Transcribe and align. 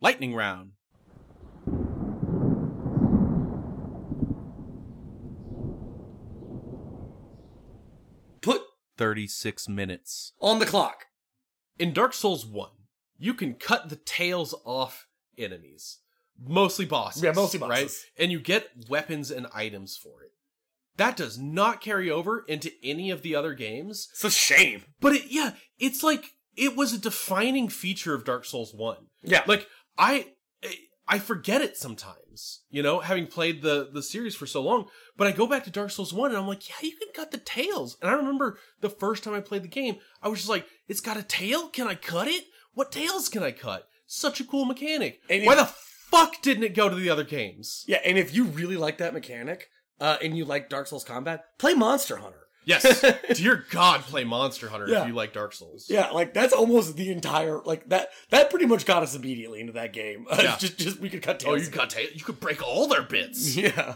Lightning 0.00 0.34
round. 0.34 0.72
Put 8.40 8.62
36 8.96 9.68
minutes. 9.68 10.32
on 10.40 10.58
the 10.58 10.66
clock. 10.66 11.06
In 11.78 11.92
Dark 11.92 12.12
Souls 12.12 12.46
1, 12.46 12.70
you 13.18 13.34
can 13.34 13.54
cut 13.54 13.88
the 13.88 13.96
tails 13.96 14.54
off 14.64 15.06
enemies. 15.36 15.98
Mostly 16.40 16.84
bosses. 16.84 17.22
Yeah, 17.22 17.32
mostly 17.32 17.58
bosses. 17.58 18.04
Right? 18.16 18.22
And 18.22 18.32
you 18.32 18.40
get 18.40 18.68
weapons 18.88 19.30
and 19.30 19.46
items 19.52 19.96
for 19.96 20.22
it. 20.22 20.32
That 20.96 21.16
does 21.16 21.38
not 21.38 21.80
carry 21.80 22.10
over 22.10 22.44
into 22.48 22.70
any 22.82 23.10
of 23.10 23.22
the 23.22 23.34
other 23.34 23.54
games. 23.54 24.08
It's 24.12 24.24
a 24.24 24.30
shame. 24.30 24.82
But 25.00 25.14
it, 25.14 25.24
yeah, 25.30 25.52
it's 25.78 26.02
like 26.02 26.32
it 26.56 26.76
was 26.76 26.92
a 26.92 26.98
defining 26.98 27.68
feature 27.68 28.14
of 28.14 28.24
Dark 28.24 28.44
Souls 28.44 28.74
1. 28.74 28.96
Yeah. 29.22 29.42
Like 29.46 29.66
I 29.98 30.28
I 31.10 31.18
forget 31.18 31.62
it 31.62 31.76
sometimes, 31.76 32.60
you 32.70 32.82
know, 32.82 33.00
having 33.00 33.26
played 33.26 33.62
the 33.62 33.88
the 33.92 34.02
series 34.02 34.34
for 34.36 34.46
so 34.46 34.62
long, 34.62 34.88
but 35.16 35.26
I 35.26 35.32
go 35.32 35.46
back 35.46 35.64
to 35.64 35.70
Dark 35.70 35.90
Souls 35.90 36.12
1 36.12 36.30
and 36.30 36.38
I'm 36.38 36.46
like, 36.46 36.68
yeah, 36.68 36.76
you 36.82 36.96
can 36.96 37.08
cut 37.14 37.30
the 37.30 37.38
tails. 37.38 37.96
And 38.00 38.10
I 38.10 38.14
remember 38.14 38.58
the 38.80 38.90
first 38.90 39.24
time 39.24 39.34
I 39.34 39.40
played 39.40 39.62
the 39.64 39.68
game, 39.68 39.96
I 40.22 40.28
was 40.28 40.40
just 40.40 40.50
like, 40.50 40.66
it's 40.86 41.00
got 41.00 41.16
a 41.16 41.22
tail? 41.22 41.68
Can 41.68 41.86
I 41.88 41.94
cut 41.94 42.28
it? 42.28 42.44
What 42.74 42.92
tails 42.92 43.28
can 43.28 43.42
I 43.42 43.52
cut? 43.52 43.88
Such 44.06 44.40
a 44.40 44.44
cool 44.44 44.64
mechanic. 44.66 45.20
And 45.28 45.44
Why 45.46 45.54
if- 45.54 45.58
the 45.58 45.64
fuck 46.10 46.40
didn't 46.42 46.64
it 46.64 46.74
go 46.74 46.88
to 46.88 46.94
the 46.94 47.10
other 47.10 47.24
games? 47.24 47.84
Yeah, 47.88 48.00
and 48.04 48.16
if 48.18 48.34
you 48.34 48.44
really 48.44 48.76
like 48.76 48.98
that 48.98 49.12
mechanic, 49.14 49.68
uh, 50.00 50.16
and 50.22 50.36
you 50.36 50.44
like 50.44 50.68
Dark 50.68 50.86
Souls 50.86 51.04
combat, 51.04 51.44
play 51.58 51.74
Monster 51.74 52.16
Hunter. 52.18 52.47
Yes. 52.68 53.02
Dear 53.34 53.64
God, 53.70 54.02
play 54.02 54.24
Monster 54.24 54.68
Hunter 54.68 54.86
Yeah. 54.88 55.02
if 55.02 55.08
you 55.08 55.14
like 55.14 55.32
Dark 55.32 55.54
Souls. 55.54 55.86
Yeah, 55.88 56.10
like 56.10 56.34
that's 56.34 56.52
almost 56.52 56.96
the 56.96 57.10
entire 57.10 57.60
like 57.64 57.88
that. 57.88 58.10
That 58.30 58.50
pretty 58.50 58.66
much 58.66 58.84
got 58.84 59.02
us 59.02 59.14
immediately 59.14 59.60
into 59.60 59.72
that 59.72 59.92
game. 59.92 60.26
Uh, 60.30 60.38
Yeah. 60.42 60.56
just, 60.58 60.78
just 60.78 61.00
we 61.00 61.08
could 61.08 61.22
cut 61.22 61.40
tails. 61.40 61.52
Oh, 61.60 61.64
you 61.64 61.70
got 61.70 61.90
tail. 61.90 62.06
You 62.14 62.22
could 62.22 62.38
break 62.40 62.62
all 62.62 62.86
their 62.86 63.02
bits. 63.02 63.56
Yeah. 63.56 63.94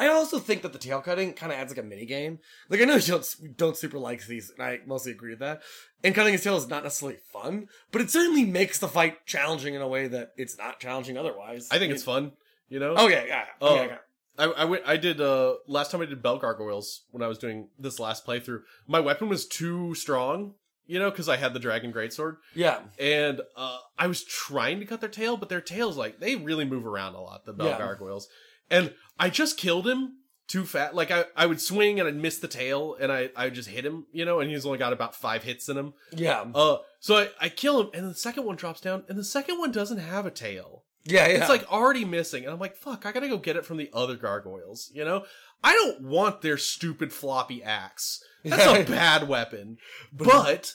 I 0.00 0.08
also 0.08 0.40
think 0.40 0.62
that 0.62 0.72
the 0.72 0.78
tail 0.80 1.00
cutting 1.00 1.34
kind 1.34 1.52
of 1.52 1.58
adds 1.58 1.70
like 1.70 1.78
a 1.78 1.86
mini 1.86 2.04
game. 2.04 2.40
Like 2.68 2.80
I 2.80 2.84
know 2.84 2.96
you 2.96 3.02
don't 3.06 3.56
don't 3.56 3.76
super 3.76 3.98
like 3.98 4.26
these, 4.26 4.50
and 4.50 4.60
I 4.66 4.80
mostly 4.86 5.12
agree 5.12 5.30
with 5.30 5.38
that. 5.38 5.62
And 6.02 6.14
cutting 6.16 6.32
his 6.32 6.42
tail 6.42 6.56
is 6.56 6.66
not 6.66 6.82
necessarily 6.82 7.18
fun, 7.32 7.68
but 7.92 8.00
it 8.02 8.10
certainly 8.10 8.44
makes 8.44 8.80
the 8.80 8.88
fight 8.88 9.24
challenging 9.24 9.74
in 9.74 9.82
a 9.82 9.86
way 9.86 10.08
that 10.08 10.32
it's 10.36 10.58
not 10.58 10.80
challenging 10.80 11.16
otherwise. 11.16 11.68
I 11.70 11.78
think 11.78 11.92
it's 11.92 12.02
fun, 12.02 12.32
you 12.68 12.80
know? 12.80 12.94
Oh 12.96 13.06
yeah, 13.06 13.24
yeah. 13.24 13.44
Oh. 13.60 13.76
yeah, 13.76 13.84
yeah. 13.84 13.96
I, 14.38 14.44
I 14.44 14.64
went. 14.64 14.82
I 14.86 14.96
did. 14.96 15.20
Uh, 15.20 15.54
last 15.66 15.90
time 15.90 16.00
I 16.00 16.06
did 16.06 16.22
bell 16.22 16.38
gargoyles 16.38 17.02
when 17.10 17.22
I 17.22 17.26
was 17.28 17.38
doing 17.38 17.68
this 17.78 17.98
last 18.00 18.26
playthrough. 18.26 18.62
My 18.86 19.00
weapon 19.00 19.28
was 19.28 19.46
too 19.46 19.94
strong, 19.94 20.54
you 20.86 20.98
know, 20.98 21.10
because 21.10 21.28
I 21.28 21.36
had 21.36 21.54
the 21.54 21.60
dragon 21.60 21.92
greatsword, 21.92 22.36
Yeah. 22.54 22.80
and 22.98 23.40
uh, 23.56 23.78
I 23.98 24.06
was 24.06 24.24
trying 24.24 24.80
to 24.80 24.86
cut 24.86 25.00
their 25.00 25.08
tail, 25.08 25.36
but 25.36 25.48
their 25.48 25.60
tails 25.60 25.96
like 25.96 26.18
they 26.20 26.36
really 26.36 26.64
move 26.64 26.86
around 26.86 27.14
a 27.14 27.20
lot. 27.20 27.44
The 27.46 27.52
bell 27.52 27.68
Yeah. 27.68 27.78
gargoyles, 27.78 28.28
and 28.70 28.92
I 29.18 29.30
just 29.30 29.56
killed 29.56 29.86
him 29.86 30.18
too 30.46 30.64
fat. 30.64 30.94
Like 30.94 31.10
I, 31.10 31.24
I 31.36 31.46
would 31.46 31.60
swing 31.60 31.98
and 32.00 32.06
I'd 32.08 32.16
miss 32.16 32.38
the 32.38 32.48
tail, 32.48 32.96
and 33.00 33.10
I, 33.12 33.30
I 33.34 33.44
would 33.46 33.54
just 33.54 33.68
hit 33.70 33.86
him, 33.86 34.06
you 34.12 34.24
know, 34.24 34.40
and 34.40 34.50
he's 34.50 34.66
only 34.66 34.78
got 34.78 34.92
about 34.92 35.14
five 35.14 35.42
hits 35.44 35.68
in 35.68 35.78
him. 35.78 35.94
Yeah. 36.12 36.44
Uh, 36.54 36.78
so 37.00 37.16
I, 37.16 37.28
I 37.40 37.48
kill 37.48 37.80
him, 37.80 37.90
and 37.94 38.06
the 38.10 38.14
second 38.14 38.44
one 38.44 38.56
drops 38.56 38.80
down, 38.80 39.04
and 39.08 39.16
the 39.16 39.24
second 39.24 39.58
one 39.58 39.72
doesn't 39.72 39.98
have 39.98 40.26
a 40.26 40.30
tail. 40.30 40.83
Yeah, 41.04 41.28
yeah. 41.28 41.40
It's 41.40 41.48
like 41.48 41.70
already 41.70 42.04
missing, 42.04 42.44
and 42.44 42.52
I'm 42.52 42.58
like, 42.58 42.76
fuck, 42.76 43.04
I 43.04 43.12
gotta 43.12 43.28
go 43.28 43.38
get 43.38 43.56
it 43.56 43.66
from 43.66 43.76
the 43.76 43.90
other 43.92 44.16
gargoyles. 44.16 44.90
You 44.94 45.04
know, 45.04 45.24
I 45.62 45.72
don't 45.72 46.02
want 46.02 46.40
their 46.40 46.56
stupid 46.56 47.12
floppy 47.12 47.62
axe. 47.62 48.22
That's 48.44 48.66
a 48.66 48.90
bad 48.90 49.28
weapon, 49.28 49.78
but 50.12 50.74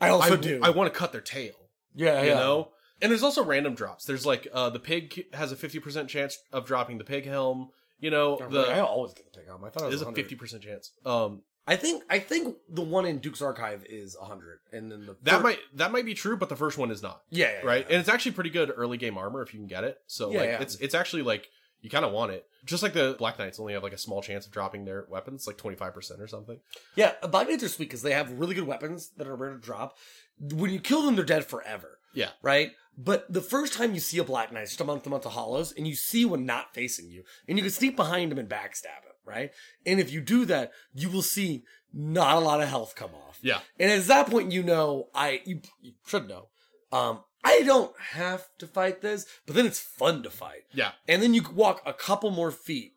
I 0.00 0.08
also 0.08 0.34
I, 0.34 0.36
do. 0.36 0.60
I 0.62 0.70
want 0.70 0.92
to 0.92 0.98
cut 0.98 1.12
their 1.12 1.20
tail. 1.20 1.54
yeah, 1.94 2.22
You 2.22 2.28
yeah. 2.28 2.34
know, 2.34 2.72
and 3.00 3.10
there's 3.10 3.22
also 3.22 3.44
random 3.44 3.74
drops. 3.74 4.04
There's 4.04 4.26
like 4.26 4.48
uh, 4.52 4.70
the 4.70 4.80
pig 4.80 5.34
has 5.34 5.52
a 5.52 5.56
50% 5.56 6.08
chance 6.08 6.38
of 6.52 6.66
dropping 6.66 6.98
the 6.98 7.04
pig 7.04 7.26
helm. 7.26 7.70
You 8.00 8.10
know, 8.10 8.38
I 8.38 8.80
always 8.80 9.12
get 9.12 9.32
the 9.32 9.38
pig 9.38 9.48
helm. 9.48 9.64
I 9.64 9.70
thought 9.70 9.84
it 9.84 9.90
was 9.90 10.02
there's 10.02 10.30
a 10.30 10.36
50% 10.36 10.60
chance. 10.60 10.92
Um, 11.04 11.42
I 11.68 11.76
think 11.76 12.02
I 12.08 12.18
think 12.18 12.56
the 12.68 12.82
one 12.82 13.04
in 13.04 13.18
Duke's 13.18 13.42
Archive 13.42 13.84
is 13.88 14.16
hundred, 14.20 14.60
and 14.72 14.90
then 14.90 15.06
the 15.06 15.16
that 15.22 15.34
third- 15.36 15.42
might 15.42 15.58
that 15.74 15.92
might 15.92 16.04
be 16.06 16.14
true, 16.14 16.36
but 16.36 16.48
the 16.48 16.56
first 16.56 16.78
one 16.78 16.90
is 16.90 17.02
not. 17.02 17.22
yeah, 17.30 17.52
yeah, 17.60 17.66
right? 17.66 17.86
yeah. 17.86 17.92
And 17.94 18.00
it's 18.00 18.08
actually 18.08 18.32
pretty 18.32 18.50
good 18.50 18.72
early 18.74 18.96
game 18.96 19.16
armor 19.18 19.42
if 19.42 19.52
you 19.54 19.60
can 19.60 19.68
get 19.68 19.84
it. 19.84 20.00
So 20.06 20.30
Yeah, 20.32 20.40
like 20.40 20.48
it's 20.62 20.76
it's 20.76 20.94
actually 20.94 21.22
like 21.22 21.48
you 21.82 21.90
kind 21.90 22.04
of 22.04 22.12
want 22.12 22.32
it. 22.32 22.46
Just 22.64 22.82
like 22.82 22.92
the 22.92 23.14
Black 23.18 23.38
Knights 23.38 23.60
only 23.60 23.74
have 23.74 23.82
like 23.84 23.92
a 23.92 23.98
small 23.98 24.20
chance 24.22 24.46
of 24.46 24.52
dropping 24.52 24.84
their 24.84 25.06
weapons, 25.08 25.46
like 25.46 25.56
25% 25.56 26.18
or 26.20 26.26
something. 26.26 26.58
Yeah, 26.96 27.12
Black 27.30 27.48
Knights 27.48 27.62
are 27.62 27.68
sweet 27.68 27.84
because 27.88 28.02
they 28.02 28.12
have 28.12 28.32
really 28.32 28.54
good 28.54 28.66
weapons 28.66 29.10
that 29.16 29.28
are 29.28 29.36
rare 29.36 29.52
to 29.52 29.58
drop. 29.58 29.96
When 30.40 30.72
you 30.72 30.80
kill 30.80 31.02
them, 31.02 31.14
they're 31.16 31.24
dead 31.24 31.44
forever. 31.44 31.98
Yeah. 32.14 32.30
Right? 32.42 32.72
But 32.96 33.32
the 33.32 33.40
first 33.40 33.74
time 33.74 33.94
you 33.94 34.00
see 34.00 34.18
a 34.18 34.24
Black 34.24 34.52
Knight, 34.52 34.66
just 34.66 34.80
a 34.80 34.84
month 34.84 35.06
a 35.06 35.10
month 35.10 35.24
of 35.24 35.32
hollows, 35.32 35.70
and 35.72 35.86
you 35.86 35.94
see 35.94 36.24
one 36.24 36.44
not 36.44 36.74
facing 36.74 37.08
you, 37.10 37.22
and 37.46 37.56
you 37.56 37.62
can 37.62 37.70
sneak 37.70 37.94
behind 37.94 38.32
him 38.32 38.38
and 38.38 38.48
backstab 38.48 39.04
him, 39.04 39.12
right? 39.28 39.50
And 39.84 40.00
if 40.00 40.12
you 40.12 40.20
do 40.20 40.44
that, 40.46 40.72
you 40.94 41.10
will 41.10 41.22
see 41.22 41.64
not 41.92 42.36
a 42.36 42.40
lot 42.40 42.62
of 42.62 42.68
health 42.68 42.94
come 42.94 43.10
off. 43.14 43.38
Yeah. 43.42 43.60
And 43.78 43.90
at 43.90 44.04
that 44.06 44.28
point, 44.28 44.52
you 44.52 44.62
know, 44.62 45.08
I, 45.14 45.42
you, 45.44 45.60
you 45.80 45.92
should 46.06 46.28
know, 46.28 46.48
um, 46.92 47.20
I 47.44 47.62
don't 47.62 47.92
have 48.12 48.48
to 48.58 48.66
fight 48.66 49.00
this, 49.00 49.26
but 49.46 49.54
then 49.54 49.66
it's 49.66 49.80
fun 49.80 50.22
to 50.22 50.30
fight. 50.30 50.64
Yeah. 50.72 50.92
And 51.06 51.22
then 51.22 51.34
you 51.34 51.42
walk 51.54 51.82
a 51.86 51.92
couple 51.92 52.30
more 52.30 52.50
feet 52.50 52.94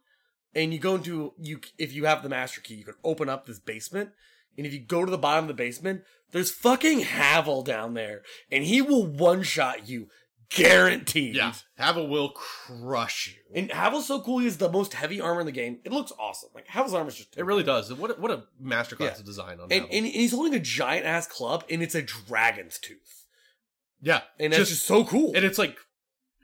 and 0.56 0.74
you 0.74 0.80
go 0.80 0.96
into 0.96 1.34
you 1.38 1.62
if 1.78 1.94
you 1.94 2.06
have 2.06 2.24
the 2.24 2.30
master 2.30 2.62
key, 2.62 2.76
you 2.76 2.84
can 2.84 2.96
open 3.04 3.30
up 3.30 3.46
this 3.46 3.60
basement. 3.60 4.12
And 4.58 4.68
if 4.68 4.74
you 4.74 4.80
go 4.80 5.06
to 5.06 5.12
the 5.12 5.18
bottom 5.18 5.46
of 5.46 5.48
the 5.48 5.54
basement, 5.54 6.04
there's 6.32 6.52
fucking 6.52 7.02
Havel 7.02 7.62
down 7.62 7.94
there, 7.94 8.22
and 8.52 8.64
he 8.64 8.82
will 8.82 9.06
one 9.06 9.44
shot 9.44 9.88
you, 9.88 10.10
guaranteed. 10.56 11.36
Yeah. 11.36 11.54
Havel 11.78 12.08
will 12.08 12.30
crush 12.30 13.28
you. 13.36 13.60
And 13.60 13.72
Havel's 13.72 14.08
so 14.08 14.22
cool. 14.22 14.40
He 14.40 14.46
has 14.46 14.58
the 14.58 14.72
most 14.72 14.94
heavy 14.94 15.20
armor 15.22 15.40
in 15.42 15.46
the 15.46 15.52
game. 15.52 15.80
It 15.84 15.92
looks 15.92 16.12
awesome. 16.20 16.50
Like 16.54 16.68
Havel's 16.68 16.94
armor 16.94 17.10
is 17.10 17.16
just 17.16 17.38
It 17.38 17.46
really 17.46 17.64
does. 17.64 17.92
What 17.94 18.12
a, 18.12 18.14
what 18.22 18.32
a 18.32 18.44
masterclass 18.62 19.00
Yeah. 19.00 19.20
of 19.20 19.26
design 19.26 19.60
on 19.60 19.64
And, 19.72 19.74
Havel. 19.84 19.90
and 19.92 20.06
he's 20.06 20.32
holding 20.32 20.54
a 20.56 20.60
giant 20.60 21.06
ass 21.06 21.28
club, 21.28 21.64
and 21.70 21.82
it's 21.82 21.96
a 21.96 22.02
dragon's 22.02 22.78
tooth, 22.80 23.26
yeah. 24.02 24.22
and 24.40 24.54
that's 24.54 24.70
just, 24.70 24.86
so 24.86 25.04
cool. 25.06 25.32
and 25.36 25.46
it's 25.46 25.58
like 25.58 25.78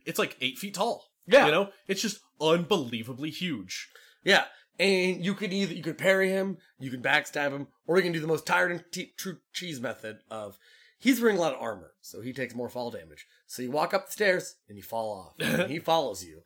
it's 0.06 0.19
like 0.19 0.38
eight 0.41 0.57
feet 0.57 0.74
tall. 0.75 1.06
Yeah. 1.28 1.45
You 1.45 1.51
know? 1.51 1.69
It's 1.88 2.01
just 2.01 2.22
unbelievably 2.39 3.31
huge. 3.31 3.89
Yeah. 4.24 4.45
And 4.79 5.25
you 5.25 5.34
could 5.34 5.51
either 5.51 5.74
you 5.74 5.84
could 5.84 5.97
parry 5.97 6.29
him, 6.29 6.57
you 6.79 6.89
can 6.91 7.01
backstab 7.01 7.51
him, 7.51 7.68
or 7.88 7.97
you 7.97 8.03
can 8.03 8.13
do 8.13 8.19
the 8.19 8.28
most 8.28 8.45
tired 8.45 8.72
and 8.72 8.84
t- 8.91 9.12
true 9.18 9.38
cheese 9.51 9.81
method 9.81 10.19
of 10.29 10.57
he's 10.97 11.22
wearing 11.22 11.38
a 11.38 11.41
lot 11.41 11.53
of 11.53 11.62
armor, 11.62 11.94
so 12.02 12.22
he 12.22 12.34
takes 12.34 12.56
more 12.56 12.69
fall 12.69 12.91
damage. 12.91 13.28
So 13.46 13.62
you 13.62 13.72
walk 13.72 13.94
up 13.94 14.08
the 14.08 14.12
stairs 14.12 14.56
and 14.68 14.78
you 14.78 14.84
fall 14.84 15.12
off. 15.12 15.47
and 15.47 15.72
he 15.72 15.80
follows 15.91 16.24
you, 16.24 16.44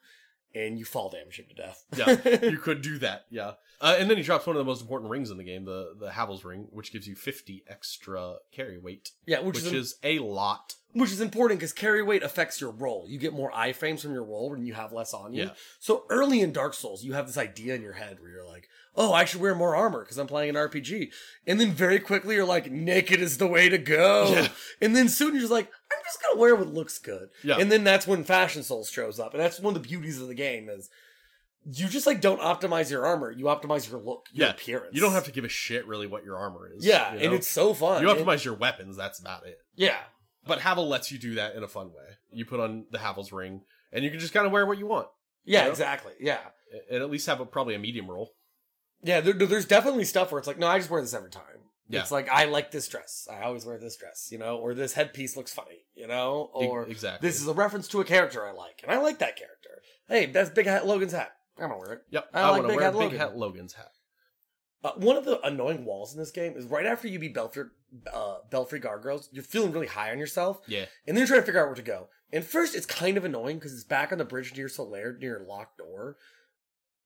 and 0.53 0.77
you 0.77 0.85
fall 0.85 1.09
damage 1.09 1.39
him 1.39 1.45
to 1.49 1.55
death. 1.55 1.83
Yeah. 1.95 2.49
you 2.49 2.57
could 2.61 2.81
do 2.81 2.97
that. 2.99 3.25
Yeah. 3.29 3.53
Uh, 3.79 3.95
and 3.97 4.09
then 4.09 4.17
he 4.17 4.23
drops 4.23 4.45
one 4.45 4.55
of 4.55 4.59
the 4.59 4.65
most 4.69 4.81
important 4.81 5.09
rings 5.09 5.31
in 5.31 5.37
the 5.37 5.43
game, 5.43 5.65
the 5.65 5.95
the 5.99 6.11
Havel's 6.11 6.45
ring, 6.45 6.67
which 6.71 6.91
gives 6.91 7.07
you 7.07 7.15
50 7.15 7.63
extra 7.67 8.35
carry 8.51 8.77
weight, 8.77 9.11
yeah, 9.25 9.39
which, 9.39 9.55
which, 9.55 9.65
is, 9.65 9.73
is 9.73 9.95
a 10.03 10.19
lot. 10.19 10.75
Which 10.93 11.11
is 11.11 11.21
important 11.21 11.59
because 11.59 11.73
carry 11.73 12.01
weight 12.03 12.23
affects 12.23 12.59
your 12.59 12.71
roll. 12.71 13.05
You 13.07 13.17
get 13.17 13.33
more 13.33 13.51
iframes 13.51 14.01
from 14.01 14.13
your 14.13 14.23
roll 14.23 14.49
when 14.49 14.65
you 14.65 14.73
have 14.73 14.91
less 14.91 15.13
on 15.13 15.33
you. 15.33 15.43
Yeah. 15.43 15.49
So 15.79 16.05
early 16.09 16.41
in 16.41 16.51
Dark 16.51 16.73
Souls, 16.73 17.03
you 17.03 17.13
have 17.13 17.27
this 17.27 17.37
idea 17.37 17.75
in 17.75 17.81
your 17.81 17.93
head 17.93 18.19
where 18.19 18.29
you're 18.29 18.45
like, 18.47 18.67
"Oh, 18.95 19.13
I 19.13 19.23
should 19.25 19.41
wear 19.41 19.55
more 19.55 19.75
armor 19.75 20.01
because 20.03 20.17
I'm 20.17 20.27
playing 20.27 20.49
an 20.49 20.55
RPG," 20.57 21.11
and 21.47 21.59
then 21.59 21.71
very 21.71 21.99
quickly 21.99 22.35
you're 22.35 22.45
like, 22.45 22.69
"Naked 22.71 23.21
is 23.21 23.37
the 23.37 23.47
way 23.47 23.69
to 23.69 23.77
go," 23.77 24.29
Yeah. 24.33 24.47
and 24.81 24.95
then 24.95 25.07
soon 25.09 25.33
you're 25.33 25.41
just 25.41 25.51
like, 25.51 25.67
"I'm 25.91 25.99
just 26.03 26.21
gonna 26.21 26.39
wear 26.39 26.55
what 26.55 26.67
looks 26.67 26.97
good," 26.99 27.29
Yeah. 27.43 27.57
and 27.57 27.71
then 27.71 27.83
that's 27.83 28.05
when 28.07 28.23
Fashion 28.23 28.63
Souls 28.63 28.89
shows 28.89 29.19
up, 29.19 29.33
and 29.33 29.41
that's 29.41 29.59
one 29.59 29.75
of 29.75 29.81
the 29.81 29.87
beauties 29.87 30.21
of 30.21 30.27
the 30.27 30.35
game 30.35 30.69
is. 30.69 30.89
You 31.71 31.87
just 31.89 32.07
like 32.07 32.21
don't 32.21 32.41
optimize 32.41 32.89
your 32.89 33.05
armor. 33.05 33.29
You 33.29 33.45
optimize 33.45 33.87
your 33.87 33.99
look, 33.99 34.25
your 34.33 34.47
yeah. 34.47 34.51
appearance. 34.51 34.95
You 34.95 34.99
don't 35.01 35.11
have 35.11 35.25
to 35.25 35.31
give 35.31 35.45
a 35.45 35.47
shit 35.47 35.85
really 35.85 36.07
what 36.07 36.23
your 36.25 36.35
armor 36.35 36.67
is. 36.75 36.83
Yeah, 36.83 37.13
you 37.13 37.19
and 37.19 37.33
it's 37.35 37.47
so 37.47 37.75
fun. 37.75 38.01
you 38.01 38.09
And- 38.09 38.19
optimize 38.19 38.43
your 38.43 38.55
weapons, 38.55 38.97
that's 38.97 39.19
about 39.19 39.45
it. 39.45 39.59
yeah, 39.75 39.99
But 40.45 40.61
Havel 40.61 40.87
lets 40.87 41.11
you 41.11 41.19
do 41.19 41.35
that 41.35 41.55
in 41.55 41.63
a 41.63 41.67
fun 41.67 41.87
way. 41.87 42.17
You 42.31 42.45
put 42.45 42.59
on 42.59 42.85
the 42.91 42.97
Havel's 42.97 43.31
ring, 43.31 43.61
and 43.91 44.03
you 44.03 44.09
can 44.09 44.19
just 44.19 44.33
kind 44.33 44.45
of 44.45 44.51
wear 44.51 44.65
what 44.65 44.77
you 44.77 44.87
want, 44.87 45.07
yeah, 45.45 45.59
You 45.59 45.65
know? 45.65 45.71
exactly. 45.71 46.13
Yeah, 46.19 46.39
and 46.89 47.01
at 47.01 47.09
least 47.09 47.27
have 47.27 47.39
a, 47.39 47.45
probably 47.45 47.75
a 47.75 47.79
medium 47.79 48.09
roll. 48.09 48.31
Yeah, 49.03 49.21
there, 49.21 49.33
there's 49.33 49.65
definitely 49.65 50.05
stuff 50.05 50.31
where 50.31 50.39
it's 50.39 50.47
like, 50.47 50.59
no, 50.59 50.67
I 50.67 50.77
just 50.77 50.89
wear 50.89 51.01
this 51.01 51.13
every 51.13 51.31
time. 51.31 51.43
Yeah. 51.89 52.01
It's 52.01 52.11
like 52.11 52.29
I 52.29 52.45
like 52.45 52.71
this 52.71 52.87
dress. 52.87 53.27
I 53.29 53.43
always 53.43 53.65
wear 53.65 53.77
this 53.77 53.97
dress, 53.97 54.29
you 54.31 54.37
know, 54.37 54.57
or 54.57 54.73
this 54.73 54.93
headpiece 54.93 55.35
looks 55.35 55.51
funny, 55.51 55.85
you 55.93 56.07
know, 56.07 56.49
or 56.53 56.85
exactly. 56.85 57.27
this 57.27 57.41
is 57.41 57.47
a 57.47 57.53
reference 57.53 57.89
to 57.89 57.99
a 57.99 58.05
character 58.05 58.45
I 58.45 58.51
like, 58.51 58.79
and 58.83 58.91
I 58.91 58.99
like 58.99 59.19
that 59.19 59.35
character. 59.35 59.81
Hey, 60.07 60.27
that's 60.27 60.49
Big 60.49 60.67
Hat 60.67 60.87
Logan's 60.87 61.11
hat. 61.11 61.33
I'm 61.57 61.67
gonna 61.67 61.79
wear 61.79 61.93
it. 61.93 62.01
Yep, 62.11 62.29
I 62.33 62.39
I, 62.39 62.43
like 62.43 62.51
want 62.51 62.61
to 62.63 62.67
Big 62.69 62.77
wear 62.77 62.91
Hat 62.91 62.99
Big 63.11 63.19
Hat 63.19 63.37
Logan's 63.37 63.73
hat. 63.73 63.91
Uh, 64.83 64.91
one 64.95 65.15
of 65.15 65.25
the 65.25 65.39
annoying 65.45 65.85
walls 65.85 66.13
in 66.13 66.19
this 66.19 66.31
game 66.31 66.53
is 66.55 66.65
right 66.65 66.85
after 66.85 67.07
you 67.07 67.19
beat 67.19 67.33
Belfry, 67.35 67.65
uh, 68.11 68.37
Belfry 68.49 68.79
Gargoyles, 68.79 69.29
you're 69.31 69.43
feeling 69.43 69.71
really 69.71 69.87
high 69.87 70.11
on 70.11 70.17
yourself, 70.17 70.61
Yeah, 70.67 70.85
and 71.07 71.15
then 71.15 71.17
you're 71.17 71.27
trying 71.27 71.41
to 71.41 71.45
figure 71.45 71.61
out 71.61 71.67
where 71.67 71.75
to 71.75 71.81
go. 71.81 72.07
And 72.33 72.43
first, 72.43 72.75
it's 72.75 72.85
kind 72.85 73.17
of 73.17 73.25
annoying 73.25 73.57
because 73.57 73.73
it's 73.73 73.83
back 73.83 74.11
on 74.11 74.17
the 74.17 74.25
bridge 74.25 74.55
near 74.55 74.67
Solaire, 74.67 75.19
near 75.19 75.43
a 75.43 75.47
locked 75.47 75.77
door. 75.77 76.17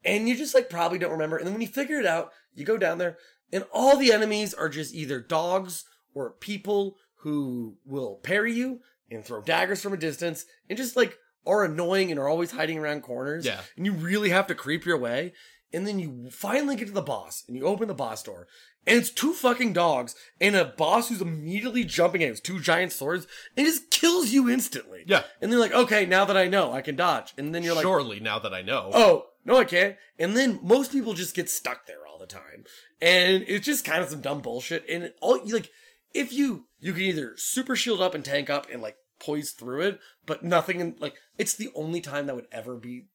And 0.03 0.29
you 0.29 0.37
just 0.37 0.53
like 0.53 0.69
probably 0.69 0.99
don't 0.99 1.11
remember. 1.11 1.37
And 1.37 1.47
then 1.47 1.53
when 1.53 1.61
you 1.61 1.67
figure 1.67 1.99
it 1.99 2.05
out, 2.05 2.31
you 2.53 2.63
go 2.63 2.77
down 2.77 2.99
there, 2.99 3.17
and 3.51 3.65
all 3.73 3.97
the 3.97 4.13
enemies 4.13 4.53
are 4.53 4.69
just 4.69 4.93
either 4.93 5.19
dogs 5.19 5.85
or 6.13 6.31
people 6.31 6.97
who 7.19 7.75
will 7.85 8.19
parry 8.23 8.53
you 8.53 8.81
and 9.09 9.25
throw 9.25 9.41
daggers 9.41 9.81
from 9.81 9.93
a 9.93 9.97
distance 9.97 10.45
and 10.69 10.77
just 10.77 10.95
like 10.95 11.17
are 11.47 11.63
annoying 11.63 12.11
and 12.11 12.19
are 12.19 12.27
always 12.27 12.51
hiding 12.51 12.77
around 12.77 13.01
corners. 13.01 13.45
Yeah. 13.45 13.61
And 13.77 13.85
you 13.85 13.93
really 13.93 14.29
have 14.29 14.47
to 14.47 14.55
creep 14.55 14.85
your 14.85 14.97
way. 14.97 15.33
And 15.73 15.85
then 15.85 15.99
you 15.99 16.29
finally 16.31 16.75
get 16.75 16.87
to 16.87 16.93
the 16.93 17.01
boss 17.01 17.43
and 17.47 17.55
you 17.57 17.65
open 17.65 17.87
the 17.87 17.93
boss 17.93 18.23
door. 18.23 18.47
And 18.87 18.97
it's 18.97 19.09
two 19.09 19.33
fucking 19.33 19.73
dogs 19.73 20.15
and 20.39 20.55
a 20.55 20.65
boss 20.65 21.09
who's 21.09 21.21
immediately 21.21 21.83
jumping 21.83 22.23
at 22.23 22.29
his 22.29 22.39
two 22.39 22.59
giant 22.59 22.91
swords 22.91 23.25
and 23.57 23.65
just 23.65 23.89
kills 23.89 24.29
you 24.29 24.49
instantly. 24.49 25.03
Yeah. 25.07 25.23
And 25.41 25.51
they're 25.51 25.59
like, 25.59 25.73
okay, 25.73 26.05
now 26.05 26.23
that 26.25 26.37
I 26.37 26.47
know, 26.47 26.71
I 26.71 26.81
can 26.81 26.95
dodge. 26.95 27.33
And 27.37 27.53
then 27.53 27.63
you're 27.63 27.75
like, 27.75 27.83
Surely, 27.83 28.19
now 28.19 28.39
that 28.39 28.53
I 28.53 28.61
know. 28.61 28.91
oh, 28.93 29.25
no, 29.43 29.57
I 29.57 29.63
can't. 29.63 29.95
And 30.19 30.37
then 30.37 30.59
most 30.61 30.91
people 30.91 31.13
just 31.13 31.35
get 31.35 31.49
stuck 31.49 31.87
there 31.87 32.05
all 32.07 32.19
the 32.19 32.25
time. 32.25 32.65
And 33.01 33.43
it's 33.47 33.65
just 33.65 33.85
kind 33.85 34.01
of 34.03 34.09
some 34.09 34.21
dumb 34.21 34.41
bullshit. 34.41 34.85
And 34.89 35.13
all, 35.19 35.45
you 35.45 35.53
like, 35.55 35.71
if 36.13 36.31
you, 36.31 36.65
you 36.79 36.93
can 36.93 37.01
either 37.01 37.33
super 37.37 37.75
shield 37.75 38.01
up 38.01 38.13
and 38.13 38.23
tank 38.23 38.49
up 38.49 38.67
and 38.71 38.81
like 38.81 38.97
poise 39.19 39.51
through 39.51 39.81
it, 39.81 39.99
but 40.25 40.43
nothing 40.43 40.79
in, 40.79 40.95
like, 40.99 41.15
it's 41.37 41.55
the 41.55 41.69
only 41.75 42.01
time 42.01 42.27
that 42.27 42.35
would 42.35 42.47
ever 42.51 42.75
be, 42.75 43.05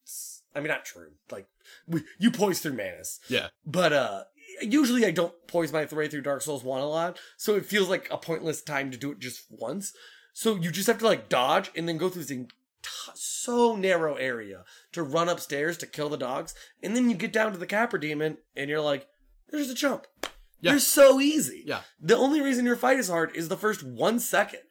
I 0.55 0.59
mean, 0.59 0.67
not 0.67 0.85
true. 0.85 1.11
Like, 1.31 1.47
we, 1.87 2.01
you 2.19 2.31
poise 2.31 2.59
through 2.59 2.73
Manus. 2.73 3.19
Yeah. 3.29 3.47
But, 3.65 3.93
uh, 3.93 4.23
usually 4.61 5.05
I 5.05 5.11
don't 5.11 5.33
poise 5.47 5.71
my 5.71 5.85
way 5.85 6.07
through 6.07 6.21
Dark 6.21 6.41
Souls 6.41 6.63
1 6.63 6.81
a 6.81 6.85
lot. 6.85 7.19
So 7.37 7.55
it 7.55 7.65
feels 7.65 7.89
like 7.89 8.07
a 8.11 8.17
pointless 8.17 8.61
time 8.61 8.91
to 8.91 8.97
do 8.97 9.11
it 9.11 9.19
just 9.19 9.45
once. 9.49 9.93
So 10.33 10.55
you 10.55 10.71
just 10.71 10.87
have 10.87 10.99
to 10.99 11.05
like 11.05 11.29
dodge 11.29 11.71
and 11.75 11.87
then 11.87 11.97
go 11.97 12.09
through 12.09 12.23
this 12.23 12.31
ent- 12.31 12.53
so 13.15 13.75
narrow 13.75 14.15
area 14.15 14.63
to 14.91 15.03
run 15.03 15.29
upstairs 15.29 15.77
to 15.79 15.87
kill 15.87 16.09
the 16.09 16.17
dogs. 16.17 16.53
And 16.81 16.95
then 16.95 17.09
you 17.09 17.15
get 17.15 17.33
down 17.33 17.51
to 17.51 17.57
the 17.57 17.67
Capra 17.67 17.99
Demon 17.99 18.37
and 18.55 18.69
you're 18.69 18.81
like, 18.81 19.07
there's 19.49 19.69
a 19.69 19.75
jump. 19.75 20.07
Yeah. 20.61 20.71
They're 20.71 20.79
so 20.79 21.19
easy. 21.19 21.63
Yeah. 21.65 21.81
The 21.99 22.17
only 22.17 22.41
reason 22.41 22.65
your 22.65 22.75
fight 22.75 22.99
is 22.99 23.09
hard 23.09 23.35
is 23.35 23.49
the 23.49 23.57
first 23.57 23.83
one 23.83 24.19
second. 24.19 24.61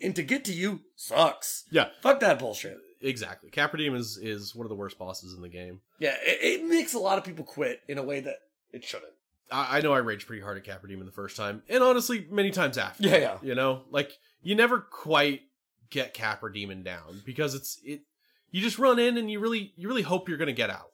And 0.00 0.14
to 0.16 0.22
get 0.22 0.44
to 0.46 0.52
you 0.52 0.80
sucks. 0.94 1.64
Yeah. 1.70 1.88
Fuck 2.02 2.20
that 2.20 2.38
bullshit. 2.38 2.78
Exactly. 3.00 3.50
Capra 3.50 3.78
Demon 3.78 4.00
is, 4.00 4.16
is 4.16 4.54
one 4.54 4.64
of 4.64 4.70
the 4.70 4.76
worst 4.76 4.98
bosses 4.98 5.34
in 5.34 5.42
the 5.42 5.48
game. 5.48 5.80
Yeah, 5.98 6.14
it, 6.22 6.60
it 6.60 6.64
makes 6.64 6.94
a 6.94 6.98
lot 6.98 7.18
of 7.18 7.24
people 7.24 7.44
quit 7.44 7.80
in 7.88 7.98
a 7.98 8.02
way 8.02 8.20
that 8.20 8.36
it 8.72 8.84
shouldn't. 8.84 9.12
I, 9.50 9.78
I 9.78 9.80
know 9.80 9.92
I 9.92 9.98
raged 9.98 10.26
pretty 10.26 10.42
hard 10.42 10.56
at 10.56 10.64
Capra 10.64 10.88
Demon 10.88 11.06
the 11.06 11.12
first 11.12 11.36
time, 11.36 11.62
and 11.68 11.82
honestly, 11.82 12.26
many 12.30 12.50
times 12.50 12.78
after. 12.78 13.06
Yeah, 13.06 13.16
yeah. 13.16 13.38
You 13.42 13.54
know, 13.54 13.82
like 13.90 14.12
you 14.42 14.54
never 14.54 14.80
quite 14.80 15.42
get 15.90 16.14
Capra 16.14 16.52
Demon 16.52 16.82
down 16.82 17.22
because 17.24 17.54
it's 17.54 17.78
it. 17.84 18.00
You 18.50 18.62
just 18.62 18.78
run 18.78 18.98
in 18.98 19.18
and 19.18 19.30
you 19.30 19.40
really 19.40 19.72
you 19.76 19.88
really 19.88 20.02
hope 20.02 20.28
you're 20.28 20.38
gonna 20.38 20.52
get 20.52 20.70
out. 20.70 20.90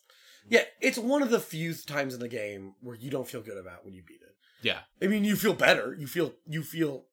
Yeah, 0.48 0.64
it's 0.80 0.98
one 0.98 1.22
of 1.22 1.30
the 1.30 1.38
few 1.38 1.72
times 1.74 2.14
in 2.14 2.20
the 2.20 2.28
game 2.28 2.74
where 2.80 2.96
you 2.96 3.10
don't 3.10 3.28
feel 3.28 3.42
good 3.42 3.58
about 3.58 3.84
when 3.84 3.94
you 3.94 4.02
beat 4.02 4.20
it. 4.22 4.34
Yeah. 4.62 4.78
I 5.02 5.06
mean, 5.06 5.24
you 5.24 5.36
feel 5.36 5.54
better. 5.54 5.94
You 5.98 6.06
feel 6.06 6.32
you 6.46 6.62
feel 6.62 7.04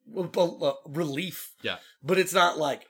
relief. 0.86 1.52
Yeah. 1.62 1.78
But 2.04 2.20
it's 2.20 2.34
not 2.34 2.58
like 2.58 2.88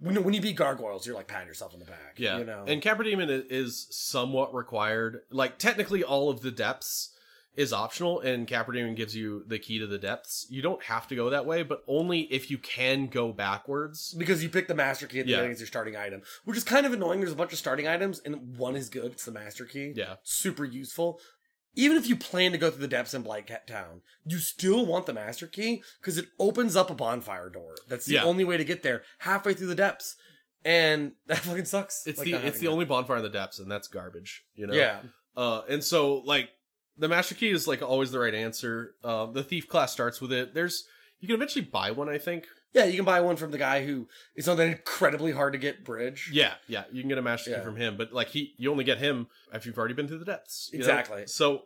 when 0.00 0.22
when 0.24 0.34
you 0.34 0.40
beat 0.40 0.56
gargoyles, 0.56 1.06
you're 1.06 1.14
like 1.16 1.26
patting 1.28 1.48
yourself 1.48 1.72
on 1.74 1.80
the 1.80 1.86
back. 1.86 2.14
Yeah. 2.16 2.38
you 2.38 2.44
know. 2.44 2.64
And 2.66 2.82
Capra 2.82 3.04
Demon 3.04 3.28
is 3.50 3.86
somewhat 3.90 4.54
required. 4.54 5.22
Like 5.30 5.58
technically, 5.58 6.02
all 6.04 6.28
of 6.30 6.40
the 6.42 6.50
depths 6.50 7.10
is 7.56 7.72
optional, 7.72 8.18
and 8.18 8.48
Capra 8.48 8.74
Demon 8.74 8.96
gives 8.96 9.14
you 9.14 9.44
the 9.46 9.60
key 9.60 9.78
to 9.78 9.86
the 9.86 9.96
depths. 9.96 10.44
You 10.50 10.60
don't 10.60 10.82
have 10.82 11.06
to 11.06 11.14
go 11.14 11.30
that 11.30 11.46
way, 11.46 11.62
but 11.62 11.84
only 11.86 12.22
if 12.22 12.50
you 12.50 12.58
can 12.58 13.06
go 13.06 13.32
backwards. 13.32 14.12
because 14.18 14.42
you 14.42 14.48
pick 14.48 14.66
the 14.66 14.74
master 14.74 15.06
key 15.06 15.20
at 15.20 15.26
the 15.26 15.30
Yeah. 15.30 15.36
beginning 15.36 15.52
as 15.52 15.60
your 15.60 15.68
starting 15.68 15.94
item, 15.96 16.22
which 16.44 16.56
is 16.56 16.64
kind 16.64 16.84
of 16.84 16.92
annoying. 16.92 17.20
There's 17.20 17.30
a 17.32 17.36
bunch 17.36 17.52
of 17.52 17.58
starting 17.60 17.86
items, 17.86 18.18
and 18.24 18.56
one 18.58 18.74
is 18.74 18.88
good. 18.88 19.12
It's 19.12 19.24
the 19.24 19.30
master 19.30 19.64
key. 19.66 19.92
Yeah. 19.94 20.16
super 20.24 20.64
useful. 20.64 21.20
Even 21.76 21.96
if 21.96 22.06
you 22.08 22.16
plan 22.16 22.52
to 22.52 22.58
go 22.58 22.70
through 22.70 22.82
the 22.82 22.88
depths 22.88 23.14
in 23.14 23.22
Blight 23.22 23.46
Cat 23.46 23.66
Town, 23.66 24.02
you 24.24 24.38
still 24.38 24.86
want 24.86 25.06
the 25.06 25.12
master 25.12 25.46
key 25.46 25.82
because 26.00 26.18
it 26.18 26.26
opens 26.38 26.76
up 26.76 26.90
a 26.90 26.94
bonfire 26.94 27.50
door. 27.50 27.74
That's 27.88 28.06
the 28.06 28.14
Yeah. 28.14 28.24
only 28.24 28.44
way 28.44 28.56
to 28.56 28.64
get 28.64 28.82
there 28.82 29.02
halfway 29.18 29.54
through 29.54 29.66
the 29.68 29.74
depths, 29.74 30.16
and 30.64 31.12
that 31.26 31.38
fucking 31.38 31.64
sucks. 31.64 32.06
It's 32.06 32.18
like, 32.18 32.26
the 32.26 32.46
it's 32.46 32.58
the 32.58 32.66
that. 32.66 32.72
only 32.72 32.84
bonfire 32.84 33.16
in 33.18 33.22
the 33.22 33.28
depths, 33.28 33.58
and 33.58 33.70
that's 33.70 33.88
garbage. 33.88 34.44
You 34.54 34.66
know. 34.68 34.74
yeah. 34.74 35.00
Uh, 35.36 35.62
and 35.68 35.82
so 35.82 36.18
like 36.18 36.50
the 36.96 37.08
master 37.08 37.34
key 37.34 37.50
is 37.50 37.66
like 37.66 37.82
always 37.82 38.12
the 38.12 38.18
right 38.20 38.34
answer. 38.34 38.94
Uh, 39.02 39.26
the 39.26 39.42
thief 39.42 39.68
class 39.68 39.92
starts 39.92 40.20
with 40.20 40.32
it. 40.32 40.54
There's 40.54 40.86
you 41.18 41.26
can 41.28 41.34
eventually 41.36 41.64
buy 41.64 41.90
one, 41.90 42.08
I 42.08 42.18
think. 42.18 42.46
Yeah, 42.74 42.84
you 42.86 42.96
can 42.96 43.04
buy 43.04 43.20
one 43.20 43.36
from 43.36 43.50
the 43.52 43.58
guy 43.58 43.86
who 43.86 44.08
is 44.34 44.48
on 44.48 44.56
that 44.56 44.66
incredibly 44.66 45.30
hard 45.32 45.52
to 45.52 45.58
get 45.58 45.84
bridge. 45.84 46.30
Yeah, 46.32 46.54
yeah, 46.66 46.84
you 46.92 47.00
can 47.02 47.08
get 47.08 47.18
a 47.18 47.22
master 47.22 47.50
Yeah. 47.50 47.58
key 47.58 47.64
from 47.64 47.76
him, 47.76 47.96
but 47.96 48.12
like 48.12 48.28
he, 48.28 48.54
you 48.58 48.70
only 48.70 48.84
get 48.84 48.98
him 48.98 49.28
if 49.52 49.64
you've 49.64 49.78
already 49.78 49.94
been 49.94 50.08
through 50.08 50.18
the 50.18 50.24
depths. 50.24 50.70
you 50.72 50.80
know? 50.80 50.84
Exactly. 50.84 51.26
So 51.26 51.62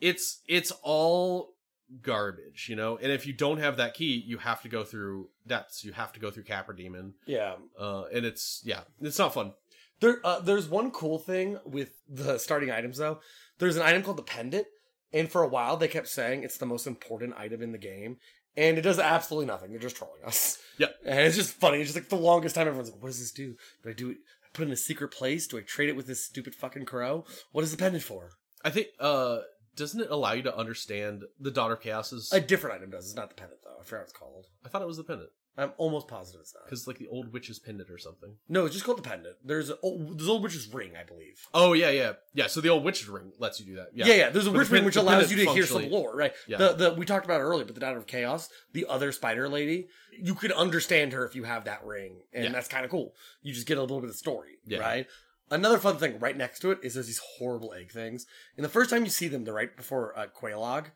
it's 0.00 0.40
it's 0.48 0.72
all 0.82 1.54
garbage, 2.02 2.68
you 2.68 2.76
know. 2.76 2.96
And 2.96 3.12
if 3.12 3.26
you 3.26 3.32
don't 3.32 3.58
have 3.58 3.76
that 3.76 3.94
key, 3.94 4.22
you 4.26 4.38
have 4.38 4.62
to 4.62 4.68
go 4.68 4.82
through 4.84 5.28
depths. 5.46 5.84
You 5.84 5.92
have 5.92 6.12
to 6.14 6.20
go 6.20 6.30
through 6.30 6.44
Capra 6.44 6.74
Demon. 6.76 7.14
Yeah. 7.26 7.56
Uh, 7.78 8.04
and 8.12 8.24
it's 8.24 8.62
yeah, 8.64 8.80
it's 9.00 9.18
not 9.18 9.34
fun. 9.34 9.52
There, 10.00 10.20
uh, 10.24 10.40
there's 10.40 10.68
one 10.68 10.90
cool 10.90 11.18
thing 11.18 11.58
with 11.64 11.90
the 12.08 12.38
starting 12.38 12.70
items 12.70 12.98
though. 12.98 13.20
There's 13.58 13.76
an 13.76 13.82
item 13.82 14.02
called 14.02 14.18
the 14.18 14.22
pendant, 14.22 14.66
and 15.12 15.30
for 15.30 15.42
a 15.42 15.48
while 15.48 15.76
they 15.76 15.88
kept 15.88 16.08
saying 16.08 16.42
it's 16.42 16.58
the 16.58 16.66
most 16.66 16.86
important 16.86 17.34
item 17.38 17.62
in 17.62 17.72
the 17.72 17.78
game, 17.78 18.18
and 18.56 18.78
it 18.78 18.82
does 18.82 18.98
absolutely 18.98 19.46
nothing. 19.46 19.70
They're 19.70 19.78
just 19.78 19.96
trolling 19.96 20.24
us. 20.24 20.58
Yep. 20.78 20.94
And 21.06 21.20
it's 21.20 21.36
just 21.36 21.54
funny. 21.54 21.78
It's 21.78 21.94
just 21.94 21.96
like 21.96 22.10
the 22.10 22.22
longest 22.22 22.54
time 22.54 22.68
everyone's 22.68 22.90
like, 22.90 23.00
"What 23.00 23.08
does 23.08 23.18
this 23.18 23.32
do? 23.32 23.56
Do 23.82 23.88
I 23.88 23.94
do 23.94 24.10
it? 24.10 24.18
Put 24.52 24.64
it 24.64 24.66
in 24.66 24.72
a 24.72 24.76
secret 24.76 25.08
place? 25.08 25.46
Do 25.46 25.56
I 25.56 25.62
trade 25.62 25.88
it 25.88 25.96
with 25.96 26.06
this 26.06 26.22
stupid 26.22 26.54
fucking 26.54 26.84
crow? 26.84 27.24
What 27.52 27.64
is 27.64 27.70
the 27.70 27.78
pendant 27.78 28.04
for?" 28.04 28.32
I 28.62 28.68
think 28.68 28.88
uh, 29.00 29.38
doesn't 29.74 30.02
it 30.02 30.10
allow 30.10 30.32
you 30.32 30.42
to 30.42 30.54
understand 30.54 31.22
the 31.40 31.50
Daughter 31.50 31.72
of 31.72 31.80
Chaos's? 31.80 32.30
A 32.30 32.40
different 32.42 32.76
item 32.76 32.90
does. 32.90 33.06
It's 33.06 33.16
not 33.16 33.30
the 33.30 33.36
pendant 33.36 33.60
though. 33.64 33.80
I 33.80 33.84
forgot 33.84 34.00
what 34.00 34.04
it's 34.10 34.12
called. 34.12 34.46
I 34.66 34.68
thought 34.68 34.82
it 34.82 34.86
was 34.86 34.98
the 34.98 35.04
pendant 35.04 35.30
I'm 35.58 35.72
almost 35.78 36.06
positive 36.06 36.42
it's 36.42 36.54
not. 36.54 36.64
because 36.66 36.86
like 36.86 36.98
the 36.98 37.06
old 37.08 37.32
witch's 37.32 37.58
pendant 37.58 37.88
or 37.90 37.96
something. 37.98 38.34
No, 38.48 38.66
it's 38.66 38.74
just 38.74 38.84
called 38.84 38.98
the 38.98 39.02
pendant. 39.02 39.36
There's 39.44 39.70
a, 39.70 39.78
oh, 39.82 39.98
there's 40.12 40.28
old 40.28 40.42
witch's 40.42 40.68
ring, 40.72 40.92
I 41.00 41.04
believe. 41.04 41.40
Oh 41.54 41.72
yeah, 41.72 41.88
yeah, 41.90 42.12
yeah. 42.34 42.46
So 42.46 42.60
the 42.60 42.68
old 42.68 42.84
witch's 42.84 43.08
ring 43.08 43.32
lets 43.38 43.58
you 43.58 43.66
do 43.66 43.76
that. 43.76 43.88
Yeah, 43.94 44.06
Yeah, 44.06 44.14
yeah. 44.14 44.28
There's 44.30 44.46
a 44.46 44.50
But 44.50 44.58
witch 44.58 44.68
the 44.68 44.74
ring 44.74 44.84
which 44.84 44.96
allows 44.96 45.30
you 45.30 45.44
to 45.44 45.50
hear 45.52 45.64
some 45.66 45.88
lore, 45.90 46.14
right? 46.14 46.32
Yeah. 46.46 46.58
The 46.58 46.72
the 46.74 46.94
we 46.94 47.06
talked 47.06 47.24
about 47.24 47.40
it 47.40 47.44
earlier, 47.44 47.64
but 47.64 47.74
the 47.74 47.80
Daughter 47.80 47.98
of 47.98 48.06
Chaos, 48.06 48.48
the 48.72 48.86
other 48.88 49.12
spider 49.12 49.48
lady, 49.48 49.88
you 50.18 50.34
could 50.34 50.52
understand 50.52 51.14
her 51.14 51.24
if 51.26 51.34
you 51.34 51.44
have 51.44 51.64
that 51.64 51.84
ring, 51.86 52.20
and 52.34 52.44
Yeah. 52.44 52.52
that's 52.52 52.68
kind 52.68 52.84
of 52.84 52.90
cool. 52.90 53.14
You 53.42 53.54
just 53.54 53.66
get 53.66 53.78
a 53.78 53.80
little 53.80 54.00
bit 54.00 54.08
of 54.08 54.12
the 54.12 54.18
story, 54.18 54.58
Yeah. 54.66 54.80
right? 54.80 55.06
Another 55.50 55.78
fun 55.78 55.96
thing 55.96 56.18
right 56.18 56.36
next 56.36 56.58
to 56.60 56.72
it 56.72 56.80
is 56.82 56.94
there's 56.94 57.06
these 57.06 57.20
horrible 57.38 57.72
egg 57.72 57.92
things, 57.92 58.26
and 58.56 58.64
the 58.64 58.68
first 58.68 58.90
time 58.90 59.04
you 59.04 59.10
see 59.10 59.28
them, 59.28 59.44
they're 59.44 59.54
right 59.54 59.74
before 59.76 60.18
uh, 60.18 60.26
Quelaag. 60.26 60.86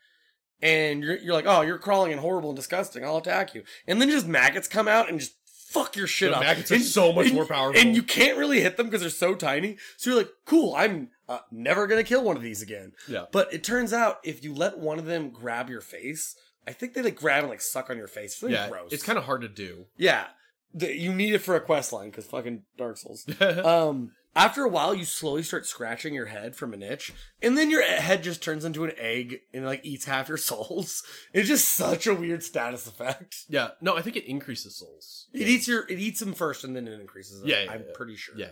And 0.63 1.03
you're, 1.03 1.17
you're 1.19 1.33
like, 1.35 1.47
oh, 1.47 1.63
you're 1.63 1.79
crawling 1.79 2.13
and 2.13 2.21
horrible 2.21 2.51
and 2.51 2.57
disgusting. 2.57 3.05
I'll 3.05 3.17
attack 3.19 3.55
you. 3.55 3.63
And 3.87 4.01
then 4.01 4.11
just 4.11 4.27
maggots 4.27 4.69
come 4.69 4.89
out 4.89 5.09
and 5.09 5.19
just 5.19 5.35
fuck 5.47 5.97
your 5.97 6.07
shit 6.07 6.31
The 6.31 6.37
up. 6.37 6.43
maggots 6.43 6.71
are 6.73 6.79
so 6.81 7.13
much 7.13 7.27
and- 7.27 7.35
more 7.37 7.47
powerful. 7.47 7.81
And 7.81 7.95
you 7.95 8.03
can't 8.03 8.37
really 8.37 8.61
hit 8.61 8.77
them 8.77 8.87
because 8.87 9.01
they're 9.01 9.11
so 9.11 9.35
tiny. 9.35 9.77
So 9.97 10.11
you're 10.11 10.19
like, 10.19 10.33
cool, 10.45 10.75
I'm 10.77 11.11
uh, 11.29 11.39
never 11.51 11.87
going 11.87 12.03
to 12.03 12.09
kill 12.09 12.25
one 12.25 12.37
of 12.37 12.43
these 12.43 12.61
again. 12.61 12.93
yeah. 13.09 13.27
But 13.33 13.53
it 13.55 13.63
turns 13.65 13.93
out 13.93 14.19
if 14.25 14.43
you 14.45 14.53
let 14.55 14.79
one 14.79 14.99
of 14.99 15.07
them 15.07 15.31
grab 15.31 15.71
your 15.71 15.81
face, 15.81 16.35
I 16.67 16.73
think 16.73 16.93
they 16.95 17.03
like 17.03 17.17
grab 17.17 17.45
and 17.45 17.51
like 17.51 17.61
suck 17.63 17.89
on 17.89 17.97
your 17.97 18.09
face. 18.09 18.35
It's 18.35 18.43
really 18.43 18.55
yeah, 18.55 18.69
gross. 18.69 18.93
it's 18.93 19.03
kind 19.05 19.17
of 19.19 19.25
hard 19.25 19.41
to 19.43 19.49
do. 19.49 19.87
yeah. 19.97 20.27
The- 20.75 20.95
you 20.97 21.13
need 21.13 21.35
it 21.35 21.39
for 21.41 21.57
a 21.57 21.61
quest 21.61 21.93
line 21.93 22.11
because 22.11 22.27
fucking 22.27 22.63
Dark 22.77 22.97
Souls. 22.97 23.27
um, 23.41 24.13
after 24.37 24.63
a 24.65 24.69
while, 24.69 24.95
you 24.95 25.05
slowly 25.05 25.43
start 25.43 25.67
scratching 25.67 26.15
your 26.15 26.27
head 26.27 26.55
from 26.55 26.73
an 26.73 26.83
itch, 26.83 27.13
and 27.43 27.59
then 27.59 27.71
your 27.71 27.83
head 27.83 28.23
just 28.23 28.43
turns 28.43 28.65
into 28.65 28.85
an 28.85 28.93
egg 28.97 29.41
and 29.53 29.65
like 29.67 29.85
eats 29.85 30.05
half 30.05 30.29
your 30.29 30.37
souls. 30.51 31.03
It's 31.33 31.49
just 31.49 31.75
such 31.75 32.07
a 32.07 32.15
weird 32.15 32.43
status 32.43 32.87
effect. 32.87 33.37
yeah, 33.49 33.71
no, 33.81 33.97
I 33.97 34.03
think 34.03 34.17
it 34.17 34.25
increases 34.27 34.77
souls. 34.79 35.27
It 35.33 35.49
eats 35.49 35.67
your 35.67 35.83
it 35.89 35.99
eats 35.99 36.21
them 36.21 36.33
first 36.35 36.65
and 36.65 36.75
then 36.77 36.87
it 36.87 37.01
increases 37.01 37.41
them. 37.41 37.49
Yeah, 37.49 37.65
yeah, 37.65 37.73
I'm 37.73 37.81
yeah. 37.81 37.93
pretty 37.95 38.17
sure. 38.17 38.37
Yeah, 38.39 38.51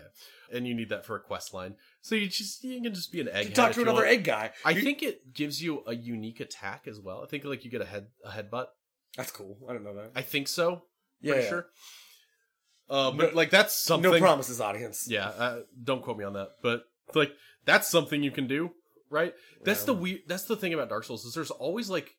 and 0.53 0.67
you 0.67 0.75
need 0.75 0.89
that 0.89 1.05
for 1.07 1.15
a 1.17 1.21
quest 1.21 1.55
line. 1.55 1.77
So 2.01 2.15
you 2.15 2.29
just 2.29 2.65
you 2.65 2.83
can 2.83 2.93
just 2.95 3.13
be 3.13 3.21
an 3.21 3.29
egg. 3.29 3.55
Talk 3.55 3.73
to 3.73 3.83
another 3.83 4.05
egg 4.07 4.25
guy. 4.25 4.51
I 4.65 4.71
You- 4.73 4.83
think 4.83 5.03
it 5.03 5.33
gives 5.33 5.63
you 5.63 5.83
a 5.87 5.95
unique 5.95 6.41
attack 6.41 6.87
as 6.89 6.99
well. 7.01 7.23
I 7.23 7.27
think 7.29 7.45
like 7.45 7.65
you 7.65 7.71
get 7.71 7.83
a 7.83 7.87
head 7.87 8.09
a 8.25 8.31
headbutt. 8.31 8.67
that's 9.17 9.31
cool. 9.31 9.57
I 9.69 9.73
don't 9.75 9.85
know 9.85 9.95
that. 9.95 10.11
I 10.17 10.23
think 10.23 10.49
so. 10.49 10.83
Yeah, 11.21 11.33
Pretty 11.33 11.45
yeah. 11.45 11.51
sure. 11.51 11.67
Uh, 12.91 13.11
but 13.11 13.31
No- 13.33 13.37
like 13.37 13.51
that's 13.51 13.75
something. 13.77 14.11
no 14.11 14.19
promises, 14.19 14.61
audience. 14.61 15.07
Yeah, 15.11 15.29
uh, 15.29 15.61
don't 15.83 16.03
quote 16.03 16.17
me 16.19 16.25
on 16.25 16.33
that, 16.35 16.53
but 16.63 16.85
like 17.15 17.33
that's 17.65 17.89
something 17.89 18.23
you 18.23 18.31
can 18.31 18.47
do, 18.47 18.71
right? 19.11 19.35
That's 19.65 19.81
Yeah. 19.83 19.87
the 19.87 19.95
weird. 19.95 20.21
That's 20.27 20.45
the 20.45 20.57
thing 20.57 20.73
about 20.73 20.89
Dark 20.89 21.05
Souls 21.05 21.25
is 21.25 21.35
there's 21.35 21.51
always 21.51 21.91
like 21.91 22.17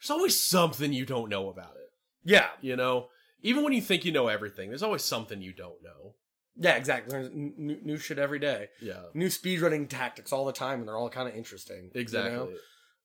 there's 0.00 0.10
always 0.10 0.38
something 0.40 0.92
you 0.92 1.06
don't 1.06 1.28
know 1.28 1.48
about 1.48 1.76
it. 1.76 1.90
Yeah, 2.22 2.48
You 2.60 2.76
know, 2.76 3.08
even 3.42 3.64
when 3.64 3.72
you 3.72 3.80
think 3.80 4.04
you 4.04 4.12
know 4.12 4.28
everything, 4.28 4.68
there's 4.68 4.82
always 4.82 5.02
something 5.02 5.40
you 5.40 5.52
don't 5.54 5.82
know. 5.82 6.14
yeah, 6.56 6.76
exactly. 6.76 7.10
There's 7.12 7.30
new, 7.32 7.78
new 7.82 7.96
shit 7.96 8.18
every 8.18 8.38
day. 8.38 8.68
Yeah, 8.82 9.04
New 9.14 9.28
speedrunning 9.28 9.88
tactics 9.88 10.32
all 10.32 10.44
the 10.44 10.52
time, 10.52 10.80
and 10.80 10.88
they're 10.88 10.98
all 10.98 11.08
kind 11.08 11.28
of 11.28 11.34
interesting. 11.34 11.90
you 11.94 12.00
exactly. 12.00 12.32
know? 12.34 12.50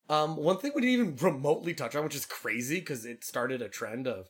Um, 0.10 0.36
one 0.36 0.58
thing 0.58 0.74
we 0.76 0.82
didn't 0.82 0.94
even 0.94 1.16
remotely 1.16 1.74
touch 1.74 1.96
on, 1.96 2.04
which 2.04 2.16
is 2.16 2.26
crazy 2.26 2.80
because 2.80 3.06
it 3.06 3.24
started 3.24 3.62
a 3.62 3.70
trend 3.70 4.06
of 4.08 4.28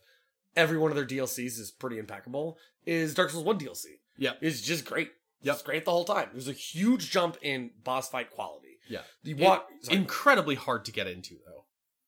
every 0.56 0.78
one 0.78 0.90
of 0.90 0.96
their 0.96 1.06
DLCs 1.06 1.58
is 1.58 1.70
pretty 1.70 1.98
impeccable, 1.98 2.58
is 2.84 3.14
Dark 3.14 3.30
Souls 3.30 3.44
1 3.44 3.58
DLC. 3.58 3.84
Yeah. 4.16 4.32
It's 4.40 4.60
just 4.60 4.84
great. 4.84 5.10
Yep. 5.42 5.54
It's 5.54 5.62
great 5.62 5.84
the 5.84 5.90
whole 5.90 6.04
time. 6.04 6.30
There's 6.32 6.48
a 6.48 6.52
huge 6.52 7.10
jump 7.10 7.36
in 7.42 7.70
boss 7.84 8.08
fight 8.08 8.30
quality. 8.30 8.78
Yeah. 8.88 9.00
You 9.22 9.36
Incredibly 9.90 10.54
hard 10.54 10.84
to 10.86 10.92
get 10.92 11.06
into 11.06 11.34
though. 11.46 11.64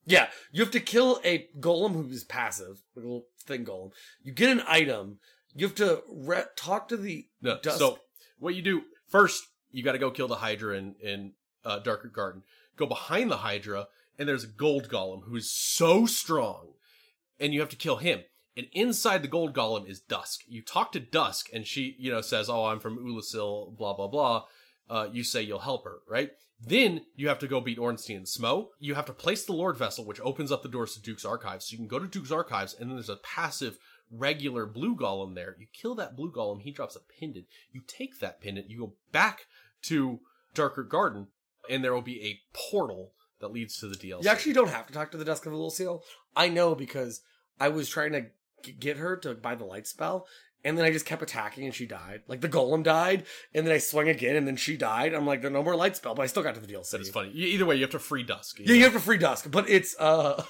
Yeah, 0.07 0.29
you 0.53 0.63
have 0.63 0.73
to 0.73 0.81
kill 0.81 1.21
a 1.23 1.49
golem 1.61 1.93
who 1.93 2.09
is 2.09 2.25
passive, 2.25 2.81
like 2.97 3.05
a 3.05 3.09
little 3.09 3.27
thing 3.45 3.67
golem. 3.67 3.91
You 4.23 4.33
get 4.33 4.49
an 4.51 4.63
item, 4.67 5.19
You 5.55 5.67
have 5.67 5.75
to 5.77 6.03
re- 6.11 6.45
talk 6.57 6.89
to 6.89 6.97
the 6.97 7.27
No. 7.43 7.59
Dusk- 7.61 7.79
So 7.79 7.99
what 8.39 8.55
you 8.55 8.63
do 8.63 8.85
first, 9.09 9.43
you 9.71 9.83
got 9.83 9.93
to 9.93 9.99
go 9.99 10.11
kill 10.11 10.29
the 10.29 10.37
Hydra 10.37 10.77
in 10.79 10.95
in 11.03 11.33
uh, 11.65 11.81
Darkroot 11.81 12.13
Garden. 12.15 12.43
Go 12.77 12.87
behind 12.87 13.31
the 13.31 13.39
Hydra, 13.39 13.89
and 14.19 14.27
there's 14.29 14.45
a 14.45 14.49
Gold 14.49 14.89
Golem 14.89 15.25
who 15.25 15.37
is 15.37 15.53
so 15.53 16.07
strong, 16.07 16.73
and 17.39 17.53
you 17.53 17.61
have 17.61 17.69
to 17.71 17.77
kill 17.77 17.97
him. 17.97 18.21
And 18.59 18.67
inside 18.73 19.23
the 19.23 19.29
Gold 19.29 19.55
Golem 19.55 19.89
is 19.89 20.01
Dusk. 20.01 20.41
You 20.49 20.63
talk 20.63 20.91
to 20.93 21.01
Dusk, 21.01 21.49
and 21.53 21.65
she, 21.65 21.95
you 21.97 22.11
know, 22.11 22.21
says, 22.21 22.51
"Oh, 22.51 22.65
I'm 22.65 22.81
from 22.81 22.99
Oolacile, 22.99 23.77
blah 23.77 23.95
blah 23.95 24.09
blah." 24.09 24.47
Uh, 24.91 25.09
you 25.13 25.23
say 25.23 25.43
you'll 25.43 25.61
help 25.61 25.85
her, 25.85 26.01
right? 26.09 26.33
Then 26.61 27.03
you 27.15 27.29
have 27.29 27.39
to 27.39 27.47
go 27.47 27.61
beat 27.61 27.79
Ornstein 27.79 28.17
and 28.17 28.27
Smough. 28.27 28.71
You 28.81 28.97
have 28.97 29.05
to 29.07 29.13
place 29.13 29.45
the 29.45 29.53
Lord 29.53 29.77
Vessel, 29.77 30.05
which 30.05 30.21
opens 30.21 30.51
up 30.51 30.65
the 30.65 30.69
doors 30.69 30.95
to 30.95 31.01
Duke's 31.01 31.25
Archives. 31.25 31.67
So 31.67 31.73
you 31.73 31.79
can 31.79 31.87
go 31.87 32.01
to 32.01 32.09
Duke's 32.09 32.33
Archives, 32.33 32.75
and 32.75 32.91
then 32.91 32.97
there's 32.97 33.09
a 33.09 33.17
passive 33.17 33.79
regular 34.11 34.67
blue 34.67 34.97
golem 34.97 35.37
there. 35.37 35.55
You 35.61 35.69
kill 35.73 35.95
that 35.95 36.17
blue 36.17 36.33
golem, 36.33 36.63
he 36.63 36.73
drops 36.73 36.97
a 36.97 37.01
pendant. 37.21 37.47
You 37.71 37.83
take 37.87 38.19
that 38.19 38.41
pendant, 38.41 38.69
you 38.69 38.79
go 38.81 38.95
back 39.13 39.47
to 39.83 40.19
Darkroot 40.55 40.89
Garden, 40.89 41.29
and 41.71 41.85
there 41.85 41.95
will 41.95 42.03
be 42.03 42.25
a 42.25 42.41
portal 42.53 43.13
that 43.39 43.53
leads 43.53 43.79
to 43.79 43.87
the 43.87 43.95
DLC. 43.95 44.25
You 44.25 44.31
actually 44.31 44.55
don't 44.55 44.71
have 44.71 44.89
to 44.89 44.93
talk 44.93 45.13
to 45.13 45.17
the 45.17 45.25
Dusk 45.25 45.47
of 45.47 45.73
Seal. 45.73 46.03
I 46.35 46.49
know 46.49 46.75
because 46.75 47.21
I 47.61 47.69
was 47.69 47.89
trying 47.89 48.13
to 48.13 48.27
get 48.63 48.97
her 48.99 49.17
to 49.19 49.35
buy 49.35 49.55
the 49.55 49.65
light 49.65 49.87
spell, 49.87 50.27
and 50.65 50.77
then 50.77 50.85
I 50.85 50.91
just 50.91 51.07
kept 51.07 51.23
attacking 51.23 51.65
and 51.65 51.75
she 51.75 51.87
died. 51.87 52.23
Like 52.27 52.41
the 52.41 52.49
golem 52.49 52.83
died, 52.83 53.25
and 53.55 53.67
then 53.67 53.75
I 53.75 53.79
swung 53.79 54.09
again, 54.09 54.37
and 54.37 54.47
then 54.47 54.57
she 54.57 54.77
died. 54.77 55.15
I'm 55.15 55.27
like, 55.27 55.43
there's 55.43 55.53
no 55.53 55.63
more 55.63 55.77
light 55.77 55.97
spell, 55.97 56.15
but 56.15 56.23
I 56.23 56.27
still 56.27 56.43
got 56.43 56.55
to 56.55 56.61
the 56.61 56.73
DLC. 56.73 56.91
That 56.91 57.01
is 57.01 57.11
funny. 57.11 57.31
Either 57.31 57.67
way, 57.67 57.77
you 57.77 57.83
have 57.83 57.91
to 57.91 57.99
free 57.99 58.23
Dusk. 58.23 58.59
you 58.59 58.67
Yeah, 58.67 58.75
you 58.75 58.85
have 58.85 58.93
to 58.93 59.01
free 59.01 59.19
Dusk, 59.19 59.51
but 59.51 59.69
it's 59.69 59.99
uh 59.99 60.43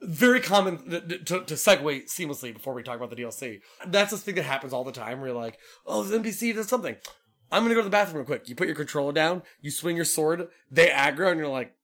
very 0.00 0.40
common 0.40 0.78
th- 0.88 1.24
to, 1.26 1.44
to 1.44 1.54
segue 1.54 2.04
seamlessly 2.06 2.52
before 2.52 2.74
we 2.74 2.82
talk 2.82 2.96
about 2.96 3.10
the 3.10 3.16
DLC. 3.16 3.60
That's 3.86 4.10
this 4.10 4.22
thing 4.22 4.34
that 4.34 4.42
happens 4.44 4.72
all 4.72 4.84
the 4.84 4.92
time 4.92 5.20
where 5.20 5.28
you're 5.30 5.40
like, 5.40 5.58
oh, 5.86 6.02
this 6.02 6.18
NPC 6.18 6.54
does 6.54 6.68
something. 6.68 6.96
I'm 7.50 7.62
gonna 7.62 7.74
go 7.74 7.80
to 7.80 7.84
the 7.84 7.90
bathroom 7.90 8.18
real 8.18 8.26
quick. 8.26 8.48
You 8.48 8.54
put 8.54 8.66
your 8.66 8.76
controller 8.76 9.12
down, 9.12 9.42
you 9.60 9.70
swing 9.70 9.94
your 9.96 10.04
sword, 10.04 10.48
they 10.70 10.88
aggro, 10.88 11.30
and 11.30 11.38
you're 11.38 11.48
like, 11.48 11.74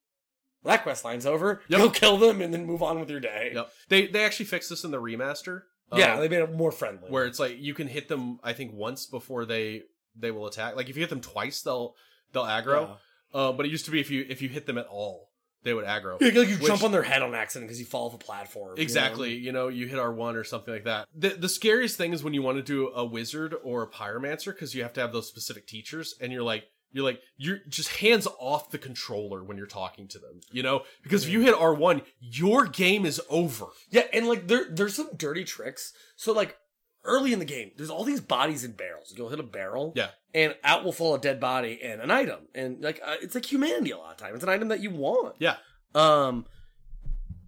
well, 0.68 0.76
that 0.76 0.82
quest 0.82 1.04
line's 1.04 1.26
over. 1.26 1.62
Yep. 1.68 1.80
Go 1.80 1.90
kill 1.90 2.16
them 2.18 2.40
and 2.42 2.52
then 2.52 2.66
move 2.66 2.82
on 2.82 3.00
with 3.00 3.10
your 3.10 3.20
day. 3.20 3.52
Yep. 3.54 3.72
They 3.88 4.06
they 4.06 4.24
actually 4.24 4.46
fixed 4.46 4.70
this 4.70 4.84
in 4.84 4.90
the 4.90 5.00
remaster. 5.00 5.62
Yeah, 5.94 6.14
um, 6.14 6.20
they 6.20 6.28
made 6.28 6.40
it 6.40 6.52
more 6.54 6.70
friendly. 6.70 7.08
where 7.08 7.24
it's 7.24 7.38
like 7.38 7.56
you 7.58 7.72
can 7.74 7.88
hit 7.88 8.08
them. 8.08 8.38
I 8.44 8.52
think 8.52 8.72
once 8.74 9.06
before 9.06 9.44
they 9.46 9.82
they 10.14 10.30
will 10.30 10.46
attack. 10.46 10.76
Like 10.76 10.88
if 10.90 10.96
you 10.96 11.00
hit 11.02 11.10
them 11.10 11.20
twice, 11.20 11.62
they'll 11.62 11.94
they'll 12.32 12.44
aggro. 12.44 12.96
Uh, 13.32 13.52
but 13.52 13.66
it 13.66 13.70
used 13.70 13.86
to 13.86 13.90
be 13.90 14.00
if 14.00 14.10
you 14.10 14.24
if 14.28 14.42
you 14.42 14.48
hit 14.48 14.66
them 14.66 14.78
at 14.78 14.86
all, 14.86 15.30
they 15.62 15.74
would 15.74 15.84
aggro. 15.84 16.20
Yeah, 16.20 16.38
like 16.38 16.48
you 16.48 16.56
Which- 16.56 16.66
jump 16.66 16.82
on 16.82 16.92
their 16.92 17.02
head 17.02 17.22
on 17.22 17.34
accident 17.34 17.68
because 17.68 17.80
you 17.80 17.86
fall 17.86 18.06
off 18.06 18.14
a 18.14 18.18
platform. 18.18 18.70
you 18.72 18.76
know? 18.76 18.82
Exactly. 18.82 19.34
You 19.34 19.52
know, 19.52 19.68
you 19.68 19.86
hit 19.86 19.98
R1 19.98 20.34
or 20.34 20.44
something 20.44 20.72
like 20.72 20.84
that. 20.84 21.06
The, 21.14 21.30
the 21.30 21.48
scariest 21.48 21.96
thing 21.96 22.12
is 22.12 22.22
when 22.22 22.32
you 22.34 22.42
want 22.42 22.58
to 22.58 22.62
do 22.62 22.88
a 22.88 23.04
wizard 23.04 23.54
or 23.62 23.82
a 23.82 23.88
pyromancer 23.88 24.46
because 24.46 24.74
you 24.74 24.82
have 24.82 24.92
to 24.94 25.00
have 25.00 25.12
those 25.12 25.28
specific 25.28 25.66
teachers 25.66 26.14
and 26.20 26.32
you're 26.32 26.42
like, 26.42 26.64
you're 26.92 27.04
like, 27.04 27.20
you're 27.36 27.58
just 27.68 27.96
hands 27.98 28.26
off 28.40 28.70
the 28.70 28.78
controller 28.78 29.44
when 29.44 29.56
you're 29.56 29.66
talking 29.66 30.08
to 30.08 30.18
them, 30.18 30.40
you 30.50 30.62
know? 30.62 30.82
Because 31.02 31.24
if 31.24 31.30
you 31.30 31.40
hit 31.42 31.54
R1, 31.54 32.02
your 32.20 32.64
game 32.66 33.04
is 33.04 33.20
over. 33.28 33.66
Yeah, 33.90 34.04
and 34.12 34.26
like 34.26 34.48
there 34.48 34.66
there's 34.70 34.94
some 34.94 35.10
dirty 35.16 35.44
tricks. 35.44 35.92
So 36.16 36.32
like 36.32 36.56
early 37.04 37.32
in 37.32 37.38
the 37.38 37.44
game, 37.44 37.70
there's 37.76 37.90
all 37.90 38.04
these 38.04 38.20
bodies 38.20 38.64
in 38.64 38.72
barrels. 38.72 39.14
You'll 39.16 39.28
hit 39.28 39.38
a 39.40 39.44
barrel, 39.44 39.92
Yeah. 39.96 40.08
and 40.34 40.54
out 40.64 40.84
will 40.84 40.92
fall 40.92 41.14
a 41.14 41.18
dead 41.20 41.40
body 41.40 41.80
and 41.82 42.00
an 42.00 42.10
item. 42.10 42.40
And 42.54 42.82
like 42.82 43.00
uh, 43.04 43.16
it's 43.22 43.34
like 43.34 43.50
humanity 43.50 43.90
a 43.90 43.98
lot 43.98 44.12
of 44.12 44.16
time. 44.18 44.34
It's 44.34 44.44
an 44.44 44.50
item 44.50 44.68
that 44.68 44.80
you 44.80 44.90
want. 44.90 45.36
Yeah. 45.38 45.56
Um, 45.94 46.46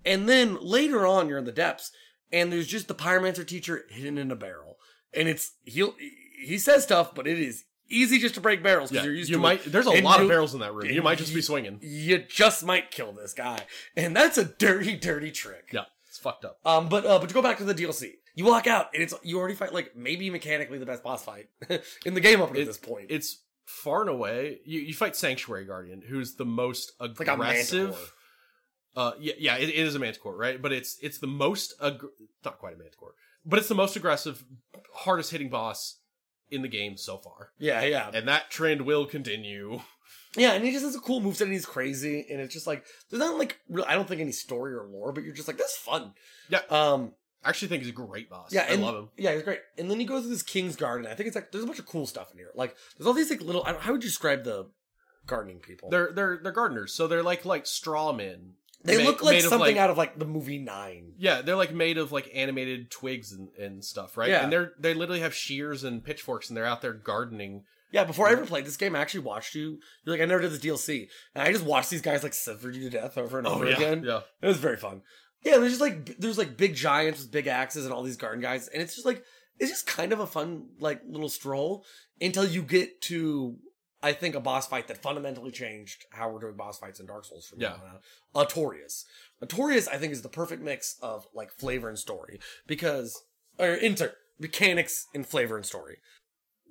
and 0.05 0.29
then 0.29 0.57
later 0.61 1.07
on, 1.07 1.29
you're 1.29 1.39
in 1.39 1.45
the 1.45 1.53
depths, 1.53 1.91
and 2.33 2.53
there's 2.53 2.67
just 2.67 2.89
the 2.89 2.95
pyromancer 2.95 3.47
teacher 3.47 3.85
hidden 3.91 4.17
in 4.19 4.31
a 4.31 4.37
barrel, 4.37 4.77
and 5.13 5.29
it's 5.29 5.53
he'll 5.65 5.95
he 6.43 6.57
says 6.59 6.85
stuff, 6.85 7.15
but 7.15 7.27
it 7.27 7.39
is 7.39 7.65
easy 7.91 8.19
just 8.19 8.35
to 8.37 8.41
break 8.41 8.63
barrels 8.63 8.91
because 8.91 9.05
Yeah. 9.05 9.09
you're 9.11 9.17
used 9.19 9.31
You 9.31 9.37
to 9.37 9.43
might, 9.43 9.67
it. 9.67 9.73
there's 9.73 9.87
a 9.87 9.91
And 9.91 10.05
lot 10.05 10.21
of 10.21 10.29
barrels 10.29 10.55
in 10.55 10.61
that 10.61 10.73
room. 10.75 10.87
You 10.91 11.03
might 11.03 11.19
just 11.19 11.35
be 11.35 11.43
swinging. 11.43 11.79
You 11.83 12.19
just 12.19 12.65
might 12.65 12.91
kill 12.91 13.13
this 13.13 13.35
guy, 13.35 13.59
and 13.97 14.15
that's 14.17 14.39
a 14.39 14.45
dirty, 14.45 14.97
dirty 14.97 15.31
trick. 15.31 15.71
Yeah. 15.73 15.85
It's 16.09 16.19
fucked 16.19 16.45
up. 16.45 16.59
Um, 16.65 16.89
but 16.89 17.05
uh, 17.07 17.19
but 17.19 17.29
to 17.29 17.35
go 17.35 17.43
back 17.43 17.59
to 17.59 17.65
the 17.65 17.75
DLC, 17.75 18.13
you 18.35 18.45
walk 18.45 18.67
out 18.67 18.89
and 18.95 19.03
it's 19.03 19.15
you 19.23 19.39
already 19.39 19.55
fight 19.55 19.73
like 19.73 19.95
maybe 19.97 20.29
mechanically 20.31 20.79
the 20.79 20.87
best 20.87 21.03
boss 21.05 21.25
fight 21.25 21.49
in 22.07 22.15
the 22.15 22.21
game 22.21 22.41
up 22.43 22.53
to 22.55 22.65
this 22.65 22.79
point. 22.79 23.07
It's 23.11 23.43
far 23.67 24.01
and 24.01 24.11
away. 24.11 24.59
You, 24.65 24.81
you 24.81 24.93
fight 24.95 25.15
Sanctuary 25.15 25.65
Guardian, 25.67 26.03
who's 26.09 26.35
the 26.35 26.45
most 26.45 26.93
It's 27.01 27.19
like 27.21 27.29
a 27.29 27.35
aggressive. 27.35 28.13
Uh, 28.97 29.13
yeah, 29.21 29.35
yeah, 29.39 29.57
it, 29.57 29.69
it 29.69 29.77
is 29.77 29.95
a 29.95 30.01
manticore, 30.01 30.37
right? 30.37 30.61
But 30.61 30.73
it's 30.73 30.99
it's 31.01 31.19
the 31.19 31.29
most 31.29 31.75
ag- 31.81 32.03
not 32.45 32.59
quite 32.59 32.75
a 32.75 32.79
manticore, 32.79 33.15
but 33.47 33.61
it's 33.61 33.69
the 33.69 33.77
most 33.77 33.95
aggressive, 33.95 34.43
hardest 34.93 35.31
hitting 35.31 35.49
boss 35.49 35.99
in 36.51 36.63
the 36.63 36.69
game 36.69 36.97
so 36.97 37.17
far, 37.19 37.51
Yeah, 37.59 37.83
yeah, 37.83 38.11
and 38.13 38.27
that 38.29 38.51
trend 38.51 38.83
will 38.83 39.07
continue. 39.07 39.81
yeah. 40.37 40.53
And 40.53 40.65
he 40.65 40.73
just 40.73 40.85
has 40.85 40.95
a 40.97 41.01
cool 41.01 41.21
moveset 41.21 41.43
and 41.43 41.53
he's 41.53 41.67
crazy. 41.67 42.27
And 42.31 42.41
it's 42.41 42.55
just 42.55 42.67
like 42.67 42.85
there's 43.09 43.21
not 43.21 43.39
like 43.39 43.59
real, 43.69 43.85
I 43.89 43.95
don't 43.95 44.09
think 44.09 44.21
any 44.21 44.33
story 44.33 44.75
or 44.75 44.87
lore, 44.87 45.13
but 45.13 45.25
you're 45.25 45.35
just 45.35 45.49
like 45.49 45.59
that's 45.59 45.77
fun. 45.77 46.13
Yeah. 46.49 46.61
Um. 46.71 47.13
I 47.43 47.49
actually 47.49 47.69
think 47.69 47.83
he's 47.83 47.91
a 47.91 47.95
great 47.95 48.29
boss. 48.29 48.53
Yeah. 48.53 48.67
I 48.69 48.75
and, 48.75 48.83
love 48.83 48.95
him. 48.97 49.09
Yeah, 49.17 49.33
he's 49.33 49.43
great. 49.43 49.61
And 49.79 49.91
then 49.91 49.99
he 49.99 50.05
goes 50.05 50.25
to 50.25 50.29
this 50.29 50.43
king's 50.43 50.77
garden. 50.77 51.07
I 51.07 51.15
think 51.15 51.27
it's 51.27 51.35
like 51.35 51.51
there's 51.53 51.65
a 51.65 51.67
bunch 51.67 51.79
of 51.79 51.87
cool 51.87 52.07
stuff 52.07 52.31
in 52.33 52.39
here. 52.39 52.51
Like 52.55 52.77
there's 52.99 53.07
all 53.07 53.15
these 53.15 53.31
like 53.31 53.41
little. 53.41 53.65
I 53.65 53.73
don't, 53.73 53.81
how 53.81 53.93
would 53.93 54.03
you 54.05 54.11
describe 54.11 54.45
the 54.45 54.71
gardening 55.27 55.61
people? 55.61 55.89
They're 55.89 56.13
they're 56.13 56.39
they're 56.43 56.53
gardeners, 56.53 56.93
so 56.93 57.07
they're 57.07 57.23
like 57.23 57.45
like 57.47 57.67
straw 57.67 58.13
men. 58.13 58.55
They 58.83 58.99
ma- 58.99 59.05
look 59.11 59.23
like 59.23 59.39
of, 59.39 59.49
something 59.51 59.79
out 59.79 59.91
of 59.91 59.99
like 59.99 60.19
the 60.19 60.25
movie 60.25 60.59
Nine. 60.59 61.13
Yeah, 61.19 61.43
they're 61.43 61.57
like 61.57 61.73
made 61.75 61.99
of 61.99 62.13
like 62.13 62.31
animated 62.35 62.91
twigs 62.91 63.33
and, 63.33 63.49
and 63.59 63.85
stuff, 63.85 64.17
right? 64.17 64.31
Yeah. 64.31 64.43
And 64.43 64.53
they're 64.53 64.73
they 64.79 64.95
literally 64.95 65.21
have 65.21 65.35
shears 65.35 65.85
and 65.85 66.05
pitchforks, 66.05 66.49
and 66.49 66.57
they're 66.57 66.65
out 66.65 66.83
there 66.83 66.93
gardening. 66.93 67.65
Yeah, 67.93 68.05
before 68.05 68.29
I 68.29 68.33
ever 68.33 68.47
played 68.47 68.65
this 68.67 68.77
game, 68.77 68.95
I 68.95 69.01
actually 69.01 69.21
watched 69.21 69.55
you. 69.57 69.81
You're 70.05 70.15
like, 70.15 70.23
I 70.23 70.27
never 70.27 70.41
did 70.41 70.53
this 70.53 70.61
DLC, 70.61 71.09
and 71.35 71.43
I 71.47 71.53
just 71.53 71.65
watched 71.65 71.91
these 71.91 72.03
guys 72.03 72.23
like 72.23 72.35
sever 72.35 72.71
you 72.71 72.89
to 72.89 72.91
death 72.91 73.19
over 73.19 73.39
and 73.39 73.47
oh, 73.47 73.55
over 73.55 73.65
Oh, 73.65 73.69
yeah, 73.69 73.77
again. 73.77 74.05
yeah. 74.05 74.21
It 74.41 74.47
was 74.47 74.59
very 74.59 74.77
fun. 74.77 75.03
Yeah, 75.45 75.57
there's 75.59 75.73
just 75.73 75.81
like 75.81 76.19
there's 76.19 76.39
like 76.39 76.57
big 76.57 76.75
giants 76.75 77.21
with 77.21 77.33
big 77.33 77.47
axes 77.49 77.85
and 77.85 77.93
all 77.93 78.03
these 78.03 78.17
garden 78.17 78.41
guys, 78.41 78.69
and 78.69 78.83
it's 78.83 78.95
just 78.95 79.07
like 79.07 79.25
it's 79.59 79.71
just 79.71 79.87
kind 79.87 80.13
of 80.13 80.21
a 80.21 80.27
fun 80.27 80.69
like 80.79 81.03
little 81.09 81.29
stroll 81.29 81.85
until 82.21 82.45
you 82.47 82.63
get 82.63 83.01
to 83.03 83.57
I 84.03 84.13
think 84.13 84.35
a 84.35 84.41
boss 84.41 84.67
fight 84.67 84.89
that 84.89 85.03
fundamentally 85.03 85.51
changed 85.51 86.07
how 86.11 86.31
we're 86.31 86.41
doing 86.41 86.55
boss 86.57 86.79
fights 86.79 87.01
in 87.01 87.07
Dark 87.07 87.25
Souls 87.27 87.47
from 87.47 87.61
Yeah. 87.61 87.69
now 87.71 87.75
on 87.85 87.91
out. 88.45 88.49
Artorias. 88.49 89.05
Artorias, 89.43 89.89
I 89.89 89.99
think, 89.99 90.13
is 90.13 90.23
the 90.23 90.29
perfect 90.29 90.63
mix 90.63 90.97
of 91.03 91.27
like 91.35 91.51
flavor 91.53 91.89
and 91.89 91.99
story 91.99 92.41
because 92.67 93.23
or 93.59 93.75
insert 93.75 94.17
mechanics 94.39 95.07
and 95.15 95.27
flavor 95.27 95.57
and 95.57 95.67
story. 95.67 95.99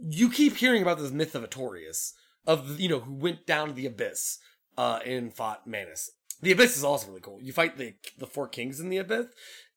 You 0.02 0.30
keep 0.32 0.58
hearing 0.58 0.82
about 0.82 0.98
this 0.98 1.12
myth 1.12 1.36
of 1.36 1.44
Artorias 1.48 2.14
of 2.48 2.80
you 2.80 2.90
know 2.90 3.02
who 3.02 3.14
went 3.14 3.46
down 3.46 3.68
to 3.68 3.74
the 3.74 3.86
abyss 3.86 4.40
uh 4.78 5.00
and 5.06 5.34
fought 5.34 5.68
Manus. 5.68 6.12
The 6.42 6.52
abyss 6.54 6.78
is 6.78 6.84
also 6.84 7.08
really 7.10 7.22
cool. 7.22 7.40
You 7.42 7.54
fight 7.54 7.78
the 7.78 7.94
the 8.18 8.26
four 8.28 8.48
kings 8.48 8.80
in 8.80 8.90
the 8.90 8.98
abyss, 8.98 9.28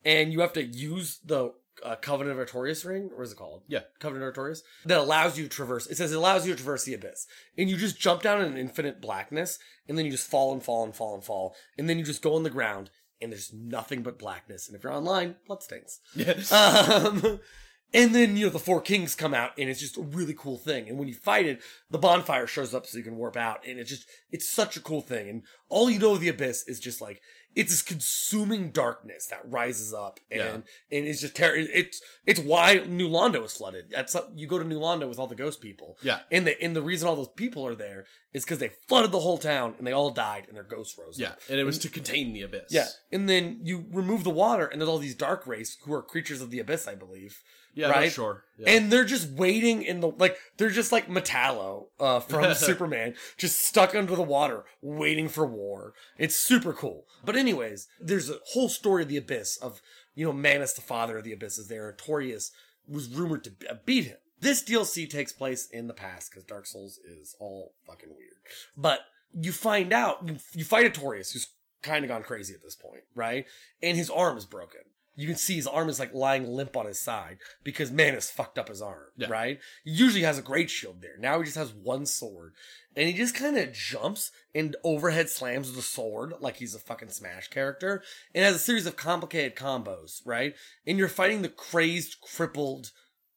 and 0.04 0.32
you 0.32 0.40
have 0.40 0.52
to 0.54 0.62
use 0.62 1.18
the 1.24 1.52
uh, 1.84 1.96
Covenant 1.96 2.38
of 2.38 2.46
Artorias 2.46 2.84
ring. 2.86 3.10
What 3.14 3.24
is 3.24 3.32
it 3.32 3.38
called? 3.38 3.62
Yeah. 3.68 3.80
Covenant 3.98 4.28
of 4.28 4.34
Artorias 4.34 4.62
that 4.84 4.98
allows 4.98 5.38
you 5.38 5.44
to 5.44 5.50
traverse. 5.50 5.86
It 5.86 5.96
says 5.96 6.12
it 6.12 6.16
allows 6.16 6.46
you 6.46 6.52
to 6.52 6.56
traverse 6.62 6.84
the 6.84 6.94
abyss, 6.94 7.26
and 7.56 7.68
you 7.68 7.76
just 7.76 7.98
jump 7.98 8.22
down 8.22 8.42
in 8.42 8.56
infinite 8.56 9.00
blackness, 9.00 9.58
and 9.88 9.96
then 9.96 10.04
you 10.04 10.12
just 10.12 10.28
fall 10.28 10.52
and 10.52 10.62
fall 10.62 10.84
and 10.84 10.94
fall 10.94 11.14
and 11.14 11.24
fall, 11.24 11.54
and 11.78 11.88
then 11.88 11.98
you 11.98 12.04
just 12.04 12.22
go 12.22 12.34
on 12.34 12.42
the 12.42 12.50
ground, 12.50 12.90
and 13.20 13.32
there's 13.32 13.52
nothing 13.52 14.02
but 14.02 14.18
blackness. 14.18 14.68
And 14.68 14.76
if 14.76 14.82
you're 14.82 14.92
online, 14.92 15.36
bloodstains. 15.46 16.00
Yeah. 16.14 16.34
Um, 16.50 17.40
and 17.94 18.14
then 18.14 18.36
you 18.36 18.46
know 18.46 18.52
the 18.52 18.58
four 18.58 18.80
kings 18.80 19.14
come 19.14 19.34
out, 19.34 19.52
and 19.58 19.68
it's 19.68 19.80
just 19.80 19.96
a 19.96 20.02
really 20.02 20.34
cool 20.34 20.58
thing. 20.58 20.88
And 20.88 20.98
when 20.98 21.08
you 21.08 21.14
fight 21.14 21.46
it, 21.46 21.60
the 21.90 21.98
bonfire 21.98 22.46
shows 22.46 22.74
up 22.74 22.86
so 22.86 22.98
you 22.98 23.04
can 23.04 23.16
warp 23.16 23.36
out, 23.36 23.66
and 23.66 23.78
it's 23.78 23.90
just 23.90 24.08
it's 24.30 24.48
such 24.48 24.76
a 24.76 24.80
cool 24.80 25.00
thing. 25.00 25.28
And 25.28 25.42
all 25.68 25.90
you 25.90 25.98
know 25.98 26.14
of 26.14 26.20
the 26.20 26.28
abyss 26.28 26.66
is 26.66 26.80
just 26.80 27.00
like 27.00 27.20
it's 27.54 27.70
this 27.70 27.82
consuming 27.82 28.70
darkness 28.70 29.26
that 29.28 29.40
rises 29.44 29.92
up, 29.92 30.20
and 30.30 30.40
Yeah. 30.40 30.52
and 30.98 31.06
it's 31.08 31.20
just 31.20 31.34
ter- 31.36 31.54
It's 31.56 32.00
it's 32.26 32.40
why 32.40 32.74
New 32.86 33.08
Londo 33.08 33.44
is 33.44 33.52
flooded. 33.52 33.90
That's 33.90 34.16
you 34.34 34.46
go 34.46 34.58
to 34.58 34.64
New 34.64 34.78
Londo 34.80 35.08
with 35.08 35.18
all 35.18 35.26
the 35.26 35.34
ghost 35.34 35.60
people. 35.60 35.98
Yeah. 36.02 36.20
and 36.30 36.46
the 36.46 36.60
and 36.62 36.74
the 36.74 36.82
reason 36.82 37.08
all 37.08 37.16
those 37.16 37.28
people 37.36 37.66
are 37.66 37.74
there 37.74 38.06
is 38.32 38.44
because 38.44 38.58
they 38.58 38.70
flooded 38.88 39.12
the 39.12 39.20
whole 39.20 39.38
town, 39.38 39.74
and 39.78 39.86
they 39.86 39.92
all 39.92 40.10
died, 40.10 40.44
and 40.48 40.56
their 40.56 40.62
ghosts 40.64 40.96
rose. 40.98 41.18
Yeah, 41.18 41.30
up. 41.30 41.40
and 41.50 41.60
it 41.60 41.64
was 41.64 41.78
to 41.80 41.88
contain 41.88 42.32
the 42.32 42.42
abyss. 42.42 42.68
Yeah, 42.70 42.86
and 43.10 43.28
then 43.28 43.60
you 43.62 43.86
remove 43.90 44.24
the 44.24 44.30
water, 44.30 44.66
and 44.66 44.80
there's 44.80 44.88
all 44.88 44.98
these 44.98 45.14
dark 45.14 45.46
race 45.46 45.76
who 45.84 45.92
are 45.92 46.02
creatures 46.02 46.40
of 46.40 46.50
the 46.50 46.58
abyss, 46.58 46.88
I 46.88 46.94
believe. 46.94 47.42
Yeah, 47.74 47.90
right? 47.90 48.12
sure. 48.12 48.44
Yeah. 48.58 48.70
And 48.70 48.92
they're 48.92 49.04
just 49.04 49.30
waiting 49.30 49.82
in 49.82 50.00
the 50.00 50.08
like 50.08 50.36
they're 50.56 50.70
just 50.70 50.92
like 50.92 51.08
Metallo 51.08 51.86
uh, 51.98 52.20
from 52.20 52.54
Superman, 52.54 53.14
just 53.36 53.60
stuck 53.60 53.94
under 53.94 54.14
the 54.14 54.22
water, 54.22 54.64
waiting 54.80 55.28
for 55.28 55.46
war. 55.46 55.94
It's 56.18 56.36
super 56.36 56.72
cool. 56.72 57.06
But 57.24 57.36
anyways, 57.36 57.88
there's 58.00 58.30
a 58.30 58.38
whole 58.52 58.68
story 58.68 59.02
of 59.02 59.08
the 59.08 59.16
abyss 59.16 59.56
of 59.56 59.80
you 60.14 60.26
know 60.26 60.32
Manus, 60.32 60.74
the 60.74 60.82
father 60.82 61.18
of 61.18 61.24
the 61.24 61.32
abyss, 61.32 61.58
is 61.58 61.68
there. 61.68 61.92
Artorias 61.92 62.50
was 62.86 63.08
rumored 63.08 63.44
to 63.44 63.52
uh, 63.70 63.74
beat 63.84 64.04
him. 64.04 64.16
This 64.40 64.62
DLC 64.62 65.08
takes 65.08 65.32
place 65.32 65.68
in 65.70 65.86
the 65.86 65.94
past 65.94 66.30
because 66.30 66.44
Dark 66.44 66.66
Souls 66.66 66.98
is 66.98 67.36
all 67.38 67.74
fucking 67.86 68.08
weird. 68.10 68.32
But 68.76 69.00
you 69.32 69.52
find 69.52 69.92
out 69.92 70.26
you, 70.26 70.36
you 70.52 70.64
fight 70.64 70.92
Artorias 70.92 71.32
who's 71.32 71.48
kind 71.82 72.04
of 72.04 72.08
gone 72.08 72.22
crazy 72.22 72.54
at 72.54 72.62
this 72.62 72.76
point, 72.76 73.02
right? 73.14 73.46
And 73.82 73.96
his 73.96 74.10
arm 74.10 74.36
is 74.36 74.46
broken. 74.46 74.80
You 75.14 75.26
can 75.26 75.36
see 75.36 75.56
his 75.56 75.66
arm 75.66 75.88
is 75.88 75.98
like 75.98 76.14
lying 76.14 76.46
limp 76.46 76.76
on 76.76 76.86
his 76.86 76.98
side 76.98 77.38
because 77.62 77.90
Manus 77.90 78.30
fucked 78.30 78.58
up 78.58 78.68
his 78.68 78.80
arm, 78.80 79.08
Yeah. 79.16 79.28
right? 79.28 79.58
He 79.84 79.90
usually 79.90 80.22
has 80.22 80.38
a 80.38 80.42
great 80.42 80.70
shield 80.70 81.02
there. 81.02 81.16
Now 81.18 81.38
he 81.38 81.44
just 81.44 81.56
has 81.58 81.72
one 81.72 82.06
sword. 82.06 82.54
And 82.94 83.06
he 83.08 83.14
just 83.14 83.34
kind 83.34 83.56
of 83.56 83.72
jumps 83.72 84.30
and 84.54 84.76
overhead 84.84 85.28
slams 85.30 85.68
with 85.68 85.76
the 85.76 85.82
sword 85.82 86.34
like 86.40 86.56
he's 86.56 86.74
a 86.74 86.78
fucking 86.78 87.08
Smash 87.08 87.48
character. 87.48 88.02
And 88.34 88.44
has 88.44 88.54
a 88.56 88.58
series 88.58 88.86
of 88.86 88.96
complicated 88.96 89.56
combos, 89.56 90.20
right? 90.26 90.54
And 90.86 90.98
you're 90.98 91.08
fighting 91.08 91.40
the 91.42 91.48
crazed, 91.48 92.20
crippled 92.20 92.90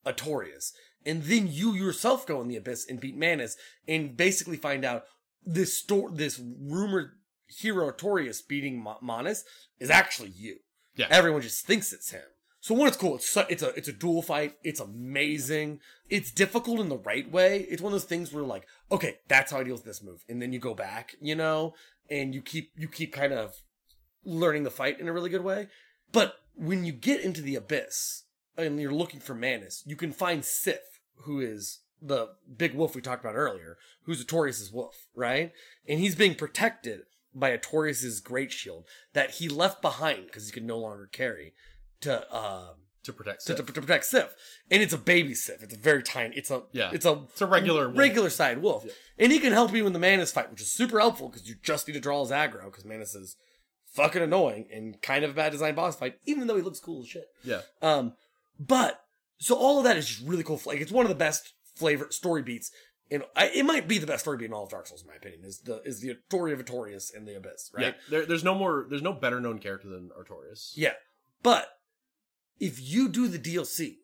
Artorias. 0.05 0.71
And 1.05 1.23
then 1.23 1.47
you 1.49 1.73
yourself 1.73 2.25
go 2.25 2.41
in 2.41 2.47
the 2.47 2.55
abyss 2.57 2.85
and 2.89 2.99
beat 2.99 3.15
Manus 3.15 3.57
and 3.87 4.17
basically 4.17 4.57
find 4.57 4.83
out 4.83 5.03
this 5.45 5.77
sto- 5.77 6.09
this 6.09 6.39
rumored 6.39 7.11
hero 7.47 7.91
Artorias 7.91 8.45
beating 8.47 8.81
Ma- 8.81 8.97
Manus 9.01 9.43
is 9.79 9.89
actually 9.89 10.29
you. 10.35 10.57
Yeah. 10.95 11.07
Everyone 11.09 11.41
just 11.41 11.65
thinks 11.65 11.93
it's 11.93 12.11
him. 12.11 12.23
So 12.61 12.73
one, 12.73 12.87
it's 12.87 12.97
cool. 12.97 13.15
It's 13.15 13.29
su- 13.29 13.43
it's 13.47 13.61
a 13.61 13.69
it's 13.75 13.87
a 13.87 13.93
dual 13.93 14.23
fight. 14.23 14.55
It's 14.63 14.79
amazing. 14.79 15.81
It's 16.09 16.31
difficult 16.31 16.79
in 16.79 16.89
the 16.89 16.97
right 16.97 17.29
way. 17.31 17.59
It's 17.69 17.81
one 17.81 17.93
of 17.93 17.99
those 17.99 18.09
things 18.09 18.33
where 18.33 18.43
like, 18.43 18.65
okay, 18.91 19.17
that's 19.27 19.51
how 19.51 19.59
I 19.59 19.63
deal 19.63 19.75
with 19.75 19.83
this 19.83 20.01
move, 20.03 20.23
and 20.27 20.41
then 20.41 20.51
you 20.51 20.57
go 20.57 20.73
back, 20.73 21.15
you 21.21 21.35
know, 21.35 21.75
and 22.09 22.33
you 22.33 22.41
keep 22.41 22.71
you 22.75 22.87
keep 22.87 23.13
kind 23.13 23.33
of 23.33 23.53
learning 24.23 24.63
the 24.63 24.71
fight 24.71 24.99
in 24.99 25.07
a 25.07 25.13
really 25.13 25.29
good 25.29 25.43
way. 25.43 25.67
But 26.11 26.37
when 26.55 26.85
you 26.85 26.91
get 26.91 27.21
into 27.21 27.41
the 27.41 27.55
abyss 27.55 28.23
and 28.57 28.79
you're 28.79 28.91
looking 28.91 29.19
for 29.19 29.35
Manus, 29.35 29.83
you 29.85 29.95
can 29.95 30.11
find 30.11 30.43
Sif, 30.43 30.79
who 31.17 31.39
is 31.39 31.81
the 32.01 32.29
big 32.57 32.73
wolf 32.73 32.95
we 32.95 33.01
talked 33.01 33.23
about 33.23 33.35
earlier, 33.35 33.77
who's 34.05 34.23
Artorias' 34.23 34.73
wolf, 34.73 35.07
right? 35.15 35.51
And 35.87 35.99
he's 35.99 36.15
being 36.15 36.35
protected 36.35 37.01
by 37.35 37.55
Artorias' 37.55 38.23
great 38.23 38.51
shield 38.51 38.85
that 39.13 39.31
he 39.31 39.49
left 39.49 39.81
behind 39.81 40.25
because 40.27 40.45
he 40.47 40.51
could 40.53 40.63
no 40.65 40.77
longer 40.79 41.09
carry 41.11 41.53
to 42.01 42.35
um 42.35 42.75
to 43.03 43.13
protect 43.13 43.41
to, 43.45 43.55
Sif. 43.55 43.65
to, 43.67 43.73
to 43.73 43.81
protect 43.81 44.05
Sif. 44.05 44.33
And 44.71 44.81
it's 44.81 44.93
a 44.93 44.97
baby 44.97 45.35
Sif. 45.35 45.61
It's 45.61 45.73
a 45.75 45.77
very 45.77 46.01
tiny. 46.01 46.35
It's 46.35 46.49
a 46.49 46.63
Yeah. 46.71 46.89
It's 46.93 47.05
a 47.05 47.21
It's 47.31 47.41
a 47.41 47.45
regular 47.45 47.87
wolf. 47.87 47.97
regular 47.99 48.29
side 48.31 48.59
wolf, 48.59 48.85
and 49.19 49.31
he 49.31 49.39
can 49.39 49.53
help 49.53 49.73
you 49.73 49.85
in 49.85 49.93
the 49.93 49.99
Manus 49.99 50.31
fight, 50.31 50.49
which 50.49 50.61
is 50.61 50.71
super 50.71 50.99
helpful 50.99 51.29
because 51.29 51.47
you 51.47 51.55
just 51.61 51.87
need 51.87 51.93
to 51.93 51.99
draw 51.99 52.21
his 52.23 52.31
aggro 52.31 52.65
because 52.65 52.83
Manus 52.85 53.13
is 53.13 53.35
fucking 53.93 54.21
annoying 54.23 54.67
and 54.73 55.01
kind 55.01 55.23
of 55.23 55.31
a 55.31 55.33
bad 55.33 55.51
design 55.51 55.75
boss 55.75 55.95
fight, 55.95 56.17
even 56.25 56.47
though 56.47 56.55
he 56.55 56.61
looks 56.61 56.79
cool 56.79 57.01
as 57.01 57.07
shit. 57.07 57.27
yeah. 57.43 57.61
Um, 57.81 58.13
but 58.59 59.01
so 59.37 59.55
all 59.55 59.77
of 59.77 59.83
that 59.83 59.97
is 59.97 60.07
just 60.07 60.27
really 60.27 60.43
cool. 60.43 60.59
Like 60.65 60.79
it's 60.81 60.91
one 60.91 61.05
of 61.05 61.09
the 61.09 61.15
best 61.15 61.53
flavor 61.75 62.07
story 62.09 62.41
beats. 62.41 62.71
I, 63.35 63.47
it 63.53 63.65
might 63.65 63.87
be 63.87 63.97
the 63.99 64.07
best 64.07 64.21
story 64.21 64.37
beat 64.37 64.45
in 64.45 64.53
all 64.53 64.63
of 64.63 64.69
Dark 64.69 64.87
Souls, 64.87 65.01
in 65.01 65.07
my 65.07 65.15
opinion. 65.15 65.41
Is 65.45 65.59
the 65.59 65.81
is 65.83 66.01
the 66.01 66.17
story 66.27 66.53
of 66.53 66.59
Artorias 66.63 67.15
in 67.15 67.25
the 67.25 67.35
Abyss, 67.37 67.71
right? 67.73 67.85
Yeah. 67.85 67.91
There, 68.09 68.25
there's 68.25 68.43
no 68.43 68.55
more. 68.55 68.85
There's 68.89 69.01
no 69.03 69.13
better 69.13 69.39
known 69.39 69.59
character 69.59 69.87
than 69.89 70.09
Artorias. 70.19 70.71
Yeah. 70.75 70.93
But 71.43 71.67
if 72.59 72.79
you 72.81 73.07
do 73.09 73.27
the 73.27 73.37
DLC 73.39 73.97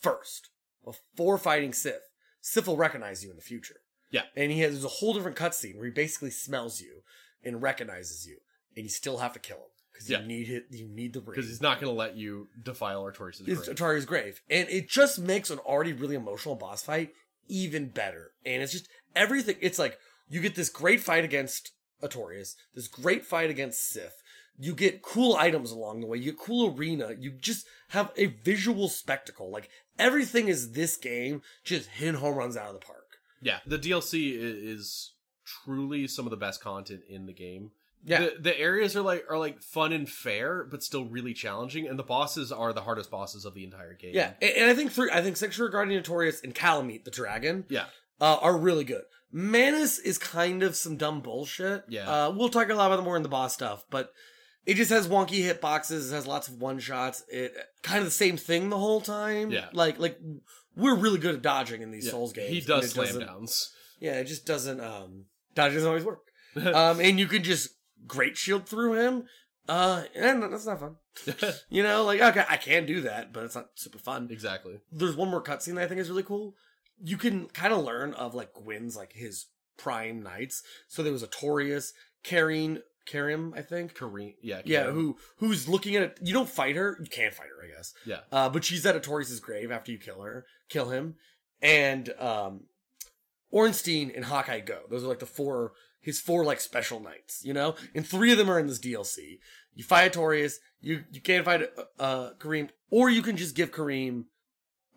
first 0.00 0.50
before 0.84 1.38
fighting 1.38 1.72
Sif, 1.72 1.96
Sif 2.40 2.66
will 2.68 2.76
recognize 2.76 3.24
you 3.24 3.30
in 3.30 3.36
the 3.36 3.42
future. 3.42 3.80
Yeah. 4.10 4.22
And 4.36 4.52
he 4.52 4.60
has 4.60 4.84
a 4.84 4.88
whole 4.88 5.14
different 5.14 5.36
cutscene 5.36 5.76
where 5.76 5.86
he 5.86 5.90
basically 5.90 6.30
smells 6.30 6.80
you 6.80 7.02
and 7.44 7.60
recognizes 7.60 8.26
you, 8.26 8.38
and 8.76 8.84
you 8.84 8.90
still 8.90 9.18
have 9.18 9.32
to 9.32 9.40
kill 9.40 9.56
him 9.56 9.62
because 9.92 10.08
Yeah. 10.08 10.20
you 10.20 10.26
need 10.26 10.48
it. 10.50 10.66
You 10.70 10.86
need 10.88 11.12
the 11.14 11.20
ring. 11.20 11.30
Because 11.34 11.48
he's 11.48 11.60
not 11.60 11.80
going 11.80 11.92
to 11.92 11.98
let 11.98 12.16
you 12.16 12.48
defile 12.62 13.02
Artorias' 13.02 13.44
grave. 13.44 13.58
Atari's 13.58 14.04
grave, 14.04 14.40
and 14.48 14.68
it 14.68 14.88
just 14.88 15.18
makes 15.18 15.50
an 15.50 15.58
already 15.58 15.92
really 15.92 16.14
emotional 16.14 16.54
boss 16.54 16.82
fight 16.84 17.10
even 17.48 17.88
better. 17.88 18.32
And 18.44 18.62
it's 18.62 18.72
just 18.72 18.88
everything. 19.14 19.56
It's 19.60 19.78
like 19.78 19.98
you 20.28 20.40
get 20.40 20.54
this 20.54 20.68
great 20.68 21.00
fight 21.00 21.24
against 21.24 21.72
Artorias, 22.02 22.54
this 22.74 22.88
great 22.88 23.24
fight 23.24 23.50
against 23.50 23.88
Sif. 23.88 24.12
You 24.58 24.74
get 24.74 25.02
cool 25.02 25.36
items 25.36 25.70
along 25.70 26.00
the 26.00 26.06
way. 26.06 26.18
You 26.18 26.32
get 26.32 26.38
cool 26.38 26.74
arena. 26.76 27.10
You 27.18 27.30
just 27.30 27.66
have 27.88 28.10
a 28.16 28.26
visual 28.26 28.88
spectacle. 28.88 29.50
Like 29.50 29.68
everything 29.98 30.48
is 30.48 30.72
this 30.72 30.96
game 30.96 31.42
just 31.64 31.88
hitting 31.88 32.20
home 32.20 32.36
runs 32.36 32.56
out 32.56 32.68
of 32.68 32.80
the 32.80 32.86
park. 32.86 33.04
Yeah, 33.42 33.58
the 33.66 33.78
DLC 33.78 34.34
is 34.34 35.12
truly 35.44 36.08
some 36.08 36.26
of 36.26 36.30
the 36.30 36.36
best 36.36 36.62
content 36.62 37.02
in 37.08 37.26
the 37.26 37.32
game. 37.32 37.70
Yeah. 38.04 38.20
the, 38.20 38.32
the 38.40 38.60
areas 38.60 38.96
are 38.96 39.02
like 39.02 39.24
are 39.28 39.38
like 39.38 39.62
fun 39.62 39.92
and 39.92 40.08
fair, 40.08 40.64
but 40.64 40.82
still 40.82 41.04
really 41.04 41.34
challenging, 41.34 41.88
and 41.88 41.98
the 41.98 42.04
bosses 42.04 42.52
are 42.52 42.72
the 42.72 42.82
hardest 42.82 43.10
bosses 43.10 43.44
of 43.44 43.54
the 43.54 43.64
entire 43.64 43.94
game. 43.94 44.12
Yeah, 44.14 44.32
and, 44.40 44.52
and 44.52 44.70
I 44.70 44.74
think 44.74 44.92
three. 44.92 45.10
I 45.12 45.22
think 45.22 45.36
Six 45.36 45.58
Guardian 45.58 45.98
Notorious 45.98 46.40
and 46.42 46.54
Kalameet 46.54 47.04
the 47.04 47.10
dragon. 47.10 47.64
yeah, 47.68 47.86
uh, 48.20 48.36
are 48.40 48.56
really 48.56 48.84
good. 48.84 49.02
Manus 49.32 49.98
is 49.98 50.18
kind 50.18 50.62
of 50.62 50.76
some 50.76 50.96
dumb 50.96 51.20
bullshit. 51.20 51.84
Yeah. 51.88 52.08
Uh, 52.08 52.30
we'll 52.30 52.48
talk 52.48 52.70
a 52.70 52.74
lot 52.74 52.92
about 52.92 53.04
more 53.04 53.16
in 53.16 53.22
the 53.22 53.28
boss 53.28 53.52
stuff, 53.52 53.84
but 53.90 54.12
it 54.64 54.74
just 54.74 54.90
has 54.90 55.08
wonky 55.08 55.42
hitboxes. 55.42 56.10
It 56.10 56.14
has 56.14 56.26
lots 56.26 56.48
of 56.48 56.60
one 56.60 56.78
shots. 56.78 57.24
It 57.28 57.54
kind 57.82 57.98
of 57.98 58.04
the 58.04 58.10
same 58.10 58.36
thing 58.36 58.70
the 58.70 58.78
whole 58.78 59.00
time. 59.00 59.50
Yeah. 59.50 59.66
Like 59.72 59.98
like 59.98 60.18
we're 60.76 60.94
really 60.94 61.18
good 61.18 61.34
at 61.34 61.42
dodging 61.42 61.82
in 61.82 61.90
these 61.90 62.06
yeah. 62.06 62.12
Souls 62.12 62.32
games. 62.32 62.50
He 62.50 62.60
does 62.60 62.90
slam 62.90 63.20
downs. 63.20 63.72
Yeah, 64.00 64.20
it 64.20 64.24
just 64.24 64.46
doesn't. 64.46 64.80
Um, 64.80 65.24
dodge 65.54 65.72
doesn't 65.72 65.88
always 65.88 66.04
work. 66.04 66.20
um, 66.56 67.00
and 67.00 67.18
you 67.18 67.26
can 67.26 67.42
just 67.42 67.70
great 68.06 68.36
shield 68.36 68.66
through 68.66 68.94
him. 68.94 69.24
Uh, 69.68 70.04
and 70.14 70.42
that's 70.42 70.66
not 70.66 70.80
fun. 70.80 70.96
You 71.70 71.82
know, 71.82 72.04
like 72.04 72.20
okay, 72.20 72.44
I 72.48 72.56
can 72.56 72.86
do 72.86 73.00
that, 73.02 73.32
but 73.32 73.44
it's 73.44 73.54
not 73.54 73.70
super 73.74 73.98
fun 73.98 74.28
exactly. 74.30 74.80
there's 74.92 75.16
one 75.16 75.30
more 75.30 75.42
cutscene 75.42 75.74
that 75.74 75.84
I 75.84 75.88
think 75.88 76.00
is 76.00 76.10
really 76.10 76.22
cool. 76.22 76.54
You 77.02 77.16
can 77.16 77.46
kind 77.46 77.72
of 77.72 77.84
learn 77.84 78.14
of 78.14 78.34
like 78.34 78.52
Gwyn's 78.52 78.96
like 78.96 79.12
his 79.12 79.46
prime 79.76 80.22
knights. 80.22 80.62
So 80.88 81.02
there 81.02 81.12
was 81.12 81.24
Artorias 81.24 81.92
carrying 82.22 82.80
Karim, 83.06 83.54
I 83.56 83.62
think. 83.62 83.94
Kareem. 83.94 84.34
Yeah. 84.42 84.60
Yeah, 84.64 84.90
who 84.90 85.16
who's 85.38 85.68
looking 85.68 85.96
at 85.96 86.02
it? 86.02 86.18
You 86.22 86.34
don't 86.34 86.48
fight 86.48 86.76
her. 86.76 86.98
You 87.00 87.08
can't 87.08 87.32
fight 87.32 87.48
her, 87.48 87.64
I 87.64 87.74
guess. 87.74 87.94
Yeah. 88.04 88.20
Uh, 88.30 88.48
but 88.48 88.64
she's 88.64 88.84
at 88.84 89.00
Artorias' 89.00 89.40
grave 89.40 89.70
after 89.70 89.92
you 89.92 89.98
kill 89.98 90.20
her, 90.22 90.44
kill 90.68 90.90
him, 90.90 91.14
and 91.62 92.12
um, 92.18 92.64
Ornstein 93.50 94.12
and 94.14 94.24
Hawkeye 94.24 94.60
Gough. 94.60 94.88
Those 94.90 95.04
are 95.04 95.08
like 95.08 95.20
the 95.20 95.26
four 95.26 95.72
his 96.00 96.20
four 96.20 96.44
like 96.44 96.60
special 96.60 97.00
knights, 97.00 97.42
you 97.44 97.52
know, 97.52 97.74
and 97.94 98.06
three 98.06 98.30
of 98.30 98.38
them 98.38 98.50
are 98.50 98.58
in 98.58 98.66
this 98.68 98.78
DLC. 98.78 99.38
You 99.74 99.84
fight 99.84 100.12
Artorias, 100.12 100.54
you 100.80 101.04
you 101.10 101.20
can't 101.20 101.44
fight 101.44 101.62
uh, 101.62 102.02
uh 102.02 102.30
Kareem, 102.38 102.70
or 102.90 103.10
you 103.10 103.22
can 103.22 103.36
just 103.36 103.56
give 103.56 103.72
Kareem 103.72 104.24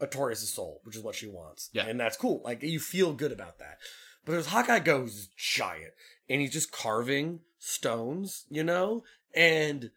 Artorias' 0.01 0.45
soul, 0.53 0.81
which 0.83 0.95
is 0.95 1.03
what 1.03 1.15
she 1.15 1.27
wants. 1.27 1.69
Yeah. 1.73 1.85
and 1.85 1.99
that's 1.99 2.17
cool. 2.17 2.41
Like 2.43 2.61
you 2.63 2.79
feel 2.79 3.13
good 3.13 3.31
about 3.31 3.59
that. 3.59 3.77
But 4.25 4.33
there's 4.33 4.47
Hawkeye 4.47 4.79
Gough 4.79 5.01
who's 5.01 5.29
giant, 5.35 5.93
and 6.29 6.41
he's 6.41 6.53
just 6.53 6.71
carving 6.71 7.39
stones, 7.57 8.45
you 8.49 8.63
know, 8.63 9.03
and 9.33 9.91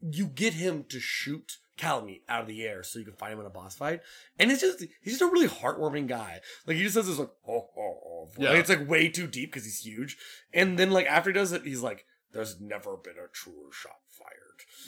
you 0.00 0.26
get 0.26 0.54
him 0.54 0.84
to 0.90 1.00
shoot 1.00 1.58
Kalameet 1.78 2.22
out 2.28 2.42
of 2.42 2.48
the 2.48 2.62
air 2.64 2.82
so 2.82 2.98
you 2.98 3.04
can 3.04 3.14
fight 3.14 3.32
him 3.32 3.40
in 3.40 3.46
a 3.46 3.50
boss 3.50 3.76
fight. 3.76 4.00
And 4.38 4.50
it's 4.50 4.60
just 4.60 4.80
he's 5.02 5.18
just 5.18 5.22
a 5.22 5.26
really 5.32 5.48
heartwarming 5.48 6.06
guy. 6.08 6.40
Like 6.66 6.76
he 6.76 6.82
just 6.82 6.94
says 6.94 7.06
this 7.06 7.18
like 7.18 7.30
oh 7.48 7.68
oh 7.76 8.00
oh 8.04 8.28
Yeah. 8.36 8.50
like, 8.50 8.58
it's 8.60 8.68
like 8.68 8.88
way 8.88 9.08
too 9.08 9.26
deep 9.26 9.50
because 9.50 9.64
he's 9.64 9.80
huge. 9.80 10.16
And 10.52 10.78
then 10.78 10.90
like 10.90 11.06
after 11.06 11.30
he 11.30 11.34
does 11.34 11.52
it, 11.52 11.62
he's 11.62 11.82
like, 11.82 12.04
There's 12.32 12.60
never 12.60 12.96
been 12.96 13.14
a 13.14 13.28
truer 13.32 13.72
shot 13.72 13.92
fired. 14.10 14.34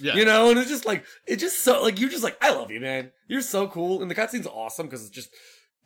Yeah. 0.00 0.14
You 0.16 0.24
know, 0.24 0.50
and 0.50 0.58
it's 0.58 0.68
just 0.68 0.84
like 0.86 1.04
it's 1.26 1.42
just 1.42 1.62
so 1.62 1.82
like 1.82 1.98
you're 2.00 2.10
just 2.10 2.24
like, 2.24 2.36
I 2.42 2.52
love 2.52 2.70
you, 2.70 2.80
man. 2.80 3.12
You're 3.28 3.40
so 3.42 3.68
cool. 3.68 4.02
And 4.02 4.10
the 4.10 4.14
cutscene's 4.14 4.46
awesome 4.46 4.86
because 4.86 5.02
it's 5.06 5.14
just 5.14 5.30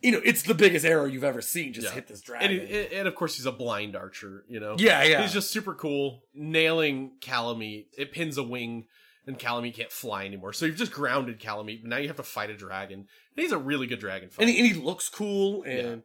you 0.01 0.11
know, 0.11 0.21
it's 0.23 0.43
the 0.43 0.53
biggest 0.53 0.85
arrow 0.85 1.05
you've 1.05 1.23
ever 1.23 1.41
seen 1.41 1.71
just 1.73 1.87
Yeah. 1.87 1.93
hit 1.93 2.07
this 2.07 2.19
and, 2.19 2.25
dragon. 2.25 2.67
he- 2.67 2.95
and 2.95 3.07
of 3.07 3.15
course 3.15 3.37
he's 3.37 3.45
a 3.45 3.51
blind 3.51 3.95
archer. 3.95 4.43
You 4.47 4.59
know. 4.59 4.75
yeah, 4.77 5.03
yeah. 5.03 5.21
He's 5.21 5.33
just 5.33 5.49
super 5.51 5.73
cool, 5.73 6.23
nailing 6.33 7.11
Kalameet. 7.21 7.85
It 7.97 8.11
pins 8.11 8.37
a 8.37 8.43
wing, 8.43 8.85
and 9.27 9.37
Kalameet 9.39 9.75
can't 9.75 9.91
fly 9.91 10.25
anymore. 10.25 10.53
So 10.53 10.65
you've 10.65 10.75
just 10.77 10.91
grounded 10.91 11.39
Kalameet, 11.39 11.81
but 11.81 11.89
now 11.89 11.97
you 11.97 12.07
have 12.07 12.17
to 12.17 12.23
fight 12.23 12.49
a 12.49 12.55
dragon. 12.57 12.99
And 12.99 13.07
he's 13.43 13.51
a 13.51 13.57
really 13.57 13.87
good 13.87 13.99
dragon 13.99 14.29
fight. 14.29 14.43
and 14.43 14.49
he, 14.49 14.59
and 14.59 14.67
he 14.67 14.81
looks 14.81 15.09
cool 15.09 15.63
and 15.63 15.77
Yeah. 15.77 15.95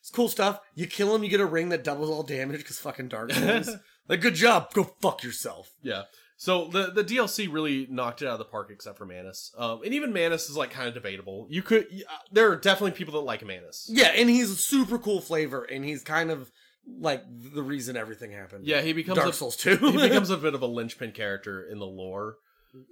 it's 0.00 0.10
cool 0.10 0.28
stuff. 0.28 0.60
You 0.74 0.86
kill 0.86 1.14
him, 1.14 1.22
you 1.24 1.30
get 1.30 1.40
a 1.40 1.46
ring 1.46 1.68
that 1.70 1.84
doubles 1.84 2.10
all 2.10 2.22
damage 2.22 2.58
because 2.58 2.78
fucking 2.78 3.08
Dark 3.08 3.32
Souls. 3.34 3.70
like, 4.08 4.20
good 4.20 4.34
job. 4.34 4.72
Go 4.72 4.84
fuck 5.00 5.22
yourself. 5.22 5.70
yeah. 5.82 6.02
So 6.36 6.68
the 6.68 6.90
the 6.90 7.04
DLC 7.04 7.52
really 7.52 7.86
knocked 7.90 8.22
it 8.22 8.26
out 8.26 8.32
of 8.32 8.38
the 8.38 8.46
park, 8.46 8.70
except 8.72 8.96
for 8.96 9.04
Manus. 9.04 9.52
Um, 9.58 9.82
and 9.84 9.92
even 9.92 10.10
Manus 10.10 10.48
is 10.48 10.56
like 10.56 10.70
kind 10.70 10.88
of 10.88 10.94
debatable. 10.94 11.46
You 11.50 11.60
could, 11.60 11.84
uh, 11.84 12.14
there 12.32 12.50
are 12.50 12.56
definitely 12.56 12.92
people 12.92 13.12
that 13.12 13.26
like 13.26 13.44
Manus. 13.44 13.90
Yeah, 13.92 14.06
and 14.16 14.30
he's 14.30 14.50
a 14.50 14.56
super 14.56 14.96
cool 14.98 15.20
flavor, 15.20 15.64
and 15.64 15.84
he's 15.84 16.02
kind 16.02 16.30
of 16.30 16.50
like 16.98 17.22
the 17.28 17.62
reason 17.62 17.94
everything 17.94 18.32
happened. 18.32 18.64
Yeah, 18.66 18.80
he 18.80 18.94
becomes 18.94 19.18
Dark 19.18 19.28
a, 19.28 19.32
Souls 19.34 19.54
too. 19.54 19.76
he 19.76 19.92
becomes 20.08 20.30
a 20.30 20.38
bit 20.38 20.54
of 20.54 20.62
a 20.62 20.66
linchpin 20.66 21.12
character 21.12 21.62
in 21.62 21.78
the 21.78 21.84
lore 21.84 22.36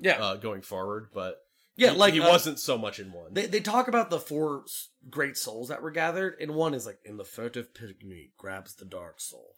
yeah, 0.00 0.18
uh, 0.22 0.36
going 0.36 0.62
forward, 0.62 1.08
but 1.14 1.36
yeah. 1.76 1.90
he, 1.92 1.96
Like 1.96 2.14
he 2.14 2.20
uh, 2.20 2.28
wasn't 2.28 2.58
so 2.58 2.76
much 2.78 2.98
in 2.98 3.12
one. 3.12 3.34
They 3.34 3.46
they 3.46 3.60
talk 3.60 3.88
about 3.88 4.10
the 4.10 4.18
four 4.20 4.64
great 5.08 5.36
souls 5.36 5.68
that 5.68 5.82
were 5.82 5.90
gathered, 5.90 6.36
and 6.40 6.54
one 6.54 6.74
is 6.74 6.86
like 6.86 6.98
in 7.04 7.16
the 7.16 7.24
furtive 7.24 7.72
pygmy 7.74 8.30
grabs 8.36 8.74
the 8.74 8.84
dark 8.84 9.20
soul. 9.20 9.54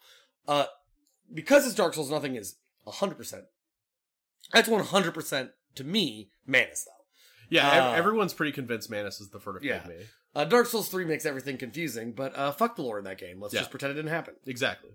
Uh, 0.48 0.66
because 1.32 1.64
it's 1.66 1.74
Dark 1.74 1.94
Souls, 1.94 2.10
nothing 2.10 2.34
is 2.36 2.56
hundred 2.86 3.16
percent. 3.16 3.44
That's 4.52 4.68
one 4.68 4.84
hundred 4.84 5.14
percent 5.14 5.50
to 5.76 5.84
me. 5.84 6.30
Manus 6.46 6.84
though. 6.84 7.04
yeah, 7.56 7.68
uh, 7.68 7.92
everyone's 7.92 8.34
pretty 8.34 8.52
convinced 8.52 8.90
Manus 8.90 9.20
is 9.20 9.30
the 9.30 9.38
furtive 9.38 9.62
Yeah. 9.64 9.80
pygmy. 9.80 10.06
Uh, 10.34 10.44
Dark 10.44 10.66
Souls 10.66 10.88
3 10.88 11.04
makes 11.06 11.26
everything 11.26 11.56
confusing, 11.58 12.12
but 12.12 12.36
uh, 12.38 12.52
fuck 12.52 12.76
the 12.76 12.82
lore 12.82 12.98
in 12.98 13.04
that 13.04 13.18
game. 13.18 13.40
Let's 13.40 13.52
Yeah. 13.52 13.60
just 13.60 13.70
pretend 13.72 13.90
it 13.90 13.94
didn't 13.94 14.10
happen. 14.12 14.34
Exactly. 14.46 14.90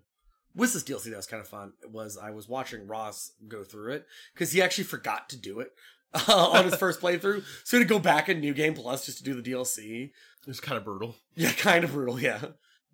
With 0.55 0.73
this 0.73 0.83
DLC 0.83 1.05
that 1.09 1.17
was 1.17 1.27
kind 1.27 1.41
of 1.41 1.47
fun 1.47 1.73
was 1.89 2.17
I 2.17 2.31
was 2.31 2.47
watching 2.47 2.87
Ross 2.87 3.33
go 3.47 3.63
through 3.63 3.93
it 3.93 4.05
because 4.33 4.51
he 4.53 4.61
actually 4.61 4.85
forgot 4.85 5.29
to 5.29 5.37
do 5.37 5.59
it. 5.59 5.71
uh, 6.29 6.49
on 6.53 6.63
his 6.63 6.75
first 6.75 7.01
playthrough. 7.01 7.43
So 7.65 7.75
he 7.77 7.81
had 7.81 7.89
to 7.89 7.93
go 7.93 7.99
back 7.99 8.29
in 8.29 8.39
New 8.39 8.53
Game 8.53 8.73
Plus 8.73 9.05
just 9.05 9.17
to 9.17 9.23
do 9.23 9.39
the 9.39 9.51
DLC. 9.51 10.05
It 10.05 10.47
was 10.47 10.61
kind 10.61 10.77
of 10.77 10.85
brutal. 10.85 11.15
Yeah, 11.35 11.51
kind 11.57 11.83
of 11.83 11.91
brutal, 11.91 12.19
yeah. 12.19 12.39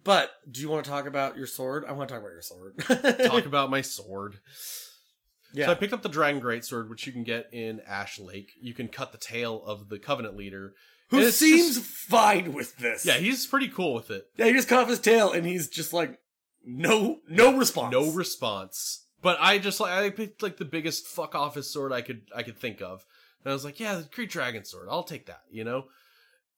But 0.04 0.32
do 0.50 0.62
you 0.62 0.70
want 0.70 0.84
to 0.86 0.90
talk 0.90 1.06
about 1.06 1.38
your 1.38 1.46
sword? 1.46 1.86
I 1.88 1.92
want 1.92 2.10
to 2.10 2.16
talk 2.16 2.24
about 2.24 2.34
your 2.34 2.42
sword. 2.42 2.80
Talk 3.30 3.46
about 3.46 3.70
my 3.70 3.82
sword. 3.82 4.40
yeah. 5.54 5.68
So 5.68 5.74
I 5.74 5.76
picked 5.76 5.94
up 5.94 6.02
the 6.02 6.10
Dragon 6.10 6.42
Greatsword, 6.42 6.90
which 6.90 7.06
you 7.06 7.14
can 7.14 7.24
get 7.24 7.50
in 7.54 7.82
Ash 7.88 8.18
Lake. 8.18 8.54
You 8.60 8.74
can 8.74 8.88
cut 8.88 9.12
the 9.12 9.20
tail 9.20 9.62
of 9.64 9.90
the 9.90 10.00
Covenant 10.00 10.36
leader. 10.36 10.74
Who 11.10 11.30
seems 11.30 11.76
just- 11.76 11.86
fine 11.86 12.54
with 12.54 12.78
this. 12.78 13.06
yeah, 13.06 13.18
he's 13.18 13.46
pretty 13.46 13.68
cool 13.68 13.94
with 13.94 14.10
it. 14.10 14.26
Yeah, 14.38 14.46
he 14.46 14.54
just 14.54 14.70
cut 14.70 14.80
off 14.82 14.90
his 14.90 15.00
tail 15.00 15.34
and 15.34 15.46
he's 15.46 15.68
just 15.68 15.94
like 15.94 16.18
no 16.66 17.20
no 17.28 17.58
response. 17.58 17.92
No 17.92 18.12
response. 18.12 19.06
But 19.22 19.38
I 19.40 19.60
just 19.60 19.80
like 19.80 19.92
I 19.92 20.10
picked 20.10 20.42
like 20.42 20.58
the 20.58 20.66
biggest 20.66 21.06
fuck 21.08 21.36
office 21.36 21.72
sword 21.72 21.92
I 21.92 22.02
could 22.02 22.24
I 22.36 22.44
could 22.44 22.58
think 22.58 22.82
of. 22.82 23.06
And 23.44 23.52
I 23.52 23.54
was 23.54 23.66
like, 23.66 23.80
yeah, 23.80 23.96
the 23.96 24.08
Great 24.12 24.30
Dragon 24.30 24.66
Sword. 24.66 24.88
I'll 24.90 25.04
take 25.04 25.26
that, 25.28 25.42
you 25.50 25.64
know? 25.64 25.86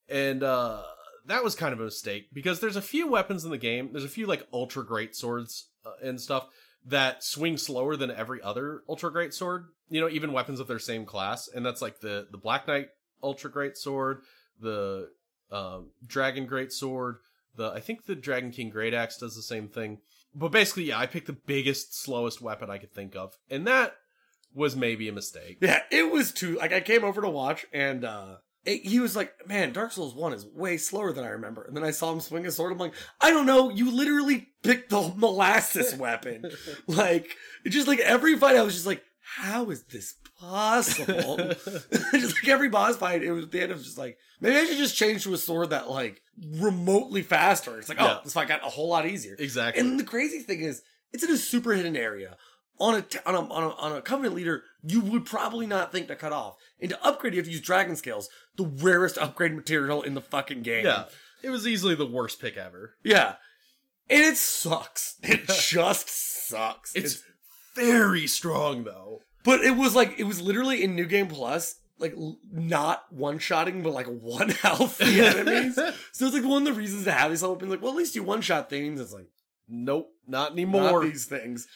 And 0.10 0.44
uh 0.44 0.84
that 1.26 1.44
was 1.44 1.56
kind 1.56 1.74
of 1.74 1.80
a 1.80 1.86
mistake 1.86 2.28
because 2.34 2.60
there's 2.60 2.76
a 2.76 2.82
few 2.82 3.08
weapons 3.08 3.46
in 3.46 3.52
the 3.52 3.58
game. 3.58 3.89
There's 3.92 4.04
a 4.04 4.10
few 4.10 4.26
like 4.28 4.48
ultra 4.52 4.86
great 4.86 5.16
swords 5.16 5.70
uh, 5.86 5.92
and 6.02 6.20
stuff 6.20 6.48
that 6.86 7.24
swing 7.24 7.58
slower 7.58 7.96
than 7.96 8.12
every 8.12 8.42
other 8.42 8.84
ultra 8.89 9.12
great 9.12 9.34
sword. 9.34 9.68
You 9.89 10.02
know, 10.02 10.10
even 10.10 10.34
weapons 10.34 10.60
of 10.60 10.68
their 10.68 10.80
same 10.80 11.06
class, 11.06 11.48
and 11.48 11.66
that's 11.66 11.82
like 11.82 12.00
the 12.00 12.28
the 12.32 12.38
Black 12.38 12.68
Knight 12.68 12.88
ultra 13.22 13.50
great 13.50 13.78
sword, 13.78 14.22
the 14.60 15.10
um, 15.52 15.92
Dragon 16.06 16.46
great 16.46 16.72
sword, 16.72 17.18
the 17.56 17.72
I 17.72 17.80
think 17.80 18.06
the 18.06 18.16
Dragon 18.16 18.52
King 18.52 18.70
great 18.70 18.94
axe 18.94 19.18
does 19.18 19.36
the 19.36 19.42
same 19.42 19.68
thing. 19.68 20.00
But 20.36 20.52
basically, 20.52 20.86
yeah, 20.86 21.00
I 21.00 21.06
picked 21.06 21.28
the 21.28 21.34
biggest, 21.34 21.96
slowest 21.96 22.42
weapon 22.42 22.70
I 22.70 22.80
could 22.80 22.94
think 22.94 23.16
of, 23.16 23.38
and 23.50 23.68
that 23.68 23.96
was 24.54 24.76
maybe 24.76 25.08
a 25.08 25.13
mistake. 25.13 25.58
Yeah, 25.62 25.82
it 25.92 26.12
was 26.12 26.32
too 26.32 26.58
like 26.58 26.74
I 26.74 26.82
came 26.82 27.04
over 27.04 27.22
to 27.22 27.30
watch 27.30 27.66
and 27.74 28.06
uh 28.06 28.38
it, 28.66 28.86
he 28.86 29.00
was 29.00 29.16
like, 29.16 29.34
"Man, 29.48 29.74
Dark 29.74 29.92
Souls 29.92 30.16
1 30.16 30.34
is 30.34 30.46
way 30.46 30.78
slower 30.78 31.12
than 31.12 31.26
I 31.26 31.30
remember." 31.30 31.63
And 31.63 31.76
then 31.76 31.84
I 31.84 31.92
saw 31.92 32.12
him 32.12 32.22
swing 32.22 32.46
a 32.46 32.52
sword. 32.52 32.72
I'm 32.72 32.78
like, 32.78 32.94
"I 33.20 33.30
don't 33.30 33.46
know, 33.46 33.70
you 33.70 33.92
literally 33.92 34.50
picked 34.62 34.89
the 34.89 35.12
molasses 35.16 35.96
weapon." 35.96 36.46
like, 36.88 37.36
it 37.66 37.70
just 37.70 37.88
like 37.88 38.00
every 38.00 38.38
fight 38.38 38.56
I 38.56 38.62
was 38.62 38.74
just 38.74 38.88
like, 38.88 39.04
"How 39.24 39.70
is 39.70 39.84
this 39.84 40.16
possible?" 40.40 41.38
just 42.14 42.36
like 42.36 42.48
every 42.48 42.70
boss 42.70 42.96
fight, 42.98 43.24
it 43.24 43.32
was 43.32 43.48
the 43.50 43.62
end 43.62 43.72
of 43.72 43.84
just 43.84 43.98
like, 43.98 44.18
maybe 44.42 44.56
I 44.58 44.66
should 44.66 44.78
just 44.78 44.96
change 44.98 45.24
to 45.24 45.34
a 45.34 45.38
sword 45.38 45.72
that 45.72 45.90
like 45.90 46.22
remotely 46.60 47.22
faster. 47.22 47.78
It's 47.80 47.90
like, 47.90 48.00
oh, 48.02 48.06
Yeah. 48.06 48.20
this 48.24 48.34
fight 48.34 48.48
got 48.48 48.66
a 48.66 48.70
whole 48.70 48.90
lot 48.90 49.06
easier. 49.08 49.36
exactly. 49.40 49.82
And 49.82 50.00
the 50.00 50.04
crazy 50.04 50.40
thing 50.40 50.62
is, 50.62 50.82
it's 51.12 51.24
in 51.24 51.32
a 51.32 51.38
super 51.38 51.74
hidden 51.74 51.96
area. 51.96 52.38
On 52.80 52.96
a, 52.96 53.02
t- 53.04 53.20
on 53.26 53.36
a 53.36 53.40
on 53.40 53.64
a 53.64 53.70
on 53.70 53.96
a 53.96 54.02
covenant 54.02 54.34
leader, 54.36 54.64
you 54.82 55.00
would 55.00 55.26
probably 55.28 55.68
not 55.68 55.92
think 55.92 56.08
to 56.08 56.16
cut 56.16 56.34
off. 56.34 56.56
And 56.82 56.90
to 56.90 57.06
upgrade, 57.06 57.34
you 57.34 57.38
have 57.38 57.46
to 57.46 57.52
use 57.52 57.62
dragon 57.62 57.96
scales, 57.96 58.30
the 58.58 58.66
rarest 58.66 59.18
upgrade 59.20 59.54
material 59.56 60.02
in 60.02 60.16
the 60.16 60.22
fucking 60.22 60.64
game. 60.64 60.84
yeah, 60.86 61.06
it 61.44 61.52
was 61.52 61.68
easily 61.68 61.94
the 61.94 62.08
worst 62.08 62.42
pick 62.42 62.58
ever. 62.58 62.96
yeah, 63.04 63.36
and 64.10 64.24
it 64.24 64.38
sucks. 64.38 65.18
It 65.22 65.46
just 65.48 66.10
sucks. 66.48 66.96
It's 66.96 67.22
very 67.76 68.28
strong 68.28 68.84
though. 68.84 69.22
but 69.44 69.62
it 69.62 69.76
was 69.76 69.96
like 69.96 70.20
it 70.20 70.24
was 70.26 70.42
literally 70.42 70.84
in 70.84 70.96
New 70.96 71.06
Game 71.06 71.28
Plus, 71.28 71.76
like 72.00 72.14
l- 72.18 72.40
not 72.52 73.04
one 73.12 73.40
shotting, 73.40 73.84
but 73.84 73.94
like 73.94 74.08
one 74.22 74.50
health 74.50 74.98
the 74.98 75.06
enemies. 75.26 75.76
so 76.12 76.26
it's 76.26 76.36
like 76.36 76.44
one 76.44 76.66
of 76.68 76.74
the 76.74 76.80
reasons 76.80 77.04
to 77.06 77.12
have 77.12 77.32
these 77.32 77.42
weapons. 77.44 77.72
Like, 77.72 77.82
well, 77.82 77.92
at 77.92 77.98
least 77.98 78.16
you 78.16 78.24
one 78.24 78.42
shot 78.42 78.70
things. 78.70 79.00
It's 79.00 79.14
like. 79.14 79.28
Nope, 79.70 80.12
not 80.28 80.40
Not 80.50 80.52
anymore. 80.52 81.06
these 81.06 81.24
things. 81.26 81.68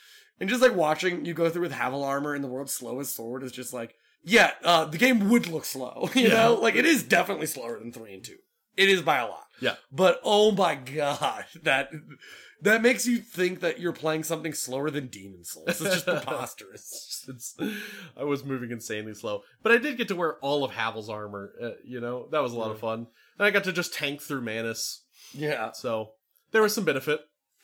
And 0.42 0.50
just 0.50 0.62
like 0.62 0.76
watching 0.76 1.24
you 1.26 1.34
go 1.34 1.50
through 1.50 1.62
with 1.62 1.72
Havel 1.72 2.04
armor 2.04 2.36
and 2.36 2.44
the 2.44 2.48
world's 2.50 2.74
slowest 2.74 3.16
sword 3.16 3.44
is 3.44 3.52
just 3.54 3.72
like, 3.74 3.96
yeah, 4.24 4.52
uh, 4.62 4.84
the 4.84 4.98
game 4.98 5.30
would 5.30 5.48
look 5.48 5.64
slow, 5.64 6.10
you 6.16 6.24
Yeah. 6.24 6.34
know? 6.34 6.56
Like 6.56 6.76
it 6.76 6.86
is 6.86 7.02
definitely 7.02 7.46
slower 7.48 7.80
than 7.80 7.94
three 7.94 8.14
and 8.14 8.24
two. 8.24 8.36
It 8.76 8.90
is 8.90 9.02
by 9.02 9.20
a 9.20 9.26
lot. 9.28 9.46
Yeah. 9.62 9.76
But 9.90 10.20
oh 10.26 10.52
my 10.52 10.76
god, 10.76 11.46
that 11.64 11.90
that 12.62 12.82
makes 12.82 13.06
you 13.06 13.18
think 13.18 13.60
that 13.60 13.80
you're 13.80 13.94
playing 13.94 14.24
something 14.24 14.54
slower 14.54 14.90
than 14.90 15.08
Demon 15.08 15.44
Souls. 15.44 15.68
It's 15.68 15.80
just 15.80 16.06
preposterous. 16.06 17.26
It's, 17.30 17.58
I 18.16 18.24
was 18.24 18.46
moving 18.46 18.72
insanely 18.72 19.14
slow, 19.14 19.44
but 19.62 19.72
I 19.74 19.78
did 19.78 19.98
get 19.98 20.08
to 20.08 20.16
wear 20.16 20.36
all 20.38 20.64
of 20.64 20.72
Havel's 20.72 21.10
armor. 21.10 21.52
Uh, 21.62 21.72
you 21.84 22.00
know, 22.00 22.28
that 22.32 22.42
was 22.42 22.54
a 22.54 22.58
lot 22.58 22.72
of 22.72 22.80
fun. 22.80 23.08
And 23.38 23.46
I 23.46 23.52
got 23.52 23.66
to 23.66 23.74
just 23.74 23.94
tank 23.94 24.22
through 24.22 24.42
Manus, 24.42 25.02
Yeah. 25.34 25.72
so 25.74 26.12
there 26.52 26.62
was 26.62 26.74
some 26.74 26.86
benefit. 26.86 27.20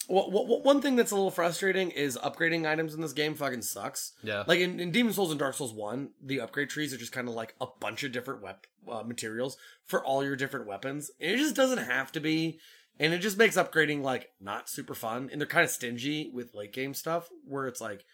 Well, 0.10 0.24
wh- 0.24 0.66
one 0.66 0.82
thing 0.82 0.98
that's 0.98 1.12
a 1.12 1.16
little 1.16 1.32
frustrating 1.32 1.92
is 1.92 2.18
upgrading 2.18 2.70
items 2.70 2.94
in 2.94 3.00
this 3.00 3.14
game 3.14 3.36
fucking 3.36 3.62
sucks. 3.62 4.12
Yeah, 4.22 4.44
Like 4.46 4.60
in, 4.60 4.82
in 4.82 4.92
Demon 4.92 5.14
Souls 5.14 5.32
and 5.32 5.40
Dark 5.40 5.56
Souls 5.56 5.72
1, 5.74 6.10
the 6.22 6.42
upgrade 6.42 6.70
trees 6.70 6.94
are 6.94 6.98
just 6.98 7.14
kind 7.14 7.30
of 7.30 7.34
like 7.34 7.56
a 7.62 7.68
bunch 7.80 8.04
of 8.04 8.12
different 8.12 8.42
wep- 8.42 8.68
uh, 8.92 9.04
materials 9.04 9.56
for 9.86 10.04
all 10.04 10.26
your 10.26 10.36
different 10.36 10.68
weapons. 10.68 11.10
And 11.22 11.32
it 11.32 11.38
just 11.38 11.56
doesn't 11.56 11.78
have 11.86 12.12
to 12.12 12.20
be. 12.20 12.60
And 13.00 13.14
it 13.14 13.20
just 13.20 13.38
makes 13.38 13.58
upgrading 13.58 14.04
like 14.04 14.30
not 14.40 14.70
super 14.70 14.94
fun. 14.94 15.30
And 15.32 15.42
they're 15.42 15.48
kind 15.48 15.64
of 15.64 15.72
stingy 15.72 16.30
with 16.34 16.54
late 16.54 16.74
game 16.74 16.94
stuff 16.94 17.30
where 17.46 17.68
it's 17.68 17.82
like, 17.82 18.06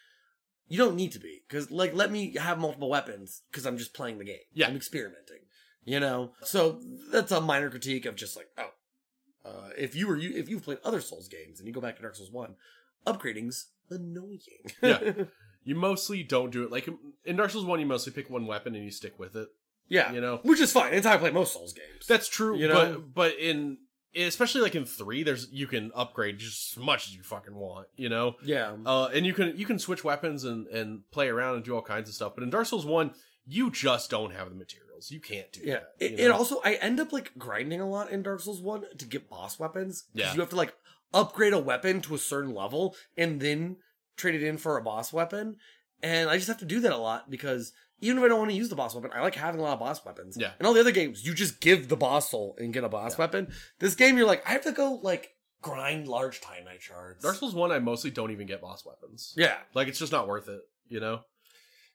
you 0.67 0.77
don't 0.77 0.95
need 0.95 1.11
to 1.13 1.19
be. 1.19 1.41
Because, 1.47 1.71
like, 1.71 1.95
let 1.95 2.11
me 2.11 2.35
have 2.35 2.59
multiple 2.59 2.89
weapons 2.89 3.41
because 3.51 3.65
I'm 3.65 3.77
just 3.77 3.93
playing 3.93 4.19
the 4.19 4.23
game. 4.23 4.37
Yeah. 4.53 4.67
I'm 4.67 4.75
experimenting. 4.75 5.39
You 5.83 5.99
know? 5.99 6.33
So 6.43 6.79
that's 7.11 7.31
a 7.31 7.41
minor 7.41 7.69
critique 7.69 8.05
of 8.05 8.15
just 8.15 8.37
like, 8.37 8.47
oh, 8.57 8.69
uh, 9.43 9.69
if 9.77 9.95
you 9.95 10.07
were 10.07 10.17
you 10.17 10.35
if 10.35 10.49
you've 10.49 10.63
played 10.63 10.79
other 10.83 11.01
Souls 11.01 11.27
games 11.27 11.59
and 11.59 11.67
you 11.67 11.73
go 11.73 11.81
back 11.81 11.95
to 11.95 12.01
Dark 12.01 12.15
Souls 12.15 12.31
1, 12.31 12.55
upgrading's 13.07 13.71
annoying. 13.89 14.39
Yeah. 14.81 15.13
you 15.63 15.75
mostly 15.75 16.23
don't 16.23 16.51
do 16.51 16.63
it 16.63 16.71
like 16.71 16.87
in 17.25 17.35
Dark 17.35 17.49
Souls 17.49 17.65
One. 17.65 17.79
You 17.79 17.85
mostly 17.85 18.13
pick 18.13 18.29
one 18.29 18.45
weapon 18.45 18.75
and 18.75 18.83
you 18.83 18.91
stick 18.91 19.17
with 19.17 19.35
it. 19.35 19.47
Yeah, 19.87 20.11
You 20.11 20.21
know, 20.21 20.39
which 20.43 20.59
is 20.59 20.71
fine. 20.71 20.93
It's 20.93 21.07
how 21.07 21.15
I 21.15 21.17
play 21.17 21.31
most 21.31 21.53
Souls 21.53 21.73
games. 21.73 22.05
that's 22.07 22.27
true. 22.27 22.55
You 22.55 22.67
know? 22.67 22.73
but 22.75 23.13
but 23.13 23.39
in 23.39 23.77
especially 24.15 24.61
like 24.61 24.75
in 24.75 24.85
three, 24.85 25.23
there's 25.23 25.47
you 25.51 25.67
can 25.67 25.91
upgrade 25.95 26.39
just 26.39 26.77
as 26.77 26.83
much 26.83 27.07
as 27.07 27.15
you 27.15 27.23
fucking 27.23 27.55
want. 27.55 27.87
You 27.95 28.09
know, 28.09 28.35
yeah, 28.43 28.75
Uh, 28.85 29.09
and 29.13 29.25
you 29.25 29.33
can 29.33 29.57
you 29.57 29.65
can 29.65 29.79
switch 29.79 30.03
weapons 30.03 30.43
and 30.43 30.67
and 30.67 31.09
play 31.11 31.27
around 31.29 31.55
and 31.55 31.63
do 31.63 31.75
all 31.75 31.81
kinds 31.81 32.09
of 32.09 32.15
stuff. 32.15 32.33
But 32.35 32.43
in 32.43 32.49
Dark 32.49 32.67
Souls 32.67 32.85
One, 32.85 33.11
you 33.45 33.71
just 33.71 34.09
don't 34.09 34.33
have 34.33 34.49
the 34.49 34.55
materials. 34.55 35.11
You 35.11 35.19
can't 35.19 35.51
do 35.51 35.61
yeah. 35.63 35.79
that. 35.99 36.13
It, 36.13 36.19
it 36.19 36.31
also 36.31 36.61
I 36.63 36.73
end 36.75 36.99
up 36.99 37.13
like 37.13 37.31
grinding 37.37 37.81
a 37.81 37.89
lot 37.89 38.11
in 38.11 38.23
Dark 38.23 38.41
Souls 38.41 38.61
One 38.61 38.83
to 38.97 39.05
get 39.05 39.29
boss 39.29 39.59
weapons. 39.59 40.05
Yeah. 40.13 40.33
you 40.33 40.39
have 40.39 40.49
to 40.49 40.55
like 40.55 40.73
upgrade 41.13 41.53
a 41.53 41.59
weapon 41.59 42.01
to 42.01 42.15
a 42.15 42.19
certain 42.19 42.53
level 42.53 42.95
and 43.17 43.39
then 43.39 43.77
trade 44.17 44.35
it 44.35 44.43
in 44.43 44.57
for 44.57 44.77
a 44.77 44.83
boss 44.83 45.13
weapon. 45.13 45.57
And 46.01 46.29
I 46.29 46.35
just 46.35 46.47
have 46.47 46.59
to 46.59 46.65
do 46.65 46.79
that 46.81 46.91
a 46.91 46.97
lot 46.97 47.29
because 47.29 47.73
even 48.01 48.17
if 48.17 48.23
I 48.23 48.27
don't 48.27 48.39
want 48.39 48.51
to 48.51 48.57
use 48.57 48.69
the 48.69 48.75
boss 48.75 48.95
weapon, 48.95 49.11
I 49.13 49.21
like 49.21 49.35
having 49.35 49.59
a 49.59 49.63
lot 49.63 49.73
of 49.73 49.79
boss 49.79 50.03
weapons. 50.05 50.37
Yeah. 50.39 50.51
In 50.59 50.65
all 50.65 50.73
the 50.73 50.79
other 50.79 50.91
games, 50.91 51.25
you 51.25 51.33
just 51.33 51.59
give 51.61 51.89
the 51.89 51.97
boss 51.97 52.31
soul 52.31 52.55
and 52.59 52.73
get 52.73 52.83
a 52.83 52.89
boss 52.89 53.17
weapon. 53.17 53.51
This 53.79 53.95
game, 53.95 54.17
you're 54.17 54.27
like, 54.27 54.47
I 54.47 54.51
have 54.51 54.63
to 54.63 54.71
go 54.71 54.99
like 55.03 55.31
grind 55.61 56.07
large 56.07 56.39
Titanite 56.41 56.81
shards. 56.81 57.23
Dark 57.23 57.35
Souls 57.35 57.53
One, 57.53 57.71
I 57.71 57.79
mostly 57.79 58.11
don't 58.11 58.31
even 58.31 58.47
get 58.47 58.61
boss 58.61 58.85
weapons. 58.85 59.33
Yeah. 59.37 59.57
Like 59.73 59.87
it's 59.87 59.99
just 59.99 60.11
not 60.11 60.27
worth 60.27 60.47
it. 60.47 60.61
You 60.87 60.99
know, 60.99 61.19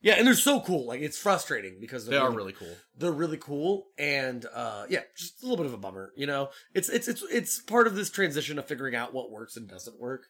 Yeah, 0.03 0.15
and 0.19 0.27
they're 0.27 0.35
so 0.35 0.61
cool. 0.61 0.87
Like 0.87 1.01
it's 1.01 1.19
frustrating 1.19 1.79
because 1.81 2.07
they 2.07 2.13
they're 2.13 2.23
are 2.23 2.31
really 2.31 2.53
cool. 2.53 2.77
they're 2.97 3.11
really 3.11 3.39
cool 3.39 3.87
and 3.99 4.47
uh 4.55 4.85
yeah 4.89 5.01
just 5.17 5.43
a 5.43 5.47
little 5.47 5.57
bit 5.57 5.67
of 5.67 5.75
a 5.75 5.79
bummer 5.79 6.13
you 6.17 6.27
know 6.27 6.51
it's 6.75 6.89
it's 6.89 7.09
it's 7.09 7.25
it's 7.33 7.61
part 7.63 7.87
of 7.89 7.97
this 7.97 8.11
transition 8.11 8.59
of 8.59 8.67
figuring 8.67 8.95
out 8.95 9.13
what 9.15 9.31
works 9.33 9.57
and 9.57 9.67
doesn't 9.69 9.99
work 9.99 10.27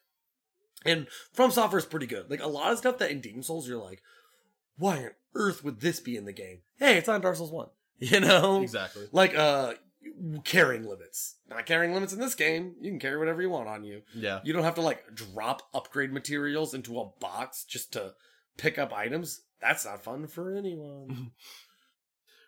and 0.86 1.06
from 1.34 1.50
software 1.50 1.78
is 1.78 1.84
pretty 1.84 2.06
good 2.06 2.30
like 2.30 2.42
a 2.42 2.46
lot 2.46 2.72
of 2.72 2.78
stuff 2.78 2.96
that 2.98 3.10
in 3.10 3.20
demon 3.20 3.42
souls 3.42 3.68
you're 3.68 3.82
like 3.82 4.00
why 4.76 4.98
on 4.98 5.10
earth 5.34 5.64
would 5.64 5.80
this 5.80 6.00
be 6.00 6.16
in 6.16 6.24
the 6.24 6.32
game 6.32 6.58
hey 6.78 6.96
it's 6.98 7.08
on 7.08 7.20
dark 7.20 7.36
souls 7.36 7.50
1 7.52 7.66
you 7.98 8.20
know 8.20 8.62
Exactly. 8.62 9.06
like 9.12 9.36
uh 9.36 9.74
carrying 10.44 10.84
limits 10.86 11.36
not 11.48 11.66
carrying 11.66 11.94
limits 11.94 12.12
in 12.12 12.20
this 12.20 12.34
game 12.34 12.74
you 12.80 12.90
can 12.90 13.00
carry 13.00 13.18
whatever 13.18 13.40
you 13.42 13.50
want 13.50 13.68
on 13.68 13.84
you 13.84 14.02
Yeah. 14.14 14.40
you 14.44 14.52
don't 14.52 14.64
have 14.64 14.74
to 14.76 14.80
like 14.82 15.02
drop 15.14 15.62
upgrade 15.72 16.12
materials 16.12 16.74
into 16.74 17.00
a 17.00 17.06
box 17.20 17.64
just 17.64 17.92
to 17.94 18.12
pick 18.56 18.78
up 18.78 18.92
items 18.92 19.40
that's 19.60 19.84
not 19.84 20.02
fun 20.04 20.26
for 20.26 20.54
anyone 20.54 21.30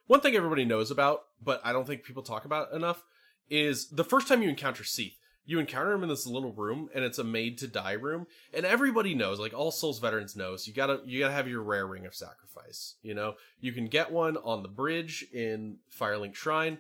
One 0.07 0.21
thing 0.21 0.37
everybody 0.37 0.65
knows 0.65 0.93
about, 0.93 1.23
but 1.43 1.61
I 1.65 1.73
don't 1.73 1.85
think 1.85 2.05
people 2.05 2.23
talk 2.23 2.45
about 2.45 2.73
enough, 2.73 3.03
is 3.51 3.89
the 3.91 4.05
first 4.05 4.29
time 4.29 4.41
you 4.41 4.49
encounter 4.49 4.85
Seath. 4.85 5.17
You 5.47 5.61
encounter 5.61 5.93
him 5.93 6.03
in 6.03 6.09
this 6.09 6.27
little 6.27 6.53
room, 6.53 6.91
and 6.93 7.05
it's 7.05 7.19
a 7.19 7.25
made 7.25 7.59
to 7.59 7.69
die 7.69 7.93
room, 7.93 8.27
and 8.53 8.67
everybody 8.67 9.15
knows, 9.15 9.39
like 9.39 9.55
all 9.55 9.71
Souls 9.71 10.01
veterans 10.01 10.35
knows, 10.35 10.67
you 10.67 10.75
gotta 10.75 11.01
you 11.07 11.21
gotta 11.21 11.33
have 11.33 11.49
your 11.49 11.63
rare 11.63 11.87
ring 11.87 12.05
of 12.05 12.15
sacrifice. 12.15 12.97
You 13.03 13.15
know, 13.15 13.35
you 13.61 13.73
can 13.73 13.87
get 13.87 14.11
one 14.11 14.37
on 14.39 14.63
the 14.63 14.69
bridge 14.69 15.25
in 15.33 15.79
Firelink 15.99 16.35
Shrine. 16.35 16.79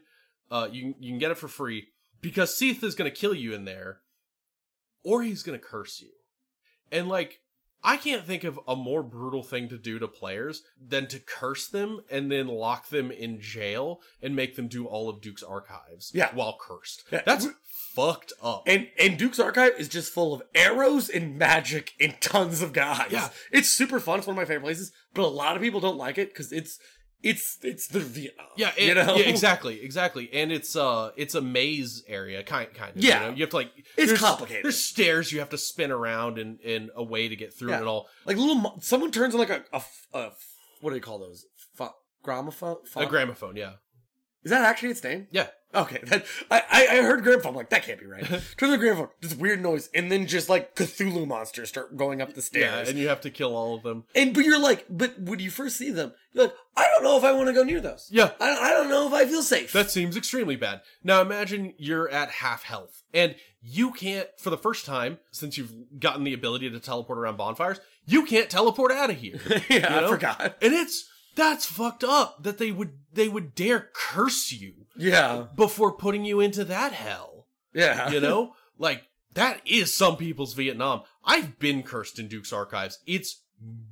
Uh, 0.51 0.69
you 0.71 0.95
you 0.99 1.11
can 1.11 1.19
get 1.19 1.31
it 1.31 1.39
for 1.39 1.49
free 1.49 1.89
because 2.21 2.57
Seath 2.57 2.83
is 2.83 2.97
gonna 2.97 3.11
kill 3.11 3.35
you 3.35 3.55
in 3.55 3.65
there, 3.65 4.01
or 5.05 5.23
he's 5.23 5.45
gonna 5.45 5.59
curse 5.59 6.01
you, 6.01 6.11
and 6.91 7.09
like 7.09 7.41
I 7.89 7.97
can't 7.97 8.25
think 8.27 8.43
of 8.45 8.59
a 8.67 8.75
more 8.75 9.03
brutal 9.05 9.43
thing 9.45 9.69
to 9.69 9.79
do 9.79 9.99
to 10.01 10.09
players 10.09 10.63
than 10.85 11.07
to 11.07 11.21
curse 11.21 11.69
them 11.69 12.01
and 12.11 12.31
then 12.33 12.49
lock 12.49 12.89
them 12.89 13.13
in 13.13 13.41
jail 13.41 14.01
and 14.21 14.35
make 14.35 14.57
them 14.57 14.67
do 14.67 14.87
all 14.87 15.09
of 15.09 15.21
Duke's 15.21 15.45
archives 15.45 16.11
Yeah. 16.13 16.35
while 16.35 16.59
cursed. 16.61 17.05
Yeah. 17.13 17.23
That's 17.25 17.47
fucked 17.95 18.33
up. 18.43 18.65
And 18.67 18.89
and 18.99 19.17
Duke's 19.17 19.39
archive 19.39 19.75
is 19.79 19.89
just 19.89 20.13
full 20.13 20.35
of 20.35 20.43
arrows 20.55 21.09
and 21.09 21.39
magic 21.39 21.93
and 22.01 22.21
tons 22.21 22.61
of 22.61 22.73
guys. 22.73 23.07
Yeah. 23.11 23.29
It's 23.53 23.69
super 23.69 24.01
fun. 24.01 24.19
It's 24.19 24.27
one 24.27 24.35
of 24.35 24.41
my 24.41 24.45
favorite 24.45 24.65
places, 24.65 24.91
but 25.15 25.23
a 25.25 25.29
lot 25.29 25.55
of 25.57 25.63
people 25.63 25.81
don't 25.81 25.97
like 25.97 26.19
it 26.19 26.31
because 26.31 26.51
it's 26.53 26.79
it's 27.29 27.59
it's 27.63 27.89
the 27.89 28.01
Vietnam. 28.01 28.47
Yeah, 28.57 28.73
it, 28.77 28.89
you 28.89 28.95
know, 28.95 29.17
yeah, 29.17 29.25
exactly, 29.27 29.83
exactly. 29.83 30.31
And 30.33 30.51
it's 30.53 30.75
uh 30.77 31.11
it's 31.17 31.35
a 31.35 31.41
maze 31.41 32.03
area, 32.09 32.43
kind 32.43 32.73
kind 32.75 32.97
of. 32.97 33.03
Yeah. 33.03 33.21
you, 33.25 33.27
know? 33.31 33.35
you 33.37 33.43
have 33.43 33.51
to 33.51 33.57
like 33.57 33.73
It's 33.77 34.07
there's- 34.07 34.21
complicated. 34.21 34.65
There's 34.65 34.83
stairs 34.83 35.33
you 35.33 35.39
have 35.41 35.51
to 35.51 35.59
spin 35.59 35.91
around 35.91 36.39
and 36.39 36.61
in 36.61 36.91
a 36.95 37.03
way 37.03 37.29
to 37.29 37.37
get 37.37 37.53
through 37.53 37.71
Yeah. 37.71 37.81
it 37.81 37.87
all. 37.87 38.09
Like 38.25 38.37
little, 38.37 38.79
someone 38.81 39.11
turns 39.11 39.35
on 39.35 39.41
like 39.41 39.51
a, 39.51 39.65
a, 39.73 39.77
f- 39.77 40.07
a 40.15 40.19
f- 40.27 40.39
what 40.81 40.91
do 40.91 40.95
they 40.97 41.01
call 41.01 41.19
those? 41.19 41.45
Pho- 41.77 41.95
gramophone. 42.23 42.77
A 42.97 43.07
gramophone, 43.07 43.57
yeah, 43.57 43.73
Is 44.45 44.51
that 44.51 44.63
actually 44.65 44.91
its 44.91 45.03
name? 45.05 45.27
yeah. 45.31 45.49
Okay, 45.77 46.01
that, 46.05 46.25
I, 46.51 46.63
I 46.71 46.97
heard 47.03 47.23
gramophone. 47.23 47.51
I'm 47.51 47.57
like 47.57 47.71
that 47.71 47.85
can't 47.85 48.01
be 48.01 48.07
right. 48.07 48.25
Turn 48.57 48.71
the 48.71 48.79
gramophone. 48.79 49.09
This 49.21 49.35
weird 49.35 49.63
noise, 49.63 49.91
and 49.95 50.11
then 50.11 50.27
just 50.27 50.49
like 50.49 50.75
Cthulhu 50.75 51.27
monsters 51.27 51.69
start 51.69 51.97
going 51.97 52.21
up 52.23 52.35
the 52.35 52.43
stairs. 52.43 52.87
Yeah, 52.87 52.91
and 52.91 52.99
you 52.99 53.09
have 53.09 53.21
to 53.23 53.31
kill 53.31 53.55
all 53.55 53.75
of 53.75 53.83
them. 53.83 54.05
And 54.15 54.35
but 54.35 54.45
you're 54.45 54.61
like, 54.61 54.87
but 54.89 55.21
when 55.21 55.39
you 55.39 55.51
first 55.51 55.77
see 55.77 55.91
them, 55.91 56.13
you're 56.33 56.45
like, 56.45 56.55
I 56.77 56.89
don't 56.95 57.05
know 57.05 57.17
if 57.17 57.25
I 57.25 57.33
want 57.33 57.49
to 57.49 57.53
go 57.53 57.63
near 57.63 57.81
those. 57.81 58.09
Yeah, 58.11 58.31
I, 58.41 58.51
I 58.51 58.71
don't 58.71 58.89
know 58.89 59.07
if 59.07 59.13
I 59.13 59.27
feel 59.27 59.43
safe. 59.43 59.73
that 59.73 59.91
seems 59.91 60.17
extremely 60.17 60.57
bad. 60.57 60.81
Now 61.05 61.21
imagine 61.21 61.75
you're 61.79 62.09
at 62.09 62.31
half 62.31 62.63
health 62.63 63.03
and 63.13 63.35
you 63.63 63.91
can't, 63.91 64.29
for 64.39 64.51
the 64.51 64.59
first 64.59 64.87
time 64.87 65.19
since 65.33 65.59
you've 65.59 65.73
gotten 65.99 66.25
the 66.25 66.33
ability 66.33 66.71
to 66.71 66.79
teleport 66.79 67.19
around 67.19 67.37
bonfires, 67.37 67.81
you 68.05 68.25
can't 68.25 68.49
teleport 68.49 68.93
out 68.93 69.11
of 69.11 69.17
here. 69.17 69.41
yeah, 69.49 69.61
you 69.71 69.81
know? 69.81 70.07
I 70.07 70.09
forgot. 70.09 70.57
and 70.63 70.73
it's 70.73 71.11
that's 71.37 71.65
fucked 71.67 72.03
up 72.03 72.43
that 72.43 72.59
they 72.59 72.73
would 72.73 72.93
they 73.13 73.29
would 73.29 73.55
dare 73.55 73.91
curse 73.95 74.51
you 74.53 74.87
Yeah, 74.97 75.47
before 75.55 75.93
putting 75.93 76.25
you 76.25 76.41
into 76.41 76.65
that 76.65 76.93
hell. 76.93 77.47
yeah. 77.73 78.11
You 78.11 78.21
know, 78.21 78.55
like 78.79 79.05
that 79.35 79.61
is 79.65 79.95
some 79.95 80.17
people's 80.17 80.55
Vietnam. 80.55 81.03
I've 81.25 81.59
been 81.59 81.83
cursed 81.83 82.19
in 82.19 82.27
Duke's 82.29 82.53
archives. 82.53 82.99
It's 83.07 83.43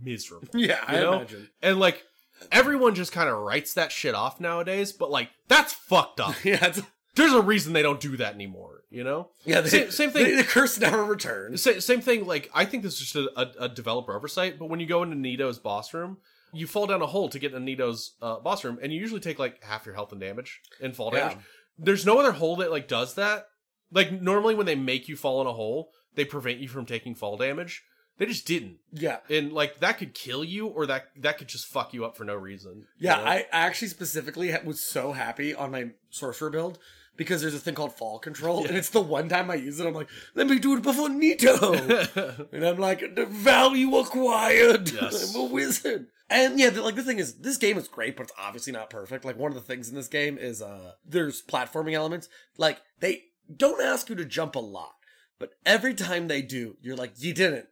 miserable. 0.02 0.48
yeah, 0.54 0.82
I 0.86 0.96
know? 0.96 1.14
imagine. 1.14 1.48
And 1.62 1.78
like 1.78 2.02
everyone 2.50 2.94
just 2.94 3.12
kind 3.12 3.28
of 3.28 3.38
writes 3.38 3.74
that 3.74 3.92
shit 3.92 4.14
off 4.14 4.40
nowadays, 4.40 4.92
but 4.92 5.10
like 5.10 5.30
that's 5.48 5.72
fucked 5.72 6.20
up. 6.20 6.34
Yeah, 6.44 6.72
There's 7.14 7.32
a 7.32 7.40
reason 7.42 7.72
they 7.74 7.82
don't 7.82 8.00
do 8.00 8.16
that 8.16 8.34
anymore, 8.34 8.82
you 8.90 9.04
know? 9.04 9.30
yeah. 9.44 9.60
They, 9.60 9.68
Same- 9.68 9.90
same 9.92 10.10
thing. 10.10 10.30
The, 10.30 10.42
the 10.42 10.44
curse 10.44 10.80
never 10.80 11.04
returns. 11.04 11.62
Sa- 11.62 11.78
same 11.78 12.00
thing, 12.00 12.26
like 12.26 12.50
I 12.52 12.64
think 12.64 12.82
this 12.82 12.94
is 12.94 13.00
just 13.12 13.14
a, 13.16 13.30
a, 13.40 13.64
a 13.66 13.68
developer 13.68 14.14
oversight, 14.16 14.58
but 14.58 14.68
when 14.68 14.80
you 14.80 14.86
go 14.86 15.02
into 15.04 15.14
Nito's 15.16 15.58
boss 15.60 15.94
room, 15.94 16.18
you 16.54 16.66
fall 16.66 16.86
down 16.86 17.02
a 17.02 17.06
hole 17.06 17.28
to 17.28 17.38
get 17.38 17.52
in 17.52 17.64
Nito's 17.64 18.14
uh, 18.22 18.38
boss 18.40 18.64
room, 18.64 18.78
and 18.82 18.92
you 18.92 19.00
usually 19.00 19.20
take 19.20 19.38
like 19.38 19.62
half 19.64 19.84
your 19.86 19.94
health 19.94 20.12
and 20.12 20.20
damage 20.20 20.60
and 20.80 20.94
fall 20.94 21.10
Yeah. 21.12 21.28
damage. 21.30 21.44
There's 21.78 22.06
no 22.06 22.18
other 22.18 22.32
hole 22.32 22.56
that 22.56 22.70
like 22.70 22.88
does 22.88 23.14
that. 23.14 23.46
Like 23.90 24.10
normally 24.22 24.54
when 24.54 24.66
they 24.66 24.74
make 24.76 25.08
you 25.08 25.16
fall 25.16 25.40
in 25.40 25.46
a 25.46 25.52
hole, 25.52 25.90
they 26.14 26.24
prevent 26.24 26.58
you 26.60 26.68
from 26.68 26.86
taking 26.86 27.14
fall 27.14 27.36
damage. 27.36 27.82
They 28.16 28.26
just 28.26 28.46
didn't. 28.46 28.78
Yeah, 28.92 29.18
And 29.28 29.52
like 29.52 29.80
that 29.80 29.98
could 29.98 30.14
kill 30.14 30.44
you 30.44 30.68
or 30.68 30.86
that 30.86 31.06
that 31.16 31.36
could 31.36 31.48
just 31.48 31.66
fuck 31.66 31.92
you 31.92 32.04
up 32.04 32.16
for 32.16 32.22
no 32.24 32.36
reason. 32.36 32.86
you 32.96 33.08
yeah. 33.08 33.16
know? 33.16 33.24
I, 33.24 33.36
I 33.52 33.60
actually 33.66 33.88
specifically 33.88 34.54
was 34.64 34.80
so 34.80 35.12
happy 35.12 35.52
on 35.52 35.72
my 35.72 35.90
sorcerer 36.10 36.50
build 36.50 36.78
because 37.16 37.40
there's 37.42 37.54
a 37.54 37.58
thing 37.58 37.74
called 37.74 37.94
fall 37.94 38.18
control, 38.18 38.66
and 38.66 38.76
it's 38.76 38.90
the 38.90 39.00
one 39.00 39.28
time 39.28 39.50
I 39.50 39.54
use 39.54 39.78
it. 39.80 39.86
I'm 39.86 39.94
like, 39.94 40.08
let 40.34 40.46
me 40.46 40.58
do 40.58 40.76
it 40.76 40.82
before 40.82 41.08
Nito. 41.08 41.74
And 42.52 42.64
I'm 42.64 42.78
like, 42.78 43.14
the 43.14 43.26
value 43.26 43.96
acquired. 43.96 44.90
Yes. 44.90 45.34
I'm 45.36 45.40
a 45.40 45.44
wizard. 45.44 46.06
And 46.30 46.58
yeah, 46.58 46.70
the, 46.70 46.82
like 46.82 46.94
the 46.96 47.02
thing 47.02 47.18
is, 47.18 47.34
this 47.34 47.56
game 47.58 47.76
is 47.78 47.86
great, 47.88 48.16
but 48.16 48.24
it's 48.24 48.32
obviously 48.38 48.72
not 48.72 48.90
perfect. 48.90 49.24
Like 49.24 49.38
one 49.38 49.50
of 49.50 49.54
the 49.56 49.60
things 49.60 49.88
in 49.88 49.94
this 49.94 50.08
game 50.08 50.38
is 50.38 50.62
uh 50.62 50.92
there's 51.04 51.42
platforming 51.42 51.92
elements. 51.92 52.28
Like 52.58 52.80
they 53.00 53.24
don't 53.54 53.82
ask 53.82 54.08
you 54.08 54.14
to 54.16 54.24
jump 54.24 54.54
a 54.56 54.60
lot, 54.60 54.94
but 55.38 55.50
every 55.66 55.94
time 55.94 56.28
they 56.28 56.40
do, 56.42 56.76
you're 56.80 56.96
like, 56.96 57.12
you 57.18 57.34
didn't. 57.34 57.66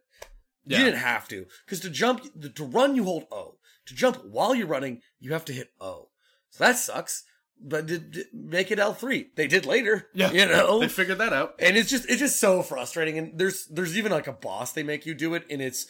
Yeah. 0.65 0.77
You 0.79 0.85
didn't 0.85 0.99
have 0.99 1.27
to, 1.29 1.45
because 1.65 1.79
to 1.81 1.89
jump, 1.89 2.23
the- 2.35 2.49
to 2.49 2.63
run, 2.63 2.95
you 2.95 3.03
hold 3.03 3.25
O. 3.31 3.57
To 3.87 3.93
jump 3.95 4.23
while 4.23 4.55
you're 4.55 4.67
running, 4.67 5.01
you 5.19 5.33
have 5.33 5.43
to 5.45 5.53
hit 5.53 5.71
O. 5.81 6.07
So 6.51 6.63
that 6.63 6.77
sucks. 6.77 7.23
But 7.61 7.85
did, 7.85 8.11
did- 8.11 8.27
make 8.33 8.71
it 8.71 8.79
L 8.79 8.93
three. 8.93 9.29
They 9.35 9.47
did 9.47 9.65
later. 9.65 10.07
Yeah. 10.13 10.31
you 10.31 10.45
know 10.45 10.79
they 10.79 10.87
figured 10.89 11.17
that 11.19 11.33
out. 11.33 11.55
and 11.59 11.77
it's 11.77 11.89
just 11.89 12.09
it's 12.09 12.19
just 12.19 12.39
so 12.39 12.61
frustrating 12.61 13.17
and 13.17 13.39
there's 13.39 13.65
there's 13.67 13.97
even 13.97 14.11
like 14.11 14.27
a 14.27 14.33
boss 14.33 14.71
they 14.73 14.83
make 14.83 15.05
you 15.05 15.13
do 15.13 15.33
it 15.33 15.45
and 15.49 15.61
it's 15.61 15.87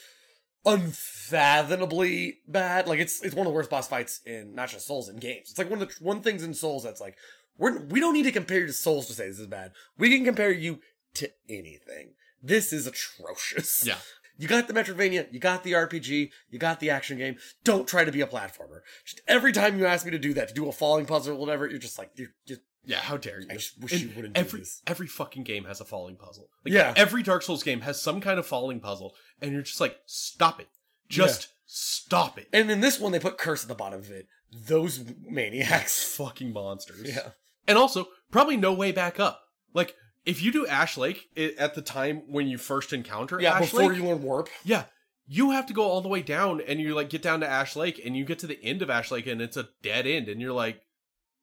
unfathomably 0.66 2.40
bad 2.48 2.88
like 2.88 3.00
it's 3.00 3.22
it's 3.24 3.36
one 3.36 3.46
of 3.46 3.52
the 3.52 3.56
worst 3.56 3.70
boss 3.70 3.88
fights 3.88 4.22
in 4.26 4.56
not 4.56 4.70
just 4.70 4.88
souls 4.88 5.10
in 5.10 5.18
games 5.18 5.50
it's 5.50 5.58
like 5.58 5.70
one 5.70 5.82
of 5.82 5.88
the 5.90 5.96
one 6.04 6.22
things 6.22 6.44
in 6.44 6.54
souls 6.54 6.84
that's 6.84 7.02
like 7.02 7.16
we're 7.58 7.80
we 7.86 8.00
don't 8.00 8.14
need 8.14 8.24
to 8.24 8.32
compare 8.32 8.60
you 8.62 8.68
to 8.68 8.74
souls 8.74 9.08
to 9.08 9.14
say 9.14 9.28
this 9.28 9.40
is 9.40 9.48
bad 9.48 9.72
we 9.98 10.10
can 10.10 10.24
compare 10.24 10.52
you 10.52 10.80
to 11.14 11.30
anything 11.50 12.14
this 12.42 12.72
is 12.74 12.88
atrocious 12.88 13.86
Yeah. 13.86 13.98
You 14.38 14.48
got 14.48 14.68
the 14.68 14.74
Metroidvania, 14.74 15.32
you 15.32 15.40
got 15.40 15.64
the 15.64 15.74
RPG, 15.74 16.30
you 16.50 16.60
got 16.60 16.80
the 16.80 16.90
action 16.90 17.18
game. 17.18 17.36
Don't 17.64 17.88
try 17.88 18.04
to 18.04 18.12
be 18.12 18.22
a 18.22 18.28
platformer. 18.28 18.82
Just 19.06 19.22
every 19.28 19.52
time 19.52 19.78
you 19.78 19.86
ask 19.86 20.06
me 20.06 20.12
to 20.12 20.20
do 20.20 20.34
that, 20.34 20.48
to 20.50 20.54
do 20.54 20.68
a 20.68 20.72
falling 20.72 21.06
puzzle 21.06 21.36
or 21.36 21.40
whatever, 21.40 21.68
you're 21.68 21.80
just 21.80 21.98
like, 22.00 22.12
you're 22.16 22.30
just 22.48 22.62
Yeah, 22.86 22.98
how 22.98 23.18
dare 23.18 23.40
you? 23.42 23.48
I 23.50 23.54
just 23.56 23.80
wish 23.82 23.92
And 23.94 24.02
you 24.02 24.10
wouldn't 24.16 24.34
do 24.34 24.40
every 24.42 24.60
this. 24.62 24.82
every 24.88 25.08
fucking 25.08 25.44
game 25.44 25.66
has 25.66 25.80
a 25.82 25.86
falling 25.86 26.16
puzzle. 26.18 26.50
Like, 26.66 26.74
Yeah. 26.74 26.94
every 26.98 27.22
Dark 27.24 27.44
Souls 27.44 27.64
game 27.64 27.82
has 27.82 28.02
some 28.02 28.20
kind 28.22 28.40
of 28.40 28.46
falling 28.46 28.80
puzzle, 28.80 29.16
and 29.42 29.52
you're 29.54 29.62
just 29.62 29.80
like, 29.80 29.98
stop 30.06 30.60
it, 30.60 30.68
just 31.10 31.50
stop 31.66 32.38
it. 32.38 32.48
And 32.52 32.70
in 32.72 32.82
this 32.82 33.00
one, 33.00 33.12
they 33.12 33.20
put 33.20 33.38
curse 33.38 33.64
at 33.64 33.68
the 33.70 33.76
bottom 33.76 34.00
of 34.00 34.10
it. 34.12 34.28
Those 34.52 35.04
maniacs. 35.28 36.04
fucking 36.16 36.52
monsters. 36.54 37.02
Yeah. 37.16 37.30
and 37.68 37.78
also 37.78 38.08
probably 38.32 38.58
no 38.58 38.74
way 38.74 38.92
back 38.92 39.20
up. 39.20 39.42
Like 39.74 39.96
if 40.26 40.42
you 40.42 40.52
do 40.52 40.66
Ash 40.68 40.98
Lake 40.98 41.30
i 41.38 41.54
at 41.58 41.74
the 41.76 41.82
time 41.82 42.24
when 42.28 42.48
you 42.48 42.58
first 42.58 42.94
encounter 42.94 43.40
Yeah, 43.42 43.54
Ash 43.56 43.72
before 43.72 43.90
Lake, 43.90 43.98
you 43.98 44.06
learn 44.08 44.22
warp. 44.24 44.50
yeah, 44.64 44.86
you 45.28 45.52
have 45.52 45.66
to 45.68 45.74
go 45.74 45.84
all 45.84 46.02
the 46.02 46.10
way 46.10 46.22
down, 46.22 46.62
and 46.62 46.80
you 46.80 46.94
like 46.96 47.10
get 47.10 47.22
down 47.22 47.40
to 47.42 47.48
Ash 47.48 47.76
Lake, 47.76 48.02
and 48.06 48.16
you 48.16 48.26
get 48.26 48.40
to 48.40 48.48
the 48.48 48.62
end 48.64 48.82
of 48.82 48.90
Ash 48.90 49.12
Lake, 49.12 49.28
and 49.28 49.42
it's 49.42 49.58
a 49.58 49.70
dead 49.82 50.06
end, 50.08 50.28
and 50.30 50.40
you're 50.42 50.54
like, 50.54 50.82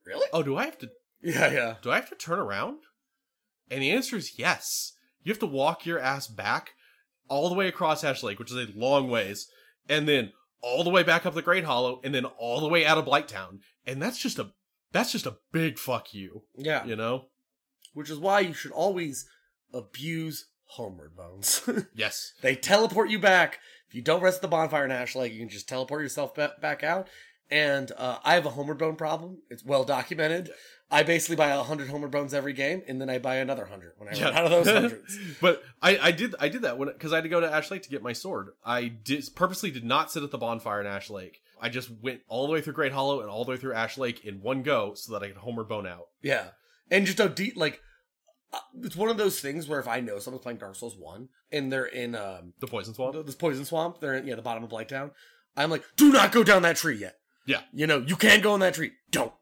Really? 0.05 0.27
oh, 0.33 0.43
do 0.43 0.57
I 0.57 0.65
have 0.65 0.79
to 0.79 0.91
Yeah, 1.23 1.51
yeah. 1.53 1.75
do 1.83 1.91
I 1.91 1.97
have 1.97 2.09
to 2.11 2.15
turn 2.17 2.39
around? 2.39 2.79
And 3.71 3.83
the 3.83 3.91
answer 3.91 4.17
is 4.17 4.39
yes. 4.39 4.93
You 5.23 5.31
have 5.33 5.39
to 5.41 5.47
walk 5.47 5.85
your 5.87 5.99
ass 5.99 6.27
back 6.27 6.71
all 7.29 7.49
the 7.49 7.55
way 7.55 7.69
across 7.69 8.03
Ash 8.03 8.23
Lake, 8.23 8.39
which 8.39 8.51
is 8.51 8.57
a 8.57 8.73
long 8.75 9.09
ways, 9.11 9.47
and 9.89 10.09
then 10.09 10.33
all 10.63 10.83
the 10.85 10.91
way 10.91 11.03
back 11.03 11.25
up 11.25 11.35
the 11.35 11.43
Great 11.43 11.65
Hollow, 11.65 12.01
and 12.03 12.15
then 12.15 12.25
all 12.25 12.61
the 12.61 12.69
way 12.69 12.85
out 12.85 12.99
of 12.99 13.05
Blighttown. 13.05 13.61
And 13.87 14.01
that's 14.03 14.19
just 14.19 14.39
a 14.39 14.51
that's 14.93 15.13
just 15.13 15.27
a 15.27 15.37
big 15.53 15.79
fuck 15.79 16.13
you, 16.13 16.43
Yeah. 16.57 16.85
you 16.85 16.97
know? 16.97 17.27
Which 17.93 18.11
is 18.11 18.19
why 18.19 18.41
you 18.41 18.53
should 18.53 18.73
always 18.73 19.27
abuse 19.73 20.47
homeward 20.67 21.17
bones. 21.17 21.69
Yes. 21.95 22.33
they 22.43 22.55
teleport 22.55 23.11
you 23.11 23.19
back. 23.19 23.59
If 23.89 23.95
you 23.95 24.03
don't 24.03 24.23
rest 24.23 24.41
the 24.43 24.49
bonfire 24.49 24.85
in 24.85 24.93
Ash 24.93 25.17
Lake, 25.17 25.33
you 25.33 25.41
can 25.41 25.49
just 25.49 25.69
teleport 25.69 26.03
yourself 26.03 26.35
back 26.35 26.85
out. 26.85 27.09
And 27.51 27.91
uh, 27.97 28.19
I 28.25 28.35
have 28.35 28.47
a 28.47 28.51
homeward 28.51 28.79
bone 28.79 28.95
problem. 28.95 29.39
It's 29.51 29.65
well 29.65 29.83
documented. 29.83 30.51
I 30.93 31.03
basically 31.03 31.35
buy 31.37 31.49
a 31.49 31.63
hundred 31.65 31.89
homeward 31.89 32.13
bones 32.13 32.33
every 32.35 32.53
game, 32.53 32.83
and 32.87 33.01
then 33.01 33.11
I 33.11 33.19
buy 33.19 33.37
another 33.37 33.65
hundred 33.65 33.93
when 33.99 34.09
I 34.09 34.21
run 34.23 34.35
out 34.35 34.45
of 34.45 34.51
those 34.51 34.69
hundreds. 34.73 35.19
but 35.41 35.63
I, 35.83 35.99
I 35.99 36.11
did 36.13 36.35
I 36.39 36.49
did 36.49 36.63
that 36.63 36.79
when 36.79 36.89
because 36.89 37.13
I 37.13 37.17
had 37.17 37.23
to 37.25 37.29
go 37.29 37.41
to 37.41 37.53
Ash 37.53 37.71
Lake 37.71 37.83
to 37.83 37.89
get 37.91 38.03
my 38.03 38.13
sword. 38.13 38.51
I 38.65 38.87
did 38.87 39.25
purposely 39.35 39.71
did 39.73 39.85
not 39.85 40.13
sit 40.13 40.23
at 40.23 40.31
the 40.31 40.39
bonfire 40.39 40.81
in 40.81 40.87
Ash 40.87 41.11
Lake. 41.11 41.43
I 41.61 41.69
just 41.69 41.91
went 42.03 42.21
all 42.29 42.47
the 42.47 42.53
way 42.53 42.61
through 42.61 42.73
Great 42.75 42.93
Hollow 42.93 43.21
and 43.21 43.29
all 43.29 43.45
the 43.45 43.51
way 43.53 43.57
through 43.57 43.75
Ash 43.75 43.99
Lake 43.99 44.25
in 44.25 44.41
one 44.43 44.63
go 44.63 44.95
so 44.95 45.13
that 45.13 45.23
I 45.25 45.29
could 45.29 45.37
Homer 45.39 45.65
Bone 45.65 45.87
out. 45.87 46.07
Yeah, 46.23 46.49
and 46.91 47.07
just 47.07 47.21
a 47.21 47.29
deep 47.29 47.57
like. 47.57 47.81
Uh, 48.53 48.59
it's 48.83 48.97
one 48.97 49.09
of 49.09 49.17
those 49.17 49.39
things 49.41 49.69
where 49.69 49.79
if 49.79 49.87
I 49.87 50.01
know 50.01 50.19
someone's 50.19 50.43
playing 50.43 50.59
Dark 50.59 50.75
Souls 50.75 50.97
one 50.99 51.29
and 51.53 51.73
they're 51.73 51.85
in 51.87 52.17
um 52.17 52.53
The 52.59 52.67
poison 52.67 52.95
swamp. 52.95 53.15
this 53.25 53.37
poison 53.37 53.65
swamp, 53.65 54.01
they're 54.01 54.15
in 54.15 54.27
yeah 54.27 54.35
the 54.35 54.43
bottom 54.43 54.65
of 54.65 54.71
Blighttown. 54.71 55.13
I'm 55.57 55.71
like, 55.71 55.85
do 55.97 56.13
not 56.13 56.33
go 56.33 56.43
down 56.43 56.63
that 56.63 56.77
tree 56.77 56.97
yet. 56.97 57.17
Yeah. 57.47 57.61
You 57.73 57.87
know, 57.87 57.99
you 57.99 58.17
can 58.17 58.41
go 58.41 58.55
in 58.55 58.61
that 58.61 58.75
tree. 58.75 58.91
Don't 59.13 59.33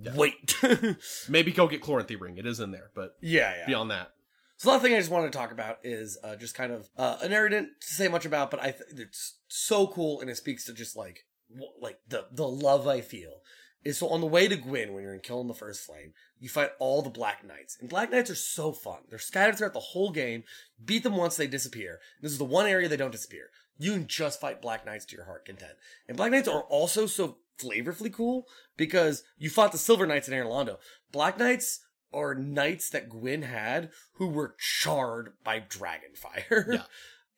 Yeah. 0.00 0.14
wait. 0.16 0.56
Maybe 1.28 1.52
go 1.52 1.66
get 1.68 1.82
Chloranthy 1.82 2.18
ring. 2.20 2.38
It 2.38 2.46
is 2.46 2.60
in 2.60 2.70
there, 2.70 2.90
but 2.94 3.16
yeah, 3.20 3.54
yeah. 3.58 3.66
beyond 3.66 3.90
that, 3.90 4.12
So 4.56 4.70
the 4.70 4.76
other 4.76 4.82
thing 4.88 4.94
I 4.94 4.98
just 5.00 5.10
wanted 5.10 5.32
to 5.32 5.38
talk 5.38 5.52
about 5.52 5.76
is 5.84 6.18
uh, 6.24 6.36
just 6.36 6.54
kind 6.54 6.72
of 6.72 6.88
uh, 6.96 7.18
an 7.22 7.32
area 7.32 7.50
didn't 7.50 7.72
say 7.80 8.08
much 8.08 8.24
about, 8.24 8.50
but 8.50 8.60
I 8.60 8.70
th- 8.70 8.84
it's 8.96 9.38
so 9.48 9.86
cool 9.86 10.20
and 10.22 10.30
it 10.30 10.36
speaks 10.36 10.64
to 10.66 10.72
just 10.72 10.96
like 10.96 11.24
wh- 11.54 11.82
like 11.82 11.98
the 12.08 12.26
the 12.32 12.48
love 12.48 12.86
I 12.88 13.00
feel. 13.02 13.40
Is 13.86 13.98
so 13.98 14.08
on 14.08 14.20
the 14.20 14.26
way 14.26 14.48
to 14.48 14.56
Gwyn 14.56 14.92
when 14.92 15.04
you're 15.04 15.14
in 15.14 15.20
killing 15.20 15.46
the 15.46 15.54
first 15.54 15.86
flame, 15.86 16.12
you 16.40 16.48
fight 16.48 16.70
all 16.80 17.02
the 17.02 17.08
Black 17.08 17.46
Knights, 17.46 17.78
and 17.80 17.88
Black 17.88 18.10
Knights 18.10 18.30
are 18.30 18.34
so 18.34 18.72
fun. 18.72 18.98
They're 19.08 19.20
scattered 19.20 19.56
throughout 19.56 19.74
the 19.74 19.78
whole 19.78 20.10
game. 20.10 20.42
Beat 20.84 21.04
them 21.04 21.16
once, 21.16 21.36
they 21.36 21.46
disappear. 21.46 22.00
This 22.20 22.32
is 22.32 22.38
the 22.38 22.44
one 22.44 22.66
area 22.66 22.88
they 22.88 22.96
don't 22.96 23.12
disappear. 23.12 23.50
You 23.78 23.92
can 23.92 24.08
just 24.08 24.40
fight 24.40 24.60
Black 24.60 24.84
Knights 24.84 25.04
to 25.04 25.16
your 25.16 25.26
heart 25.26 25.44
content. 25.44 25.74
And 26.08 26.16
Black 26.16 26.32
Knights 26.32 26.48
are 26.48 26.62
also 26.62 27.06
so 27.06 27.36
flavorfully 27.60 28.12
cool 28.12 28.48
because 28.76 29.22
you 29.38 29.50
fought 29.50 29.70
the 29.70 29.78
Silver 29.78 30.04
Knights 30.04 30.26
in 30.26 30.34
Anor 30.34 30.50
Londo. 30.50 30.78
Black 31.12 31.38
Knights 31.38 31.78
are 32.12 32.34
knights 32.34 32.90
that 32.90 33.08
Gwyn 33.08 33.42
had 33.42 33.90
who 34.14 34.26
were 34.26 34.56
charred 34.58 35.34
by 35.44 35.60
dragon 35.60 36.16
fire. 36.16 36.66
Yeah. 36.72 36.82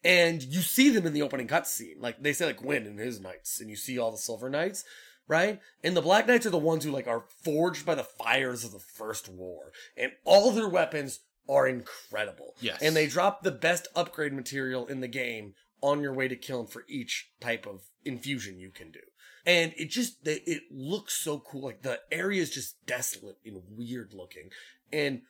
And 0.04 0.44
you 0.44 0.60
see 0.60 0.90
them 0.90 1.06
in 1.06 1.12
the 1.12 1.22
opening 1.22 1.48
cutscene. 1.48 2.00
Like 2.00 2.22
they 2.22 2.32
say 2.32 2.46
like 2.46 2.58
Gwyn 2.58 2.86
and 2.86 3.00
his 3.00 3.20
knights, 3.20 3.60
and 3.60 3.68
you 3.68 3.74
see 3.74 3.98
all 3.98 4.12
the 4.12 4.16
silver 4.16 4.48
knights, 4.48 4.84
right? 5.28 5.60
And 5.84 5.96
the 5.96 6.02
black 6.02 6.26
knights 6.26 6.46
are 6.46 6.50
the 6.50 6.58
ones 6.58 6.84
who 6.84 6.90
like 6.90 7.06
are 7.06 7.24
forged 7.44 7.86
by 7.86 7.94
the 7.94 8.04
fires 8.04 8.64
of 8.64 8.72
the 8.72 8.78
first 8.80 9.28
war. 9.28 9.72
And 9.96 10.12
all 10.24 10.50
their 10.50 10.68
weapons 10.68 11.20
are 11.48 11.68
incredible. 11.68 12.54
Yes. 12.60 12.82
And 12.82 12.96
they 12.96 13.06
drop 13.06 13.42
the 13.42 13.50
best 13.52 13.86
upgrade 13.94 14.32
material 14.32 14.86
in 14.86 15.00
the 15.00 15.08
game 15.08 15.54
on 15.80 16.00
your 16.00 16.12
way 16.12 16.26
to 16.28 16.36
killing 16.36 16.66
for 16.66 16.84
each 16.88 17.30
type 17.40 17.66
of 17.66 17.82
infusion 18.04 18.58
you 18.58 18.70
can 18.70 18.90
do. 18.90 19.00
and 19.46 19.72
it 19.76 19.90
just 19.90 20.24
they, 20.24 20.40
it 20.46 20.62
looks 20.70 21.14
so 21.14 21.38
cool. 21.38 21.62
Like 21.62 21.82
the 21.82 22.00
area 22.10 22.42
is 22.42 22.50
just 22.50 22.84
desolate 22.86 23.38
and 23.44 23.62
weird 23.70 24.12
looking, 24.12 24.50
and 24.92 25.22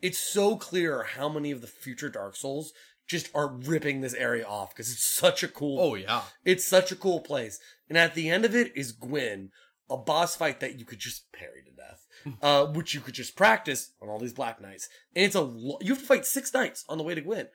it's 0.00 0.18
so 0.18 0.56
clear 0.56 1.02
how 1.02 1.28
many 1.28 1.50
of 1.50 1.60
the 1.60 1.66
future 1.66 2.08
Dark 2.08 2.36
Souls 2.36 2.72
just 3.06 3.28
are 3.34 3.48
ripping 3.48 4.00
this 4.00 4.14
area 4.14 4.46
off 4.46 4.70
because 4.70 4.90
it's 4.92 5.04
such 5.04 5.42
a 5.42 5.48
cool. 5.48 5.80
Oh 5.80 5.94
yeah. 5.94 6.22
It's 6.44 6.66
such 6.66 6.90
a 6.92 6.96
cool 6.96 7.20
place. 7.20 7.58
And 7.88 7.96
at 7.96 8.14
the 8.14 8.28
end 8.30 8.44
of 8.44 8.54
it 8.54 8.72
is 8.76 8.92
Gwyn, 8.92 9.50
a 9.88 9.96
boss 9.96 10.34
fight 10.36 10.60
that 10.60 10.78
you 10.78 10.84
could 10.84 10.98
just 10.98 11.30
parry 11.32 11.62
to 11.64 11.70
death, 11.70 12.06
uh, 12.42 12.66
which 12.72 12.94
you 12.94 13.00
could 13.00 13.14
just 13.14 13.36
practice 13.36 13.92
on 14.02 14.08
all 14.08 14.18
these 14.18 14.32
Black 14.32 14.60
Knights. 14.60 14.88
And 15.14 15.24
it's 15.24 15.34
a 15.36 15.40
lo- 15.40 15.78
you 15.80 15.92
have 15.92 16.00
to 16.00 16.06
fight 16.06 16.26
six 16.26 16.52
knights 16.52 16.84
on 16.88 16.98
the 16.98 17.04
way 17.04 17.14
to 17.14 17.20
Gwyn, 17.20 17.48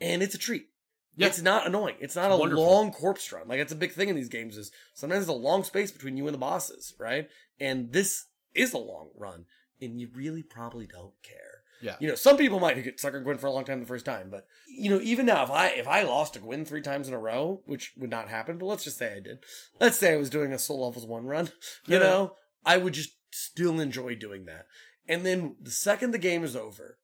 and 0.00 0.22
it's 0.22 0.34
a 0.34 0.38
treat. 0.38 0.68
Yeah. 1.16 1.28
It's 1.28 1.40
not 1.40 1.64
annoying. 1.68 1.94
It's 2.00 2.16
not 2.16 2.32
a 2.32 2.36
Wonderful. 2.36 2.64
long 2.66 2.90
corpse 2.90 3.30
run. 3.32 3.46
Like 3.46 3.60
it's 3.60 3.70
a 3.72 3.76
big 3.76 3.92
thing 3.92 4.08
in 4.08 4.16
these 4.16 4.28
games. 4.28 4.56
Is 4.56 4.72
sometimes 4.94 5.26
there's 5.26 5.36
a 5.36 5.40
long 5.40 5.62
space 5.62 5.92
between 5.92 6.16
you 6.16 6.26
and 6.26 6.34
the 6.34 6.38
bosses, 6.38 6.92
right? 6.98 7.28
And 7.60 7.92
this 7.92 8.24
is 8.52 8.72
a 8.72 8.78
long 8.78 9.10
run, 9.16 9.44
and 9.80 10.00
you 10.00 10.08
really 10.12 10.42
probably 10.42 10.86
don't 10.88 11.14
care. 11.22 11.53
Yeah. 11.80 11.96
You 12.00 12.08
know, 12.08 12.14
some 12.14 12.36
people 12.36 12.60
might 12.60 12.82
get 12.82 12.98
sucker 13.00 13.20
Gwyn 13.20 13.38
for 13.38 13.46
a 13.46 13.52
long 13.52 13.64
time 13.64 13.80
the 13.80 13.86
first 13.86 14.06
time, 14.06 14.28
but 14.30 14.46
you 14.68 14.90
know, 14.90 15.00
even 15.02 15.26
now, 15.26 15.42
if 15.44 15.50
I 15.50 15.66
if 15.68 15.86
I 15.88 16.02
lost 16.02 16.36
a 16.36 16.38
Gwyn 16.38 16.64
three 16.64 16.82
times 16.82 17.08
in 17.08 17.14
a 17.14 17.18
row, 17.18 17.62
which 17.66 17.92
would 17.96 18.10
not 18.10 18.28
happen, 18.28 18.58
but 18.58 18.66
let's 18.66 18.84
just 18.84 18.98
say 18.98 19.12
I 19.16 19.20
did. 19.20 19.38
Let's 19.80 19.98
say 19.98 20.14
I 20.14 20.16
was 20.18 20.30
doing 20.30 20.52
a 20.52 20.58
Soul 20.58 20.84
Levels 20.86 21.06
one 21.06 21.26
run, 21.26 21.50
you 21.86 21.94
Yeah. 21.98 22.02
know, 22.04 22.36
I 22.64 22.76
would 22.78 22.94
just 22.94 23.10
still 23.32 23.80
enjoy 23.80 24.14
doing 24.14 24.44
that. 24.46 24.66
And 25.08 25.26
then 25.26 25.56
the 25.60 25.70
second 25.70 26.12
the 26.12 26.18
game 26.18 26.44
is 26.44 26.56
over, 26.56 26.98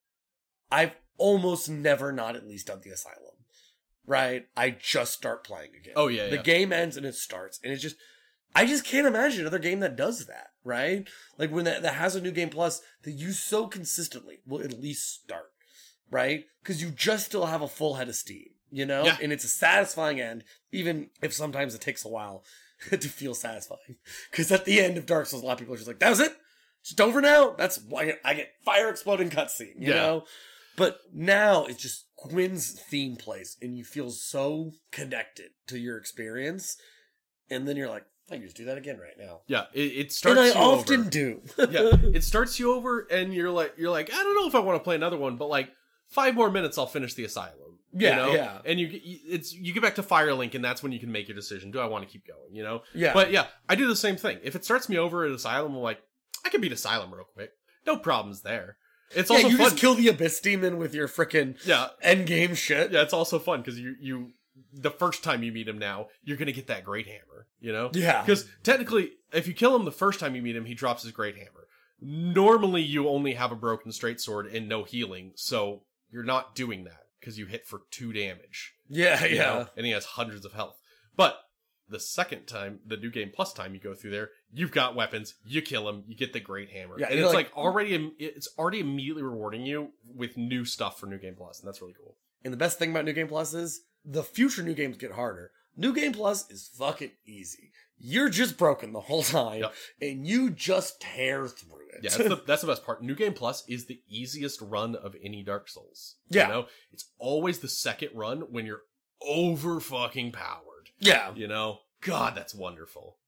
I've 0.72 0.96
almost 1.18 1.68
never 1.68 2.12
not 2.12 2.36
at 2.36 2.46
least 2.46 2.68
done 2.68 2.80
the 2.82 2.90
asylum. 2.90 3.34
Right? 4.06 4.46
I 4.56 4.70
just 4.70 5.12
start 5.12 5.44
playing 5.44 5.70
again. 5.78 5.92
Oh, 5.94 6.08
yeah, 6.08 6.28
The 6.30 6.36
yeah. 6.36 6.42
game 6.42 6.72
ends 6.72 6.96
and 6.96 7.04
it 7.06 7.14
starts. 7.14 7.60
And 7.62 7.72
it's 7.72 7.82
just 7.82 7.96
I 8.54 8.66
just 8.66 8.84
can't 8.84 9.06
imagine 9.06 9.40
another 9.42 9.58
game 9.58 9.80
that 9.80 9.96
does 9.96 10.26
that, 10.26 10.48
right? 10.64 11.08
Like 11.38 11.50
when 11.50 11.64
that, 11.64 11.82
that 11.82 11.94
has 11.94 12.16
a 12.16 12.20
new 12.20 12.30
game 12.32 12.50
plus 12.50 12.82
that 13.02 13.12
you 13.12 13.32
so 13.32 13.66
consistently 13.66 14.40
will 14.46 14.60
at 14.62 14.78
least 14.80 15.08
start, 15.22 15.50
right? 16.10 16.44
Because 16.62 16.82
you 16.82 16.90
just 16.90 17.26
still 17.26 17.46
have 17.46 17.62
a 17.62 17.68
full 17.68 17.94
head 17.94 18.08
of 18.08 18.16
steam, 18.16 18.48
you 18.70 18.84
know? 18.86 19.04
Yeah. 19.06 19.16
And 19.22 19.32
it's 19.32 19.44
a 19.44 19.48
satisfying 19.48 20.20
end, 20.20 20.44
even 20.72 21.10
if 21.22 21.32
sometimes 21.32 21.74
it 21.74 21.80
takes 21.80 22.04
a 22.04 22.08
while 22.08 22.44
to 22.90 22.98
feel 22.98 23.34
satisfying. 23.34 23.96
Because 24.30 24.50
at 24.50 24.64
the 24.64 24.80
end 24.80 24.96
of 24.98 25.06
Dark 25.06 25.26
Souls, 25.26 25.42
a 25.42 25.46
lot 25.46 25.52
of 25.52 25.58
people 25.60 25.74
are 25.74 25.78
just 25.78 25.88
like, 25.88 26.00
that 26.00 26.10
was 26.10 26.20
it? 26.20 26.32
It's 26.82 26.98
over 26.98 27.20
now? 27.20 27.54
That's 27.56 27.78
why 27.78 28.00
I 28.02 28.06
get, 28.06 28.20
I 28.24 28.34
get 28.34 28.52
fire 28.64 28.88
exploding 28.88 29.30
cutscene, 29.30 29.74
you 29.78 29.88
Yeah. 29.90 29.94
know? 29.94 30.24
But 30.76 30.98
now 31.12 31.66
it's 31.66 31.82
just 31.82 32.06
Gwyn's 32.16 32.72
theme 32.72 33.16
plays, 33.16 33.56
and 33.60 33.76
you 33.76 33.84
feel 33.84 34.10
so 34.10 34.72
connected 34.90 35.50
to 35.66 35.78
your 35.78 35.98
experience. 35.98 36.76
And 37.50 37.68
then 37.68 37.76
you're 37.76 37.88
like, 37.90 38.06
I 38.30 38.34
can 38.34 38.44
just 38.44 38.56
do 38.56 38.66
that 38.66 38.78
again 38.78 38.98
right 38.98 39.18
now. 39.18 39.40
Yeah. 39.46 39.64
It, 39.72 39.80
it 39.80 40.12
starts 40.12 40.38
and 40.38 40.48
I 40.48 40.60
often 40.60 41.00
over. 41.00 41.10
do. 41.10 41.42
yeah. 41.70 41.96
It 42.14 42.24
starts 42.24 42.58
you 42.58 42.74
over 42.74 43.06
and 43.10 43.34
you're 43.34 43.50
like 43.50 43.74
you're 43.76 43.90
like, 43.90 44.12
I 44.12 44.16
don't 44.16 44.34
know 44.34 44.46
if 44.46 44.54
I 44.54 44.60
want 44.60 44.78
to 44.78 44.84
play 44.84 44.94
another 44.94 45.16
one, 45.16 45.36
but 45.36 45.48
like 45.48 45.70
five 46.08 46.34
more 46.34 46.50
minutes 46.50 46.78
I'll 46.78 46.86
finish 46.86 47.14
the 47.14 47.24
asylum. 47.24 47.78
Yeah, 47.92 48.10
you 48.10 48.16
know? 48.16 48.34
yeah. 48.34 48.58
And 48.64 48.78
you 48.78 48.88
it's 48.92 49.52
you 49.52 49.72
get 49.72 49.82
back 49.82 49.96
to 49.96 50.02
Firelink 50.02 50.54
and 50.54 50.64
that's 50.64 50.82
when 50.82 50.92
you 50.92 51.00
can 51.00 51.10
make 51.10 51.28
your 51.28 51.34
decision. 51.34 51.70
Do 51.70 51.80
I 51.80 51.86
want 51.86 52.04
to 52.04 52.10
keep 52.10 52.26
going? 52.26 52.54
You 52.54 52.62
know? 52.62 52.82
yeah. 52.94 53.12
But 53.12 53.32
yeah, 53.32 53.46
I 53.68 53.74
do 53.74 53.88
the 53.88 53.96
same 53.96 54.16
thing. 54.16 54.38
If 54.42 54.54
it 54.54 54.64
starts 54.64 54.88
me 54.88 54.96
over 54.96 55.24
at 55.24 55.32
Asylum, 55.32 55.74
I'm 55.74 55.80
like, 55.80 56.00
I 56.44 56.50
can 56.50 56.60
beat 56.60 56.72
Asylum 56.72 57.12
real 57.12 57.24
quick. 57.24 57.50
No 57.86 57.96
problems 57.96 58.42
there. 58.42 58.76
It's 59.12 59.28
yeah, 59.28 59.36
also 59.36 59.48
you 59.48 59.56
fun. 59.56 59.66
just 59.66 59.76
kill 59.76 59.94
the 59.94 60.08
Abyss 60.08 60.40
Demon 60.40 60.78
with 60.78 60.94
your 60.94 61.08
frickin' 61.08 61.56
yeah, 61.66 61.88
end 62.00 62.26
game 62.26 62.54
shit. 62.54 62.92
yeah, 62.92 63.02
it's 63.02 63.12
also 63.12 63.38
fun 63.38 63.60
because 63.60 63.78
you 63.78 63.96
you 64.00 64.30
the 64.72 64.90
first 64.90 65.22
time 65.24 65.42
you 65.42 65.52
meet 65.52 65.68
him 65.68 65.78
now, 65.78 66.08
you're 66.22 66.36
gonna 66.36 66.52
get 66.52 66.66
that 66.68 66.84
great 66.84 67.06
hammer. 67.06 67.46
You 67.60 67.72
know? 67.72 67.90
Yeah. 67.92 68.22
Because 68.22 68.46
technically, 68.62 69.12
if 69.32 69.46
you 69.46 69.54
kill 69.54 69.76
him 69.76 69.84
the 69.84 69.92
first 69.92 70.18
time 70.20 70.34
you 70.34 70.42
meet 70.42 70.56
him, 70.56 70.64
he 70.64 70.74
drops 70.74 71.02
his 71.02 71.12
great 71.12 71.36
hammer. 71.36 71.66
Normally, 72.00 72.82
you 72.82 73.08
only 73.08 73.34
have 73.34 73.52
a 73.52 73.56
broken 73.56 73.92
straight 73.92 74.20
sword 74.20 74.46
and 74.46 74.68
no 74.68 74.84
healing, 74.84 75.32
so 75.34 75.82
you're 76.10 76.24
not 76.24 76.54
doing 76.54 76.84
that 76.84 77.02
because 77.20 77.38
you 77.38 77.46
hit 77.46 77.66
for 77.66 77.82
two 77.90 78.12
damage. 78.12 78.72
Yeah, 78.88 79.24
yeah. 79.26 79.42
know, 79.42 79.66
and 79.76 79.84
he 79.86 79.92
has 79.92 80.04
hundreds 80.04 80.44
of 80.46 80.52
health. 80.54 80.80
But 81.14 81.38
the 81.88 82.00
second 82.00 82.46
time, 82.46 82.80
the 82.86 82.96
new 82.96 83.10
game 83.10 83.30
plus 83.34 83.52
time 83.52 83.74
you 83.74 83.80
go 83.80 83.94
through 83.94 84.12
there, 84.12 84.30
you've 84.52 84.70
got 84.70 84.94
weapons. 84.94 85.34
You 85.44 85.60
kill 85.60 85.88
him, 85.88 86.04
you 86.06 86.16
get 86.16 86.32
the 86.32 86.40
great 86.40 86.70
hammer, 86.70 86.98
Yeah, 86.98 87.08
and 87.10 87.18
it's 87.18 87.26
like- 87.34 87.48
like, 87.48 87.56
already 87.56 88.12
it's 88.18 88.48
already 88.58 88.80
immediately 88.80 89.22
rewarding 89.22 89.66
you 89.66 89.90
with 90.04 90.36
new 90.38 90.64
stuff 90.64 90.98
for 90.98 91.06
new 91.06 91.18
game 91.18 91.34
plus, 91.36 91.60
and 91.60 91.68
that's 91.68 91.82
really 91.82 91.94
cool. 91.94 92.16
And 92.42 92.52
the 92.52 92.56
best 92.58 92.78
thing 92.78 92.90
about 92.90 93.04
New 93.04 93.12
Game 93.12 93.28
Plus 93.28 93.52
is 93.52 93.82
the 94.04 94.22
future 94.22 94.62
New 94.62 94.74
Games 94.74 94.96
get 94.96 95.12
harder. 95.12 95.50
New 95.76 95.92
Game 95.92 96.12
Plus 96.12 96.50
is 96.50 96.70
fucking 96.76 97.12
easy. 97.26 97.70
You're 98.02 98.30
just 98.30 98.56
broken 98.56 98.92
the 98.92 99.00
whole 99.00 99.22
time, 99.22 99.60
Yep. 99.60 99.74
and 100.00 100.26
you 100.26 100.50
just 100.50 101.00
tear 101.00 101.46
through 101.48 101.88
it. 101.92 102.00
Yeah, 102.02 102.10
that's 102.16 102.28
the, 102.28 102.42
that's 102.46 102.62
the 102.62 102.68
best 102.68 102.84
part. 102.84 103.02
New 103.02 103.14
Game 103.14 103.34
Plus 103.34 103.62
is 103.68 103.86
the 103.86 104.00
easiest 104.08 104.60
run 104.62 104.96
of 104.96 105.14
any 105.22 105.42
Dark 105.42 105.68
Souls. 105.68 106.16
Yeah. 106.28 106.46
You 106.46 106.52
know, 106.52 106.66
it's 106.92 107.10
always 107.18 107.58
the 107.58 107.68
second 107.68 108.10
run 108.14 108.40
when 108.50 108.64
you're 108.66 108.82
over 109.22 109.80
fucking 109.80 110.32
powered. 110.32 110.90
yeah. 110.98 111.32
You 111.34 111.46
know, 111.46 111.80
God, 112.00 112.34
that's 112.34 112.54
wonderful. 112.54 113.18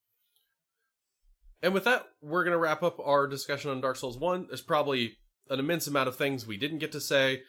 And 1.62 1.74
with 1.74 1.84
that, 1.84 2.06
we're 2.20 2.44
gonna 2.44 2.58
wrap 2.58 2.82
up 2.82 2.98
our 2.98 3.26
discussion 3.26 3.70
on 3.70 3.80
Dark 3.80 3.96
Souls 3.96 4.18
One. 4.18 4.46
There's 4.48 4.62
probably 4.62 5.18
an 5.48 5.58
immense 5.60 5.86
amount 5.86 6.08
of 6.08 6.16
things 6.16 6.46
we 6.46 6.56
didn't 6.56 6.78
get 6.78 6.92
to 6.92 7.00
say. 7.00 7.42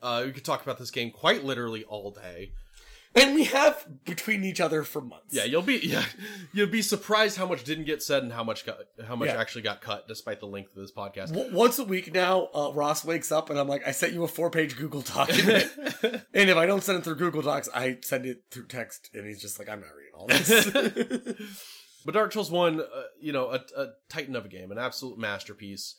Uh, 0.00 0.22
we 0.26 0.32
could 0.32 0.44
talk 0.44 0.62
about 0.62 0.78
this 0.78 0.90
game 0.92 1.10
quite 1.10 1.44
literally 1.44 1.84
all 1.84 2.12
day. 2.12 2.52
And 3.20 3.34
we 3.34 3.44
have 3.44 3.86
between 4.04 4.44
each 4.44 4.60
other 4.60 4.82
for 4.84 5.00
months. 5.00 5.34
Yeah, 5.34 5.44
you'll 5.44 5.62
be 5.62 5.76
yeah, 5.78 6.04
you'll 6.52 6.68
be 6.68 6.82
surprised 6.82 7.36
how 7.36 7.46
much 7.46 7.64
didn't 7.64 7.84
get 7.84 8.02
said 8.02 8.22
and 8.22 8.32
how 8.32 8.44
much 8.44 8.64
got 8.64 8.78
how 9.06 9.16
much 9.16 9.28
Yeah. 9.28 9.40
actually 9.40 9.62
got 9.62 9.80
cut, 9.80 10.06
despite 10.08 10.40
the 10.40 10.46
length 10.46 10.76
of 10.76 10.82
this 10.82 10.92
podcast. 10.92 11.32
W- 11.34 11.54
once 11.54 11.78
a 11.78 11.84
week 11.84 12.12
now, 12.14 12.48
uh, 12.54 12.70
Ross 12.74 13.04
wakes 13.04 13.32
up 13.32 13.50
and 13.50 13.58
I'm 13.58 13.68
like, 13.68 13.86
I 13.86 13.90
sent 13.90 14.12
you 14.12 14.24
a 14.24 14.28
four 14.28 14.50
page 14.50 14.76
Google 14.76 15.00
document. 15.02 15.70
and 16.34 16.50
if 16.50 16.56
I 16.56 16.66
don't 16.66 16.82
send 16.82 16.98
it 16.98 17.04
through 17.04 17.16
Google 17.16 17.42
Docs, 17.42 17.68
I 17.74 17.98
send 18.02 18.26
it 18.26 18.44
through 18.50 18.66
text. 18.66 19.10
And 19.14 19.26
he's 19.26 19.40
just 19.40 19.58
like, 19.58 19.68
I'm 19.68 19.80
not 19.80 19.90
reading 19.96 20.14
all 20.14 20.26
this. 20.26 21.34
But 22.04 22.14
Dark 22.14 22.32
Souls 22.32 22.50
One, 22.50 22.80
uh, 22.80 22.84
you 23.20 23.32
know, 23.32 23.48
a, 23.50 23.60
a 23.76 23.88
titan 24.08 24.36
of 24.36 24.44
a 24.44 24.48
game, 24.48 24.70
an 24.70 24.78
absolute 24.78 25.18
masterpiece. 25.18 25.94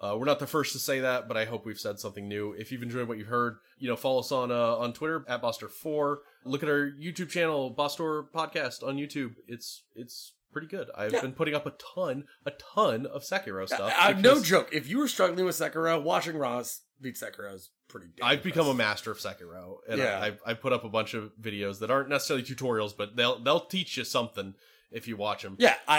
Uh, 0.00 0.16
we're 0.18 0.24
not 0.26 0.38
the 0.38 0.46
first 0.46 0.72
to 0.72 0.78
say 0.78 1.00
that, 1.00 1.28
but 1.28 1.36
I 1.36 1.44
hope 1.46 1.64
we've 1.64 1.78
said 1.80 1.98
something 1.98 2.28
new. 2.28 2.52
If 2.58 2.70
you've 2.72 2.82
enjoyed 2.82 3.08
what 3.08 3.16
you've 3.18 3.28
heard, 3.28 3.56
you 3.78 3.88
know, 3.88 3.96
follow 3.96 4.20
us 4.20 4.32
on 4.32 4.50
uh, 4.52 4.76
on 4.76 4.92
Twitter 4.92 5.24
at 5.28 5.40
Boster4. 5.42 6.16
Look 6.44 6.62
at 6.62 6.68
our 6.68 6.90
YouTube 6.90 7.30
channel, 7.30 7.74
Bostor 7.76 8.24
Podcast 8.34 8.82
on 8.86 8.96
YouTube. 8.96 9.34
It's 9.48 9.82
it's 9.94 10.32
pretty 10.52 10.66
good. 10.68 10.88
I've 10.96 11.12
Yeah. 11.12 11.20
been 11.22 11.32
putting 11.32 11.54
up 11.54 11.66
a 11.66 11.72
ton, 11.94 12.24
a 12.44 12.52
ton 12.52 13.06
of 13.06 13.22
Sekiro 13.22 13.66
stuff. 13.66 13.92
Uh, 13.98 14.12
no 14.12 14.34
because 14.34 14.42
joke. 14.48 14.68
If 14.72 14.88
you 14.88 14.98
were 14.98 15.08
struggling 15.08 15.44
with 15.46 15.56
Sekiro, 15.56 16.02
watching 16.02 16.36
Ross 16.36 16.82
beat 17.00 17.16
Sekiro 17.16 17.52
is 17.54 17.70
pretty 17.88 18.06
damn 18.16 18.26
I've 18.28 18.42
become 18.42 18.66
a 18.68 18.74
master 18.74 19.10
of 19.10 19.18
Sekiro, 19.18 19.76
and 19.88 19.98
Yeah. 19.98 20.20
I, 20.20 20.26
I 20.26 20.50
I 20.50 20.54
put 20.54 20.72
up 20.72 20.84
a 20.84 20.88
bunch 20.88 21.14
of 21.14 21.32
videos 21.40 21.78
that 21.80 21.90
aren't 21.90 22.08
necessarily 22.08 22.44
tutorials, 22.44 22.96
but 22.96 23.16
they'll 23.16 23.38
they'll 23.40 23.64
teach 23.66 23.96
you 23.96 24.04
something 24.04 24.54
if 24.94 25.06
you 25.08 25.16
watch 25.16 25.42
them. 25.42 25.56
Yeah, 25.58 25.74
I, 25.86 25.98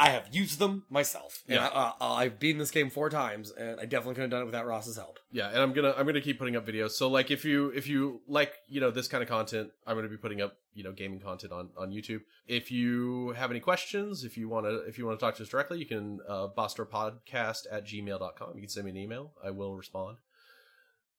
I 0.00 0.06
I 0.06 0.10
have 0.10 0.28
used 0.32 0.58
them 0.58 0.84
myself. 0.90 1.42
And 1.48 1.56
Yeah. 1.56 1.68
I, 1.72 1.94
I've 2.24 2.38
beaten 2.38 2.58
this 2.58 2.70
game 2.70 2.90
four 2.90 3.08
times, 3.08 3.50
and 3.52 3.80
I 3.80 3.84
definitely 3.86 4.14
could 4.16 4.22
have 4.22 4.30
done 4.30 4.42
it 4.42 4.46
without 4.46 4.66
Ross's 4.66 4.96
help. 4.96 5.18
yeah 5.30 5.48
and 5.48 5.58
i'm 5.58 5.72
gonna 5.72 5.94
i'm 5.96 6.04
gonna 6.06 6.20
keep 6.20 6.38
putting 6.38 6.56
up 6.56 6.66
videos 6.66 6.90
so 6.90 7.08
like 7.08 7.30
if 7.30 7.42
you 7.44 7.68
if 7.80 7.86
you 7.88 8.20
like 8.28 8.52
you 8.68 8.80
know 8.82 8.90
this 8.90 9.08
kind 9.08 9.22
of 9.22 9.28
content 9.28 9.70
i'm 9.86 9.96
gonna 9.96 10.08
be 10.08 10.16
putting 10.18 10.40
up 10.42 10.52
you 10.74 10.82
know 10.84 10.92
gaming 10.92 11.20
content 11.20 11.52
on 11.52 11.70
on 11.78 11.90
youtube 11.90 12.20
if 12.46 12.70
you 12.70 13.30
have 13.40 13.50
any 13.50 13.60
questions 13.60 14.24
if 14.24 14.36
you 14.36 14.48
want 14.48 14.66
to 14.66 14.74
if 14.90 14.98
you 14.98 15.06
want 15.06 15.18
to 15.18 15.24
talk 15.24 15.34
to 15.36 15.42
us 15.42 15.48
directly 15.48 15.78
you 15.78 15.86
can 15.86 16.18
uh 16.28 16.48
podcast 16.56 17.60
at 17.70 17.86
gmail.com 17.86 18.50
you 18.56 18.60
can 18.60 18.68
send 18.68 18.84
me 18.84 18.90
an 18.90 18.96
email 18.96 19.32
i 19.44 19.50
will 19.50 19.74
respond 19.76 20.16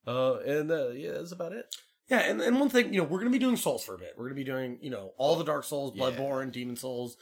uh 0.07 0.35
and 0.55 0.69
uh 0.71 0.89
yeah 0.89 1.11
that's 1.13 1.31
about 1.31 1.51
it 1.53 1.65
Yeah, 2.09 2.19
and, 2.19 2.41
and 2.41 2.59
one 2.59 2.69
thing, 2.69 2.93
you 2.93 2.99
know, 3.01 3.07
we're 3.07 3.19
gonna 3.19 3.29
be 3.31 3.39
doing 3.39 3.55
Souls 3.55 3.83
for 3.83 3.95
a 3.95 3.97
bit. 3.97 4.13
We're 4.17 4.25
gonna 4.25 4.35
be 4.35 4.43
doing, 4.43 4.77
you 4.81 4.89
know, 4.89 5.13
all 5.17 5.35
the 5.35 5.43
Dark 5.45 5.63
Souls, 5.63 5.93
Yeah. 5.95 6.03
Bloodborne, 6.03 6.51
Demon 6.51 6.75
Souls, 6.75 7.15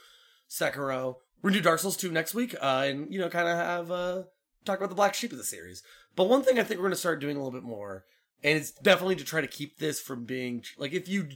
Sekiro. 0.50 1.16
We're 1.40 1.50
gonna 1.50 1.60
do 1.60 1.64
Dark 1.64 1.80
Souls 1.80 1.96
2 1.96 2.10
next 2.10 2.34
week, 2.34 2.54
uh, 2.60 2.84
and 2.86 3.12
you 3.12 3.18
know, 3.20 3.28
kinda 3.28 3.54
have 3.54 3.90
uh 3.90 4.24
talk 4.64 4.78
about 4.78 4.88
the 4.90 4.94
black 4.94 5.14
sheep 5.14 5.32
of 5.32 5.38
the 5.38 5.44
series. 5.44 5.82
But 6.14 6.28
one 6.28 6.42
thing 6.42 6.58
I 6.58 6.62
think 6.64 6.78
we're 6.78 6.86
gonna 6.86 6.96
start 6.96 7.20
doing 7.20 7.36
a 7.36 7.40
little 7.42 7.58
bit 7.58 7.66
more, 7.66 8.04
and 8.42 8.58
it's 8.58 8.70
definitely 8.70 9.16
to 9.16 9.24
try 9.24 9.40
to 9.40 9.46
keep 9.46 9.78
this 9.78 10.00
from 10.00 10.24
being 10.24 10.64
like 10.76 10.92
if 10.92 11.08
you 11.08 11.28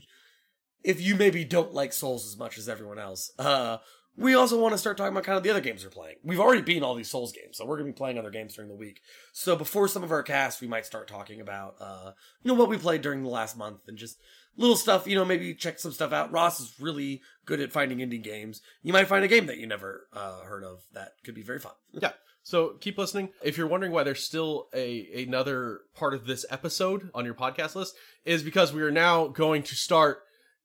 if 0.83 1.01
you 1.01 1.15
maybe 1.15 1.43
don't 1.43 1.73
like 1.73 1.91
Souls 1.93 2.25
as 2.25 2.37
much 2.37 2.57
as 2.57 2.69
everyone 2.69 2.99
else, 2.99 3.31
uh 3.39 3.77
we 4.17 4.33
also 4.33 4.59
want 4.59 4.73
to 4.73 4.77
start 4.77 4.97
talking 4.97 5.13
about 5.13 5.23
kind 5.23 5.37
of 5.37 5.43
the 5.43 5.49
other 5.49 5.61
games 5.61 5.83
we're 5.83 5.91
playing. 5.91 6.15
We've 6.23 6.39
already 6.39 6.61
beaten 6.61 6.83
all 6.83 6.95
these 6.95 7.09
Souls 7.09 7.31
games, 7.31 7.57
so 7.57 7.65
we're 7.65 7.77
gonna 7.77 7.87
be 7.87 7.93
playing 7.93 8.17
other 8.17 8.31
games 8.31 8.55
during 8.55 8.69
the 8.69 8.75
week. 8.75 9.01
So 9.31 9.55
before 9.55 9.87
some 9.87 10.03
of 10.03 10.11
our 10.11 10.23
casts, 10.23 10.59
we 10.59 10.67
might 10.67 10.85
start 10.85 11.07
talking 11.07 11.39
about 11.39 11.75
uh 11.79 12.11
you 12.43 12.49
know 12.49 12.55
what 12.59 12.69
we 12.69 12.77
played 12.77 13.01
during 13.01 13.23
the 13.23 13.29
last 13.29 13.57
month 13.57 13.81
and 13.87 13.97
just 13.97 14.17
little 14.57 14.75
stuff, 14.75 15.07
you 15.07 15.15
know, 15.15 15.23
maybe 15.23 15.53
check 15.53 15.79
some 15.79 15.91
stuff 15.91 16.11
out. 16.11 16.31
Ross 16.31 16.59
is 16.59 16.73
really 16.79 17.21
good 17.45 17.59
at 17.59 17.71
finding 17.71 17.99
indie 17.99 18.23
games. 18.23 18.61
You 18.81 18.91
might 18.91 19.07
find 19.07 19.23
a 19.23 19.27
game 19.27 19.45
that 19.45 19.57
you 19.57 19.67
never 19.67 20.07
uh, 20.11 20.41
heard 20.41 20.63
of 20.63 20.81
that 20.93 21.11
could 21.23 21.35
be 21.35 21.43
very 21.43 21.59
fun. 21.59 21.73
yeah 21.93 22.13
so 22.47 22.77
keep 22.79 22.97
listening 22.97 23.27
if 23.43 23.57
you're 23.57 23.67
wondering 23.67 23.91
why 23.91 24.03
there's 24.03 24.23
still 24.23 24.69
a 24.73 25.25
another 25.27 25.81
part 25.93 26.13
of 26.13 26.25
this 26.25 26.45
episode 26.49 27.09
on 27.13 27.25
your 27.25 27.33
podcast 27.33 27.75
list 27.75 27.93
is 28.23 28.41
because 28.41 28.71
we 28.71 28.81
are 28.81 28.91
now 28.91 29.27
going 29.27 29.61
to 29.61 29.75
start 29.75 30.19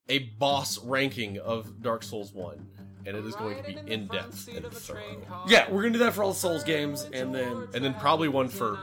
a 0.08 0.18
boss 0.38 0.78
ranking 0.84 1.38
of 1.38 1.80
Dark 1.82 2.02
Souls 2.02 2.32
1, 2.32 2.66
and 3.06 3.16
it 3.16 3.24
is 3.24 3.34
going 3.36 3.56
to 3.56 3.62
be 3.62 3.78
in 3.92 4.06
depth 4.08 4.48
and 4.54 4.66
thorough. 4.72 5.00
Yeah, 5.48 5.70
we're 5.70 5.82
gonna 5.82 5.92
do 5.94 5.98
that 6.00 6.12
for 6.12 6.22
all 6.22 6.32
the 6.32 6.38
Souls 6.38 6.62
games, 6.64 7.08
and 7.12 7.34
then 7.34 7.68
And 7.74 7.84
then 7.84 7.94
probably 7.94 8.28
one 8.28 8.48
for 8.48 8.78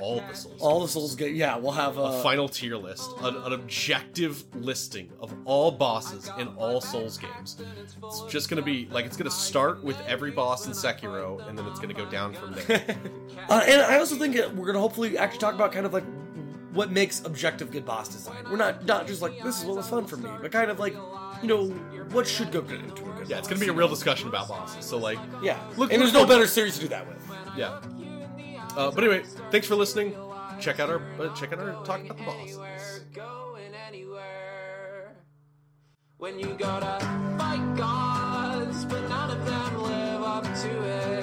all 0.00 0.20
the 0.20 0.34
Souls. 0.34 0.60
all 0.60 0.80
the 0.80 0.88
Souls 0.88 1.14
games. 1.16 1.36
Yeah, 1.36 1.56
we'll 1.56 1.72
have 1.72 1.98
a 1.98 2.02
uh, 2.02 2.22
final 2.22 2.48
tier 2.48 2.76
list, 2.76 3.10
an, 3.22 3.36
an 3.36 3.52
objective 3.52 4.44
listing 4.56 5.10
of 5.20 5.34
all 5.44 5.70
bosses 5.70 6.30
in 6.38 6.48
all 6.56 6.80
Souls 6.80 7.18
games. 7.18 7.60
It's 8.04 8.22
just 8.28 8.48
gonna 8.48 8.62
be 8.62 8.88
like 8.90 9.04
it's 9.04 9.16
gonna 9.16 9.30
start 9.30 9.82
with 9.82 10.00
every 10.06 10.30
boss 10.30 10.66
in 10.66 10.72
Sekiro, 10.72 11.46
and 11.48 11.58
then 11.58 11.66
it's 11.66 11.80
gonna 11.80 11.94
go 11.94 12.06
down 12.06 12.34
from 12.34 12.52
there. 12.54 12.96
Uh, 13.48 13.62
and 13.64 13.80
I 13.80 13.98
also 13.98 14.16
think 14.16 14.34
we're 14.56 14.66
gonna 14.66 14.80
hopefully 14.80 15.16
actually 15.16 15.38
talk 15.38 15.54
about 15.54 15.70
kind 15.70 15.86
of 15.86 15.92
like 15.92 16.02
what 16.76 16.92
makes 16.92 17.24
objective 17.24 17.70
good 17.72 17.84
boss 17.84 18.08
design. 18.08 18.44
We're 18.50 18.56
not 18.56 18.84
not 18.84 19.06
just 19.06 19.22
like 19.22 19.42
this 19.42 19.58
is 19.60 19.64
what 19.66 19.76
was 19.76 19.88
fun 19.88 20.04
for 20.06 20.16
me, 20.16 20.30
but 20.40 20.52
kind 20.52 20.70
of 20.70 20.78
like 20.78 20.94
you 21.42 21.48
know 21.48 21.66
what 22.12 22.26
should 22.26 22.52
go 22.52 22.60
good 22.62 22.80
into 22.80 23.02
a 23.10 23.14
good. 23.14 23.28
yeah, 23.28 23.38
it's 23.38 23.48
gonna 23.48 23.60
be 23.60 23.68
a 23.68 23.72
real 23.72 23.88
discussion 23.88 24.28
about 24.28 24.48
bosses. 24.48 24.84
So 24.84 24.96
like, 24.98 25.18
yeah. 25.42 25.58
Look- 25.76 25.92
and 25.92 26.02
look 26.02 26.12
there's 26.12 26.12
no 26.12 26.26
better 26.26 26.46
series 26.46 26.74
to 26.76 26.80
do 26.82 26.88
that 26.88 27.06
with. 27.08 27.18
yeah. 27.56 27.80
Uh, 28.76 28.90
but 28.90 29.02
anyway, 29.04 29.22
thanks 29.50 29.66
for 29.66 29.74
listening. 29.74 30.14
Check 30.60 30.80
out 30.80 30.88
our 30.90 31.02
uh, 31.20 31.34
check 31.34 31.52
out 31.52 31.58
our 31.58 31.84
talk 31.84 32.04
about 32.04 32.18
the 32.18 32.24
bosses. 32.24 32.58
When 36.18 36.38
you 36.38 36.46
go 36.58 36.80
to 36.80 36.98
fight 37.38 37.74
gods, 37.76 38.84
but 38.86 39.06
none 39.08 39.30
of 39.30 39.44
them 39.44 39.82
live 39.82 40.22
up 40.22 40.44
to 40.44 40.82
it, 40.84 41.15